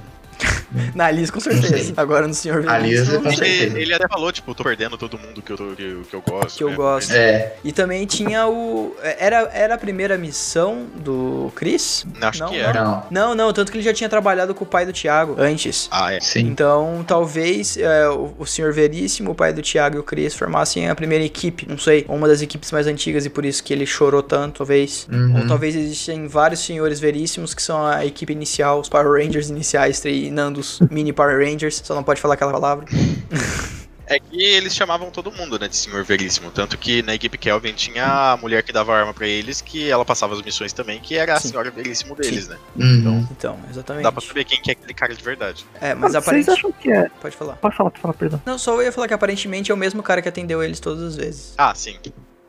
Na 0.94 1.06
Alice, 1.06 1.30
com 1.30 1.40
certeza. 1.40 1.92
Agora 1.96 2.26
no 2.26 2.34
senhor 2.34 2.68
Alice, 2.68 3.04
com 3.18 3.30
certeza. 3.30 3.64
ele, 3.64 3.82
ele 3.82 3.94
até 3.94 4.06
falou, 4.08 4.30
tipo, 4.32 4.54
tô 4.54 4.62
perdendo 4.64 4.96
todo 4.96 5.18
mundo 5.18 5.40
que 5.42 5.52
eu, 5.52 5.56
tô- 5.56 5.74
que, 5.76 5.82
eu- 5.82 6.02
que 6.02 6.14
eu 6.14 6.22
gosto. 6.22 6.56
Que 6.58 6.64
eu 6.64 6.70
né? 6.70 6.76
gosto. 6.76 7.12
É. 7.12 7.54
E 7.64 7.72
também 7.72 8.04
tinha 8.06 8.46
o. 8.46 8.94
Era, 9.18 9.50
era 9.52 9.74
a 9.74 9.78
primeira 9.78 10.16
missão 10.18 10.86
do 10.96 11.50
Chris? 11.54 12.04
Acho 12.20 12.40
Não, 12.40 12.48
que 12.50 12.58
não. 12.58 12.64
era. 12.68 12.84
Não. 12.84 13.04
Não, 13.10 13.34
não, 13.34 13.52
tanto 13.52 13.70
que 13.72 13.78
ele 13.78 13.84
já 13.84 13.92
tinha 13.92 14.08
trabalhado 14.08 14.54
com 14.54 14.64
o 14.64 14.66
pai 14.66 14.84
do 14.86 14.92
Thiago 14.92 15.36
antes. 15.38 15.88
Ah, 15.90 16.12
é. 16.12 16.20
Sim. 16.20 16.40
Então, 16.40 17.04
talvez 17.06 17.76
é, 17.76 18.08
o, 18.08 18.34
o 18.38 18.46
senhor 18.46 18.72
Veríssimo, 18.72 19.30
o 19.32 19.34
pai 19.34 19.52
do 19.52 19.62
Thiago 19.62 19.96
e 19.96 19.98
o 20.00 20.02
Chris 20.02 20.34
formassem 20.34 20.88
a 20.88 20.94
primeira 20.94 21.24
equipe, 21.24 21.66
não 21.68 21.78
sei, 21.78 22.04
uma 22.08 22.26
das 22.28 22.42
equipes 22.42 22.70
mais 22.72 22.86
antigas 22.86 23.24
e 23.24 23.30
por 23.30 23.44
isso 23.44 23.62
que 23.62 23.72
ele 23.72 23.86
chorou 23.86 24.22
tanto, 24.22 24.58
talvez. 24.58 25.06
Uhum. 25.10 25.40
Ou 25.42 25.46
talvez 25.46 25.74
existem 25.76 26.26
vários 26.26 26.60
senhores 26.60 26.98
Veríssimos 27.00 27.54
que 27.54 27.62
são 27.62 27.84
a 27.86 28.04
equipe 28.04 28.32
inicial, 28.32 28.80
os 28.80 28.88
Power 28.88 29.22
Rangers 29.24 29.48
iniciais, 29.50 30.00
treinando 30.00 30.62
os 30.64 30.80
mini 30.90 31.12
Power 31.12 31.38
Rangers, 31.38 31.82
só 31.84 31.94
não 31.94 32.02
pode 32.02 32.20
falar 32.20 32.34
aquela 32.34 32.52
palavra. 32.52 32.86
É 34.06 34.18
que 34.18 34.36
eles 34.42 34.74
chamavam 34.74 35.10
todo 35.10 35.32
mundo, 35.32 35.58
né, 35.58 35.66
de 35.66 35.74
Senhor 35.76 36.04
Veríssimo. 36.04 36.50
Tanto 36.50 36.76
que 36.76 37.02
na 37.02 37.14
equipe 37.14 37.38
Kelvin 37.38 37.72
tinha 37.72 38.32
a 38.32 38.36
mulher 38.36 38.62
que 38.62 38.70
dava 38.70 38.94
arma 38.94 39.14
pra 39.14 39.26
eles, 39.26 39.62
que 39.62 39.88
ela 39.90 40.04
passava 40.04 40.34
as 40.34 40.42
missões 40.42 40.74
também, 40.74 41.00
que 41.00 41.16
era 41.16 41.34
a 41.34 41.40
Sim. 41.40 41.48
Senhora 41.48 41.70
Veríssimo 41.70 42.14
deles, 42.14 42.46
né? 42.46 42.58
Uhum. 42.76 43.26
Então, 43.30 43.58
exatamente. 43.70 44.02
Dá 44.02 44.12
pra 44.12 44.20
saber 44.20 44.44
quem 44.44 44.60
que 44.60 44.70
é 44.70 44.72
aquele 44.72 44.92
cara 44.92 45.14
de 45.14 45.24
verdade. 45.24 45.64
É, 45.80 45.94
mas 45.94 46.12
Vocês 46.12 46.22
aparentemente. 46.22 46.58
acham 46.60 46.72
que 46.72 46.92
é. 46.92 47.08
Pode 47.20 47.34
falar. 47.34 47.56
Pode 47.56 47.76
falar, 47.76 47.90
pode 47.90 48.02
falar, 48.02 48.14
perdão. 48.14 48.42
Não, 48.44 48.58
só 48.58 48.74
eu 48.74 48.82
ia 48.82 48.92
falar 48.92 49.08
que 49.08 49.14
aparentemente 49.14 49.70
é 49.70 49.74
o 49.74 49.78
mesmo 49.78 50.02
cara 50.02 50.20
que 50.20 50.28
atendeu 50.28 50.62
eles 50.62 50.80
todas 50.80 51.02
as 51.02 51.16
vezes. 51.16 51.54
Ah, 51.56 51.74
sim. 51.74 51.96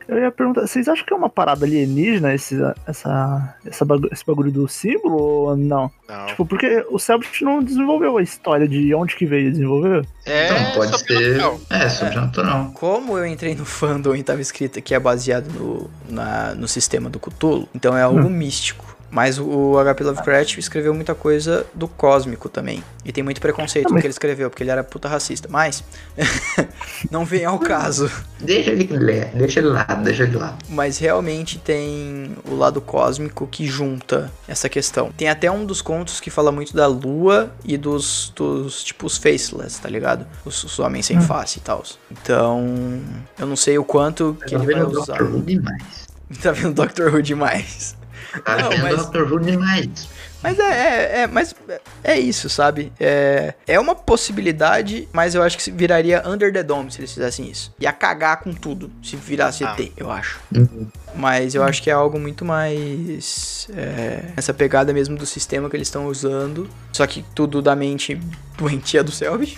Eu 0.08 0.20
ia 0.20 0.32
perguntar, 0.32 0.62
vocês 0.68 0.88
acham 0.88 1.04
que 1.06 1.12
é 1.14 1.16
uma 1.16 1.30
parada 1.30 1.66
alienígena 1.66 2.34
esse, 2.34 2.56
essa, 2.86 3.56
essa 3.66 3.84
bagu- 3.84 4.08
esse 4.12 4.24
bagulho 4.26 4.52
do 4.52 4.68
símbolo 4.68 5.18
ou 5.18 5.58
não? 5.58 5.90
Não. 6.08 6.26
Tipo, 6.28 6.46
porque 6.46 6.86
o 6.92 7.00
Selbit 7.00 7.44
não 7.44 7.64
desenvolveu 7.64 8.18
a 8.18 8.22
história 8.22 8.68
de 8.68 8.94
onde 8.94 9.16
que 9.16 9.26
veio, 9.26 9.50
desenvolveu? 9.52 10.06
é 10.26 10.46
Então, 10.46 10.74
pode 10.76 10.92
ser. 10.92 10.98
sobrenatural. 11.00 11.60
É, 11.72 11.90
sobrenatural. 11.90 12.72
Como 12.76 13.18
eu 13.18 13.26
entrei 13.26 13.56
no 13.56 13.66
fandom 13.66 14.16
e 14.16 14.22
tava 14.22 14.42
escrito 14.42 14.80
que 14.82 14.94
é 14.94 15.00
baseado 15.00 15.48
no, 15.52 15.90
na- 16.08 16.54
no 16.54 16.68
sistema 16.68 17.10
do 17.10 17.20
Cthulhu, 17.20 17.68
então 17.74 17.98
é 17.98 18.04
algo 18.04 18.30
místico. 18.30 18.85
Mas 19.10 19.40
o 19.40 19.76
HP 19.82 20.04
Lovecraft 20.04 20.58
escreveu 20.58 20.94
muita 20.94 21.16
coisa 21.16 21.66
do 21.74 21.88
cósmico 21.88 22.50
também. 22.50 22.84
E 23.06 23.12
tem 23.12 23.24
muito 23.24 23.40
preconceito 23.40 23.86
Ah, 23.86 23.90
no 23.90 23.94
mas- 23.94 24.02
que 24.02 24.08
ele 24.08 24.12
escreveu, 24.14 24.50
porque 24.50 24.64
ele 24.64 24.72
era 24.72 24.84
puta 24.84 25.08
racista. 25.08 25.48
Mas, 25.50 25.84
não 27.10 27.24
vem 27.26 27.46
ao 27.46 27.58
caso. 27.60 28.12
Deixa 28.40 28.72
ele 28.72 28.88
ler, 28.98 29.28
deixa 29.34 29.60
ele 29.60 29.70
lá, 29.70 29.84
deixa 29.84 30.24
ele 30.24 30.36
lá. 30.38 30.58
Mas 30.68 30.98
realmente 30.98 31.58
tem 31.60 32.36
o 32.50 32.56
lado 32.56 32.82
cósmico 32.82 33.48
que 33.48 33.66
junta 33.68 34.32
essa 34.48 34.68
questão. 34.68 35.12
Tem 35.16 35.30
até 35.30 35.50
um 35.50 35.66
dos 35.66 35.82
contos 35.82 36.20
que 36.20 36.30
fala 36.30 36.52
muito 36.52 36.76
da 36.76 36.88
lua 36.88 37.52
e 37.64 37.78
dos, 37.78 38.34
dos 38.36 38.84
tipo, 38.84 39.06
os 39.06 39.18
faceless, 39.18 39.80
tá 39.80 39.90
ligado? 39.90 40.26
Os, 40.44 40.64
os 40.64 40.78
homens 40.80 41.06
sem 41.06 41.22
face 41.22 41.60
e 41.60 41.62
tal. 41.62 41.84
Então, 42.12 43.00
eu 43.40 43.46
não 43.48 43.56
sei 43.56 43.78
o 43.78 43.84
quanto 43.86 44.38
que 44.46 44.52
Tá 44.52 44.56
ele 44.58 44.66
vai 44.66 44.76
vendo 44.76 45.00
usar. 45.00 45.18
Doctor 45.18 45.36
Who 45.36 45.42
demais. 45.42 45.84
Tá 46.42 46.52
vendo 46.52 46.74
Doctor 46.74 47.14
Who 47.14 47.22
demais. 47.22 47.96
Tá 48.44 48.58
Não, 48.58 48.70
vendo 48.70 48.98
Doctor 48.98 49.32
Who 49.32 49.40
demais. 49.40 50.08
Mas 50.44 50.60
é, 50.60 50.64
é, 50.64 51.20
é- 51.22 51.28
mas 51.28 51.56
é 52.04 52.20
isso, 52.20 52.50
sabe? 52.50 52.92
É, 53.00 53.56
é 53.66 53.80
uma 53.80 53.96
possibilidade, 53.96 55.08
mas 55.12 55.34
eu 55.34 55.42
acho 55.42 55.58
que 55.58 55.64
se 55.64 55.72
viraria 55.72 56.22
Under 56.28 56.54
the 56.54 56.62
Dome 56.62 56.92
se 56.92 57.00
eles 57.00 57.12
fizessem 57.14 57.50
isso. 57.50 57.74
Ia 57.80 57.92
cagar 57.92 58.42
com 58.42 58.54
tudo 58.54 58.92
se 59.04 59.16
virasse 59.16 59.64
Ah. 59.64 59.76
ET, 59.80 59.92
eu 59.98 60.12
acho. 60.12 60.40
Uhum. 60.56 60.88
Mas 61.16 61.56
eu 61.56 61.64
acho 61.64 61.82
que 61.82 61.90
é 61.90 61.94
algo 61.94 62.20
muito 62.20 62.46
mais. 62.46 63.68
É, 63.74 64.26
essa 64.36 64.54
pegada 64.54 64.94
mesmo 64.94 65.18
do 65.18 65.26
sistema 65.26 65.70
que 65.70 65.76
eles 65.76 65.88
estão 65.88 66.06
usando. 66.08 66.70
Só 66.92 67.08
que 67.08 67.24
tudo 67.34 67.62
da 67.62 67.76
mente 67.76 68.20
doentia 68.58 69.04
do 69.04 69.12
Selvage. 69.12 69.58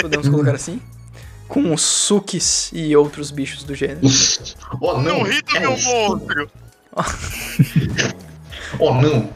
Podemos 0.00 0.28
colocar 0.28 0.54
assim. 0.54 0.80
Com 1.48 1.74
os 1.74 1.82
Sukis 1.82 2.70
e 2.72 2.94
outros 2.96 3.30
bichos 3.30 3.64
do 3.64 3.74
gênero. 3.74 4.00
Oh 4.80 4.94
não, 4.94 5.02
Não 5.18 5.22
ri 5.22 5.42
do 5.42 5.56
é 5.56 5.60
meu 5.60 5.72
o 5.72 5.76
Suki. 5.76 5.92
monstro! 5.94 6.50
Oh 8.78 8.94
não, 8.94 9.28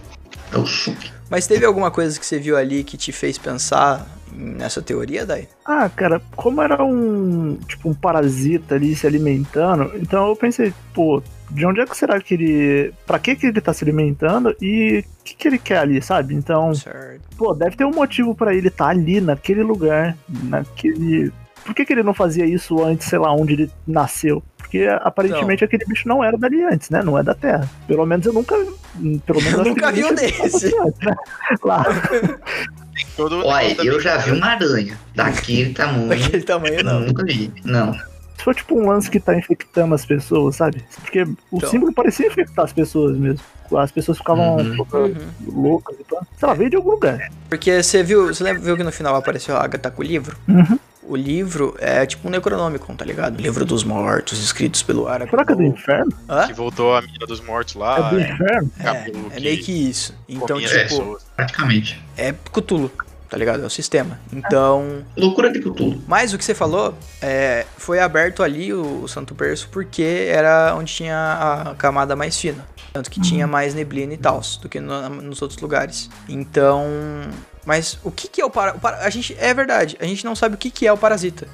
é 0.52 0.56
o 0.56 0.66
Suki. 0.66 1.12
Mas 1.28 1.46
teve 1.46 1.66
alguma 1.66 1.90
coisa 1.90 2.18
que 2.18 2.24
você 2.24 2.38
viu 2.38 2.56
ali 2.56 2.82
que 2.84 2.96
te 2.96 3.12
fez 3.12 3.36
pensar 3.36 4.06
nessa 4.32 4.80
teoria, 4.80 5.26
Dai? 5.26 5.48
Ah, 5.64 5.88
cara, 5.88 6.22
como 6.34 6.62
era 6.62 6.82
um 6.82 7.56
tipo 7.68 7.88
um 7.90 7.94
parasita 7.94 8.74
ali 8.74 8.94
se 8.94 9.06
alimentando, 9.06 9.92
então 9.96 10.28
eu 10.28 10.36
pensei, 10.36 10.72
pô, 10.94 11.22
de 11.50 11.66
onde 11.66 11.80
é 11.80 11.86
que 11.86 11.96
será 11.96 12.20
que 12.20 12.34
ele. 12.34 12.94
Pra 13.06 13.18
que, 13.18 13.34
que 13.36 13.46
ele 13.46 13.60
tá 13.60 13.72
se 13.72 13.84
alimentando 13.84 14.54
e 14.60 15.04
o 15.20 15.24
que, 15.24 15.34
que 15.34 15.48
ele 15.48 15.58
quer 15.58 15.78
ali, 15.78 16.00
sabe? 16.02 16.34
Então, 16.34 16.74
Certo. 16.74 17.20
pô, 17.36 17.54
deve 17.54 17.76
ter 17.76 17.84
um 17.84 17.92
motivo 17.94 18.34
pra 18.34 18.54
ele 18.54 18.68
estar 18.68 18.88
ali, 18.88 19.20
naquele 19.20 19.62
lugar, 19.62 20.16
naquele. 20.44 21.32
Por 21.64 21.74
que, 21.74 21.84
que 21.84 21.92
ele 21.92 22.02
não 22.02 22.14
fazia 22.14 22.46
isso 22.46 22.82
antes, 22.82 23.08
sei 23.08 23.18
lá, 23.18 23.32
onde 23.32 23.54
ele 23.54 23.70
nasceu? 23.86 24.42
Porque 24.66 24.84
aparentemente 25.00 25.62
aquele 25.64 25.84
bicho 25.84 26.08
não 26.08 26.24
era 26.24 26.36
dali 26.36 26.60
antes, 26.64 26.90
né? 26.90 27.00
Não 27.00 27.16
é 27.16 27.22
da 27.22 27.34
Terra. 27.34 27.70
Pelo 27.86 28.04
menos 28.04 28.26
eu 28.26 28.32
nunca. 28.32 28.56
Pelo 28.56 29.40
menos 29.40 29.58
Eu 29.58 29.64
nunca 29.64 29.92
vi 29.92 30.04
um 30.04 30.12
desse. 30.12 30.74
antes, 30.80 30.98
né? 31.06 31.16
Olha, 33.44 33.74
eu 33.84 34.00
já 34.00 34.16
vi 34.18 34.32
uma 34.32 34.46
aranha. 34.48 34.98
Daquele 35.14 35.72
tamanho. 35.72 36.08
Daquele 36.08 36.42
tamanho, 36.42 36.82
não. 36.84 37.00
Nunca 37.00 37.24
vi. 37.24 37.52
Não. 37.64 37.92
Se 37.94 38.44
for 38.44 38.54
tipo 38.54 38.78
um 38.78 38.88
lance 38.88 39.10
que 39.10 39.18
tá 39.20 39.36
infectando 39.36 39.94
as 39.94 40.04
pessoas, 40.04 40.56
sabe? 40.56 40.84
Porque 41.00 41.22
o 41.22 41.36
Então. 41.56 41.70
símbolo 41.70 41.92
parecia 41.92 42.26
infectar 42.26 42.64
as 42.64 42.72
pessoas 42.72 43.16
mesmo. 43.16 43.40
As 43.76 43.90
pessoas 43.90 44.18
ficavam 44.18 44.56
Uhum. 44.56 44.86
Uhum. 44.92 45.14
loucas 45.62 45.96
e 45.98 46.04
tal. 46.04 46.24
Sei 46.38 46.46
lá, 46.48 46.54
veio 46.54 46.70
de 46.70 46.76
algum 46.76 46.90
lugar. 46.90 47.30
Porque 47.48 47.82
você 47.82 48.02
viu, 48.02 48.26
você 48.28 48.44
lembra, 48.44 48.62
viu 48.62 48.76
que 48.76 48.84
no 48.84 48.92
final 48.92 49.14
apareceu 49.16 49.56
a 49.56 49.64
Agatha 49.64 49.90
com 49.90 50.02
o 50.02 50.04
livro? 50.04 50.36
Uhum. 50.48 50.78
O 51.08 51.14
livro 51.16 51.74
é 51.78 52.04
tipo 52.04 52.26
um 52.26 52.30
Necronomicon, 52.30 52.94
tá 52.96 53.04
ligado? 53.04 53.40
Livro 53.40 53.64
dos 53.64 53.84
mortos, 53.84 54.42
escritos 54.42 54.82
pelo 54.82 55.06
Aragorn. 55.06 55.30
Será 55.30 55.44
que 55.44 55.52
é 55.52 55.56
do 55.56 55.62
inferno? 55.62 56.12
Hã? 56.28 56.46
que 56.46 56.52
voltou 56.52 56.94
a 56.96 57.02
mina 57.02 57.26
dos 57.26 57.40
mortos 57.40 57.74
lá. 57.74 58.08
é 58.08 58.10
do 58.10 58.20
inferno? 58.20 58.70
cabelo 58.82 59.18
É, 59.30 59.32
é 59.32 59.36
que 59.36 59.40
meio 59.42 59.58
que 59.62 59.72
isso. 59.90 60.14
Então, 60.28 60.58
é, 60.58 60.62
tipo, 60.62 60.72
pessoas. 60.74 61.26
Praticamente. 61.36 62.02
é 62.16 62.32
Cthulhu, 62.52 62.90
tá 63.28 63.36
ligado? 63.36 63.62
É 63.62 63.66
o 63.66 63.70
sistema. 63.70 64.18
Então, 64.32 65.04
Loucura 65.16 65.50
de 65.52 65.60
Cthulhu. 65.60 66.02
mas 66.08 66.32
o 66.34 66.38
que 66.38 66.44
você 66.44 66.54
falou, 66.54 66.94
é, 67.22 67.64
foi 67.76 68.00
aberto 68.00 68.42
ali 68.42 68.72
o, 68.72 69.02
o 69.04 69.08
Santo 69.08 69.34
Berço 69.34 69.68
porque 69.70 70.26
era 70.28 70.74
onde 70.76 70.92
tinha 70.92 71.16
a 71.70 71.74
camada 71.76 72.16
mais 72.16 72.36
fina. 72.38 72.66
Tanto 72.92 73.10
que 73.10 73.20
tinha 73.20 73.46
mais 73.46 73.74
neblina 73.74 74.14
e 74.14 74.16
tal, 74.16 74.40
do 74.62 74.68
que 74.70 74.80
no- 74.80 75.08
nos 75.10 75.42
outros 75.42 75.60
lugares. 75.60 76.08
Então, 76.28 76.82
mas 77.66 77.98
o 78.02 78.10
que 78.10 78.28
que 78.28 78.40
é 78.40 78.44
o 78.44 78.50
parasita? 78.50 78.88
A 79.02 79.10
gente, 79.10 79.36
é 79.38 79.52
verdade, 79.52 79.96
a 80.00 80.04
gente 80.06 80.24
não 80.24 80.34
sabe 80.34 80.54
o 80.54 80.58
que 80.58 80.70
que 80.70 80.86
é 80.86 80.92
o 80.92 80.96
parasita. 80.96 81.46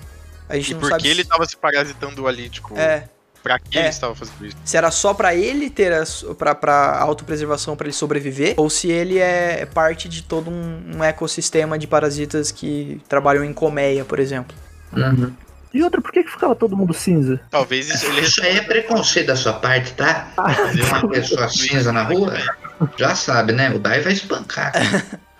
A 0.49 0.55
gente 0.57 0.71
E 0.71 0.75
não 0.75 0.81
por 0.81 0.91
sabe 0.91 1.03
que 1.03 1.09
se- 1.09 1.15
ele 1.15 1.25
tava 1.25 1.45
se 1.47 1.57
parasitando 1.57 2.29
ali, 2.29 2.49
tipo, 2.51 2.79
É, 2.79 3.09
pra 3.43 3.59
que 3.59 3.77
É. 3.79 3.81
ele 3.83 3.89
estava 3.89 4.15
fazendo 4.15 4.45
isso? 4.47 4.57
se 4.65 4.77
era 4.77 4.91
só 4.91 5.15
pra 5.15 5.35
ele 5.35 5.71
ter 5.71 5.93
a, 5.93 6.05
pra, 6.37 6.55
pra 6.55 6.99
autopreservação, 7.01 7.75
pra 7.77 7.87
ele 7.87 7.95
sobreviver, 7.95 8.55
ou 8.59 8.69
se 8.69 8.91
ele 8.91 9.19
é 9.19 9.65
parte 9.67 10.09
de 10.09 10.23
todo 10.23 10.51
um, 10.51 10.99
um 10.99 11.03
ecossistema 11.05 11.79
de 11.79 11.87
parasitas 11.87 12.53
que 12.53 13.01
trabalham 13.09 13.43
em 13.43 13.53
colmeia, 13.53 14.05
por 14.05 14.19
exemplo. 14.21 14.55
Uhum. 14.93 15.33
E 15.73 15.83
outra, 15.83 16.03
por 16.03 16.13
que, 16.13 16.23
que 16.23 16.31
ficava 16.31 16.55
todo 16.55 16.77
mundo 16.77 16.93
cinza? 16.93 17.41
Talvez 17.51 17.89
isso 17.89 18.05
ele 18.05 18.21
Isso 18.21 18.45
aí 18.45 18.59
é 18.59 18.63
preconceito 18.63 19.29
da 19.29 19.37
sua 19.37 19.55
parte, 19.55 19.95
tá? 19.95 20.29
Ver 20.75 20.85
uma 20.85 21.09
pessoa 21.09 21.49
cinza 21.49 21.91
na 21.91 22.03
rua, 22.03 22.37
já 22.99 23.15
sabe, 23.15 23.53
né? 23.55 23.71
O 23.71 23.79
Dai 23.79 24.01
vai 24.03 24.13
espancar. 24.13 24.73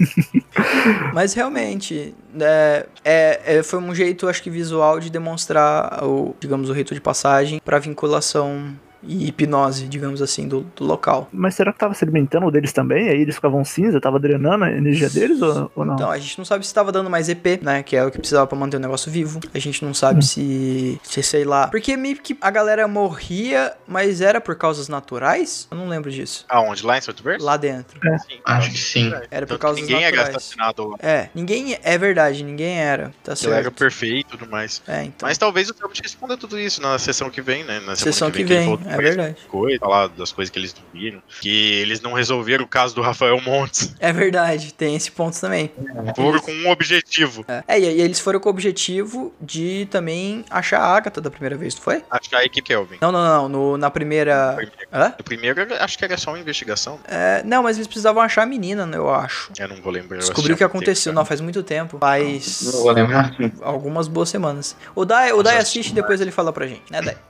Mas 1.12 1.34
realmente, 1.34 2.14
é, 2.38 2.86
é- 3.04 3.40
é- 3.58 3.62
foi 3.62 3.78
um 3.78 3.94
jeito, 3.94 4.28
acho 4.28 4.42
que 4.42 4.50
visual, 4.50 5.00
de 5.00 5.10
demonstrar 5.10 6.02
o, 6.04 6.34
digamos, 6.40 6.68
o 6.70 6.72
rito 6.72 6.94
de 6.94 7.00
passagem 7.00 7.60
pra 7.64 7.78
vinculação 7.78 8.74
e 9.06 9.28
hipnose, 9.28 9.86
digamos 9.86 10.20
assim, 10.22 10.48
do, 10.48 10.60
do 10.74 10.84
local. 10.84 11.28
Mas 11.32 11.54
será 11.54 11.72
que 11.72 11.78
tava 11.78 11.94
se 11.94 12.04
alimentando 12.04 12.50
deles 12.50 12.72
também? 12.72 13.08
Aí 13.08 13.20
eles 13.20 13.34
ficavam 13.36 13.64
cinza? 13.64 14.00
Tava 14.00 14.18
drenando 14.18 14.64
a 14.64 14.70
energia 14.70 15.08
deles 15.10 15.40
ou, 15.42 15.70
ou 15.74 15.84
não? 15.84 15.94
Então, 15.94 16.10
a 16.10 16.18
gente 16.18 16.38
não 16.38 16.44
sabe 16.44 16.64
se 16.64 16.68
estava 16.70 16.90
dando 16.92 17.08
mais 17.10 17.28
EP, 17.28 17.62
né? 17.62 17.82
Que 17.82 17.96
é 17.96 18.04
o 18.04 18.10
que 18.10 18.18
precisava 18.18 18.46
pra 18.46 18.56
manter 18.58 18.76
o 18.76 18.80
negócio 18.80 19.10
vivo. 19.10 19.40
A 19.54 19.58
gente 19.58 19.84
não 19.84 19.94
sabe 19.94 20.24
se, 20.24 21.00
se, 21.02 21.22
sei 21.22 21.44
lá. 21.44 21.68
Porque 21.68 21.96
meio 21.96 22.16
que 22.16 22.36
a 22.40 22.50
galera 22.50 22.86
morria, 22.88 23.72
mas 23.86 24.20
era 24.20 24.40
por 24.40 24.56
causas 24.56 24.88
naturais? 24.88 25.66
Eu 25.70 25.76
não 25.76 25.88
lembro 25.88 26.10
disso. 26.10 26.44
Aonde? 26.48 26.84
Lá 26.84 26.98
em 26.98 27.00
Software? 27.00 27.38
Lá 27.40 27.56
dentro. 27.56 27.98
Sim, 28.00 28.38
Acho 28.44 28.70
que 28.70 28.78
sim. 28.78 29.12
Era 29.30 29.46
por 29.46 29.54
Tanto 29.54 29.58
que 29.58 29.58
causas 29.58 29.80
ninguém 29.82 30.02
naturais. 30.02 30.28
assassinado 30.30 30.88
lá. 30.88 30.96
É, 31.00 31.28
ninguém. 31.34 31.78
É 31.82 31.98
verdade, 31.98 32.42
ninguém 32.44 32.78
era. 32.78 33.12
Tá 33.22 33.32
Ele 33.40 33.52
era 33.52 33.62
certo. 33.62 33.74
perfeito 33.74 34.34
e 34.34 34.38
tudo 34.38 34.50
mais. 34.50 34.82
É, 34.86 35.04
então. 35.04 35.28
Mas 35.28 35.38
talvez 35.38 35.70
o 35.70 35.74
Selbit 35.74 36.02
responda 36.02 36.36
tudo 36.36 36.58
isso 36.58 36.80
na 36.80 36.98
sessão 36.98 37.30
que 37.30 37.40
vem, 37.40 37.64
né? 37.64 37.80
Na 37.80 37.96
Sessão 37.96 38.30
que 38.30 38.38
ele 38.42 38.48
vem, 38.48 38.66
volta 38.66 38.95
é 38.96 39.02
verdade. 39.02 39.36
Coisa, 39.48 39.78
falar 39.78 40.06
das 40.08 40.32
coisas 40.32 40.50
que 40.50 40.58
eles 40.58 40.74
não 40.74 41.00
viram. 41.00 41.22
Que 41.40 41.72
eles 41.80 42.00
não 42.00 42.12
resolveram 42.12 42.64
o 42.64 42.68
caso 42.68 42.94
do 42.94 43.02
Rafael 43.02 43.40
Montes. 43.40 43.94
É 44.00 44.12
verdade, 44.12 44.72
tem 44.74 44.94
esse 44.96 45.10
ponto 45.10 45.38
também. 45.40 45.70
Foram 46.14 46.40
com 46.40 46.52
um 46.52 46.70
objetivo. 46.70 47.44
É, 47.48 47.62
É, 47.68 47.80
e, 47.80 48.00
eles 48.00 48.20
foram 48.20 48.38
com 48.40 48.48
o 48.48 48.52
objetivo 48.52 49.32
de 49.40 49.86
também 49.90 50.44
achar 50.50 50.80
a 50.80 50.96
Agatha 50.96 51.20
da 51.20 51.30
primeira 51.30 51.56
vez, 51.56 51.74
não 51.74 51.82
foi? 51.82 52.02
Achar 52.10 52.38
a 52.38 52.44
equipe 52.44 52.66
Kelvin. 52.66 52.96
Não, 53.00 53.12
não, 53.12 53.24
não. 53.24 53.48
No, 53.48 53.76
na 53.76 53.90
primeira. 53.90 54.56
Hã? 54.92 55.14
No 55.16 55.24
primeiro, 55.24 55.66
acho 55.80 55.96
que 55.96 56.04
era 56.04 56.16
só 56.16 56.30
uma 56.32 56.38
investigação. 56.38 56.98
É, 57.06 57.42
não, 57.44 57.62
mas 57.62 57.76
eles 57.76 57.86
precisavam 57.86 58.20
achar 58.22 58.42
a 58.42 58.46
menina, 58.46 58.84
né, 58.84 58.96
eu 58.96 59.12
acho. 59.12 59.50
Eu 59.58 59.68
não 59.68 59.76
vou 59.76 59.92
lembrar. 59.92 60.16
eu 60.16 60.20
Descobri 60.20 60.52
o 60.52 60.56
que 60.56 60.64
aconteceu. 60.64 61.10
tempo, 61.12 61.20
Não, 61.20 61.24
faz 61.24 61.40
muito 61.40 61.62
tempo. 61.62 61.98
Faz 61.98 62.62
Não 62.64 62.72
vou 62.82 62.90
lembrar. 62.92 63.32
algumas 63.62 64.08
boas 64.08 64.28
semanas. 64.28 64.76
O 64.94 65.04
Dai, 65.04 65.32
o 65.32 65.42
Dai 65.42 65.58
assiste 65.58 65.90
e 65.90 65.94
depois 65.94 66.20
ele 66.20 66.30
fala 66.30 66.52
pra 66.52 66.66
gente, 66.66 66.90
né, 66.90 67.00
Dai? 67.02 67.16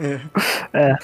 É. 0.00 0.20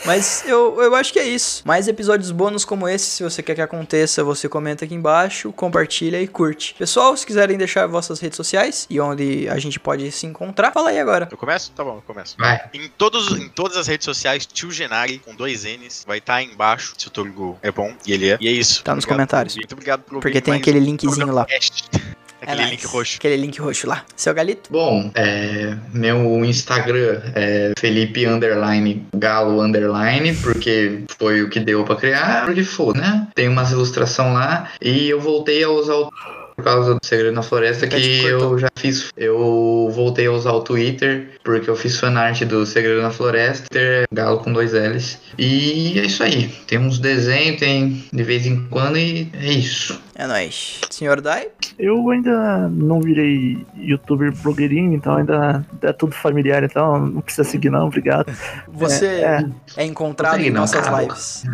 Mas 0.05 0.45
eu, 0.47 0.81
eu 0.81 0.95
acho 0.95 1.13
que 1.13 1.19
é 1.19 1.25
isso. 1.25 1.63
Mais 1.65 1.89
episódios 1.89 2.31
bônus 2.31 2.65
como 2.65 2.89
esse, 2.89 3.07
se 3.07 3.23
você 3.23 3.43
quer 3.43 3.55
que 3.55 3.61
aconteça, 3.61 4.23
você 4.25 4.49
comenta 4.49 4.85
aqui 4.85 4.95
embaixo, 4.95 5.53
compartilha 5.53 6.21
e 6.21 6.27
curte. 6.27 6.75
Pessoal, 6.75 7.17
se 7.17 7.27
quiserem 7.27 7.57
deixar 7.57 7.87
vossas 7.87 8.21
redes 8.21 8.37
sociais 8.37 8.87
e 8.89 9.01
onde 9.01 9.49
a 9.49 9.59
gente 9.59 9.79
pode 9.79 10.11
se 10.13 10.27
encontrar, 10.27 10.73
fala 10.73 10.91
aí 10.91 10.99
agora. 10.99 11.29
Eu 11.31 11.39
começo? 11.39 11.73
Tá 11.73 11.85
bom, 11.85 11.97
eu 11.97 12.03
começo. 12.03 12.37
Vai. 12.39 12.61
Em, 12.73 12.89
todos, 12.89 13.33
em 13.33 13.49
todas 13.49 13.77
as 13.77 13.87
redes 13.87 14.05
sociais, 14.05 14.47
Tio 14.47 14.71
Genari, 14.71 15.19
com 15.19 15.35
dois 15.35 15.65
N's, 15.65 16.05
vai 16.07 16.19
estar 16.19 16.37
aí 16.37 16.47
embaixo, 16.47 16.95
se 16.97 17.09
o 17.09 17.11
Turgo 17.11 17.59
é 17.63 17.71
bom, 17.71 17.95
e 18.07 18.13
ele 18.13 18.31
é. 18.31 18.39
E 18.41 18.49
é 18.49 18.53
isso. 18.53 18.83
Tá 18.83 18.95
nos 18.95 19.05
Obrigado 19.05 19.19
comentários. 19.19 19.57
Muito 19.57 19.73
obrigado 19.73 20.03
ouvir 20.17 20.21
Porque 20.21 20.41
tem 20.41 20.55
aquele 20.55 20.81
um 20.81 20.85
linkzinho 20.85 21.33
lá. 21.33 21.47
É 22.47 22.53
Aquele 22.53 22.63
nóis. 22.63 22.71
link 22.71 22.87
roxo. 22.87 23.17
Aquele 23.19 23.37
link 23.37 23.59
roxo 23.61 23.87
lá. 23.89 24.05
Seu 24.17 24.35
Galito? 24.35 24.71
Bom, 24.71 25.11
é, 25.15 25.77
meu 25.93 26.45
Instagram 26.45 27.21
é 27.35 27.73
Felipe 27.79 28.27
Underline 28.27 29.07
Galo 29.17 29.61
Underline, 29.61 30.35
porque 30.37 31.01
foi 31.19 31.43
o 31.43 31.49
que 31.49 31.61
deu 31.61 31.85
pra 31.85 31.97
criar, 31.97 32.45
porque 32.45 32.63
foi, 32.63 32.95
né? 32.95 33.27
Tem 33.35 33.49
umas 33.49 33.71
ilustrações 33.73 34.35
lá 34.35 34.71
e 34.81 35.09
eu 35.09 35.21
voltei 35.21 35.63
a 35.65 35.71
usar 35.71 35.95
o 35.95 36.11
por 36.57 36.63
causa 36.63 36.95
do 36.95 37.01
Segredo 37.05 37.33
na 37.35 37.43
Floresta 37.43 37.87
que 37.89 37.97
eu 38.25 38.57
já 38.59 38.69
fiz. 38.77 39.11
Eu 39.17 39.91
voltei 39.93 40.27
a 40.27 40.31
usar 40.31 40.53
o 40.53 40.61
Twitter 40.61 41.31
porque 41.43 41.69
eu 41.69 41.75
fiz 41.75 41.99
fanart 41.99 42.43
do 42.45 42.65
Segredo 42.65 43.03
na 43.03 43.11
Floresta, 43.11 43.67
ter 43.69 44.07
Galo 44.13 44.39
com 44.39 44.53
dois 44.53 44.73
L's. 44.73 45.19
E 45.37 45.99
é 45.99 46.07
isso 46.07 46.23
aí. 46.23 46.49
Tem 46.67 46.79
uns 46.79 46.99
desenhos, 47.01 47.59
tem 47.59 48.05
de 48.13 48.23
vez 48.23 48.47
em 48.47 48.65
quando 48.71 48.99
e 48.99 49.29
é 49.33 49.53
isso. 49.53 50.01
É 50.17 50.27
nóis. 50.29 50.81
Senhor 50.91 51.21
Dai? 51.21 51.49
Eu 51.77 52.09
ainda 52.11 52.69
não 52.69 53.01
virei 53.01 53.67
youtuber 53.77 54.33
blogueirinho, 54.33 54.95
então 54.95 55.17
ainda 55.17 55.67
é 55.83 55.93
tudo 55.93 56.15
familiar, 56.15 56.63
então 56.63 57.01
não 57.01 57.21
precisa 57.21 57.43
seguir 57.43 57.69
não, 57.69 57.87
obrigado. 57.87 58.33
Você 58.69 59.07
é, 59.07 59.45
é. 59.77 59.85
encontrado 59.85 60.33
Consegui 60.33 60.51
em 60.51 60.53
nossas 60.53 60.85
cara. 60.87 61.03
lives. 61.03 61.45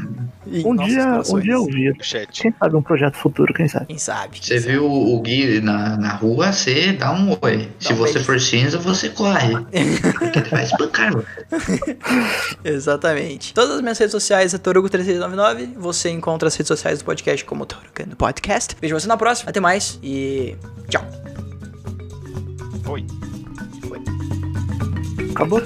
Um 0.46 0.76
dia, 0.76 1.22
um 1.30 1.40
dia 1.40 1.54
eu. 1.54 1.66
No 1.66 2.04
chat. 2.04 2.42
Quem 2.42 2.54
sabe 2.58 2.76
um 2.76 2.82
projeto 2.82 3.16
futuro, 3.16 3.54
quem 3.54 3.66
sabe? 3.66 3.86
Quem 3.86 3.98
sabe? 3.98 4.38
Você 4.42 4.58
viu 4.58 4.84
o 4.84 5.18
Gui 5.22 5.60
na, 5.60 5.96
na 5.96 6.12
rua, 6.12 6.52
você 6.52 6.92
dá 6.92 7.12
um 7.12 7.36
oi. 7.40 7.70
Se 7.78 7.94
um 7.94 7.96
você 7.96 8.14
beijo. 8.14 8.26
for 8.26 8.40
cinza, 8.40 8.78
você 8.78 9.08
corre. 9.08 9.54
Porque 10.18 10.38
ele 10.38 10.48
vai 10.50 10.64
espancar 10.64 11.12
você. 11.14 11.96
Exatamente. 12.62 13.54
Todas 13.54 13.76
as 13.76 13.80
minhas 13.80 13.98
redes 13.98 14.12
sociais 14.12 14.52
é 14.52 14.58
Torugo3699. 14.58 15.74
Você 15.78 16.10
encontra 16.10 16.48
as 16.48 16.54
redes 16.54 16.68
sociais 16.68 16.98
do 16.98 17.04
podcast 17.06 17.42
como 17.44 17.64
Torugano 17.64 18.16
Podcast. 18.16 18.49
Vejo 18.80 18.98
você 18.98 19.06
na 19.06 19.16
próxima. 19.16 19.50
Até 19.50 19.60
mais 19.60 19.98
e 20.02 20.56
tchau. 20.88 21.04
Oi. 22.88 23.06
Acabou? 25.30 25.62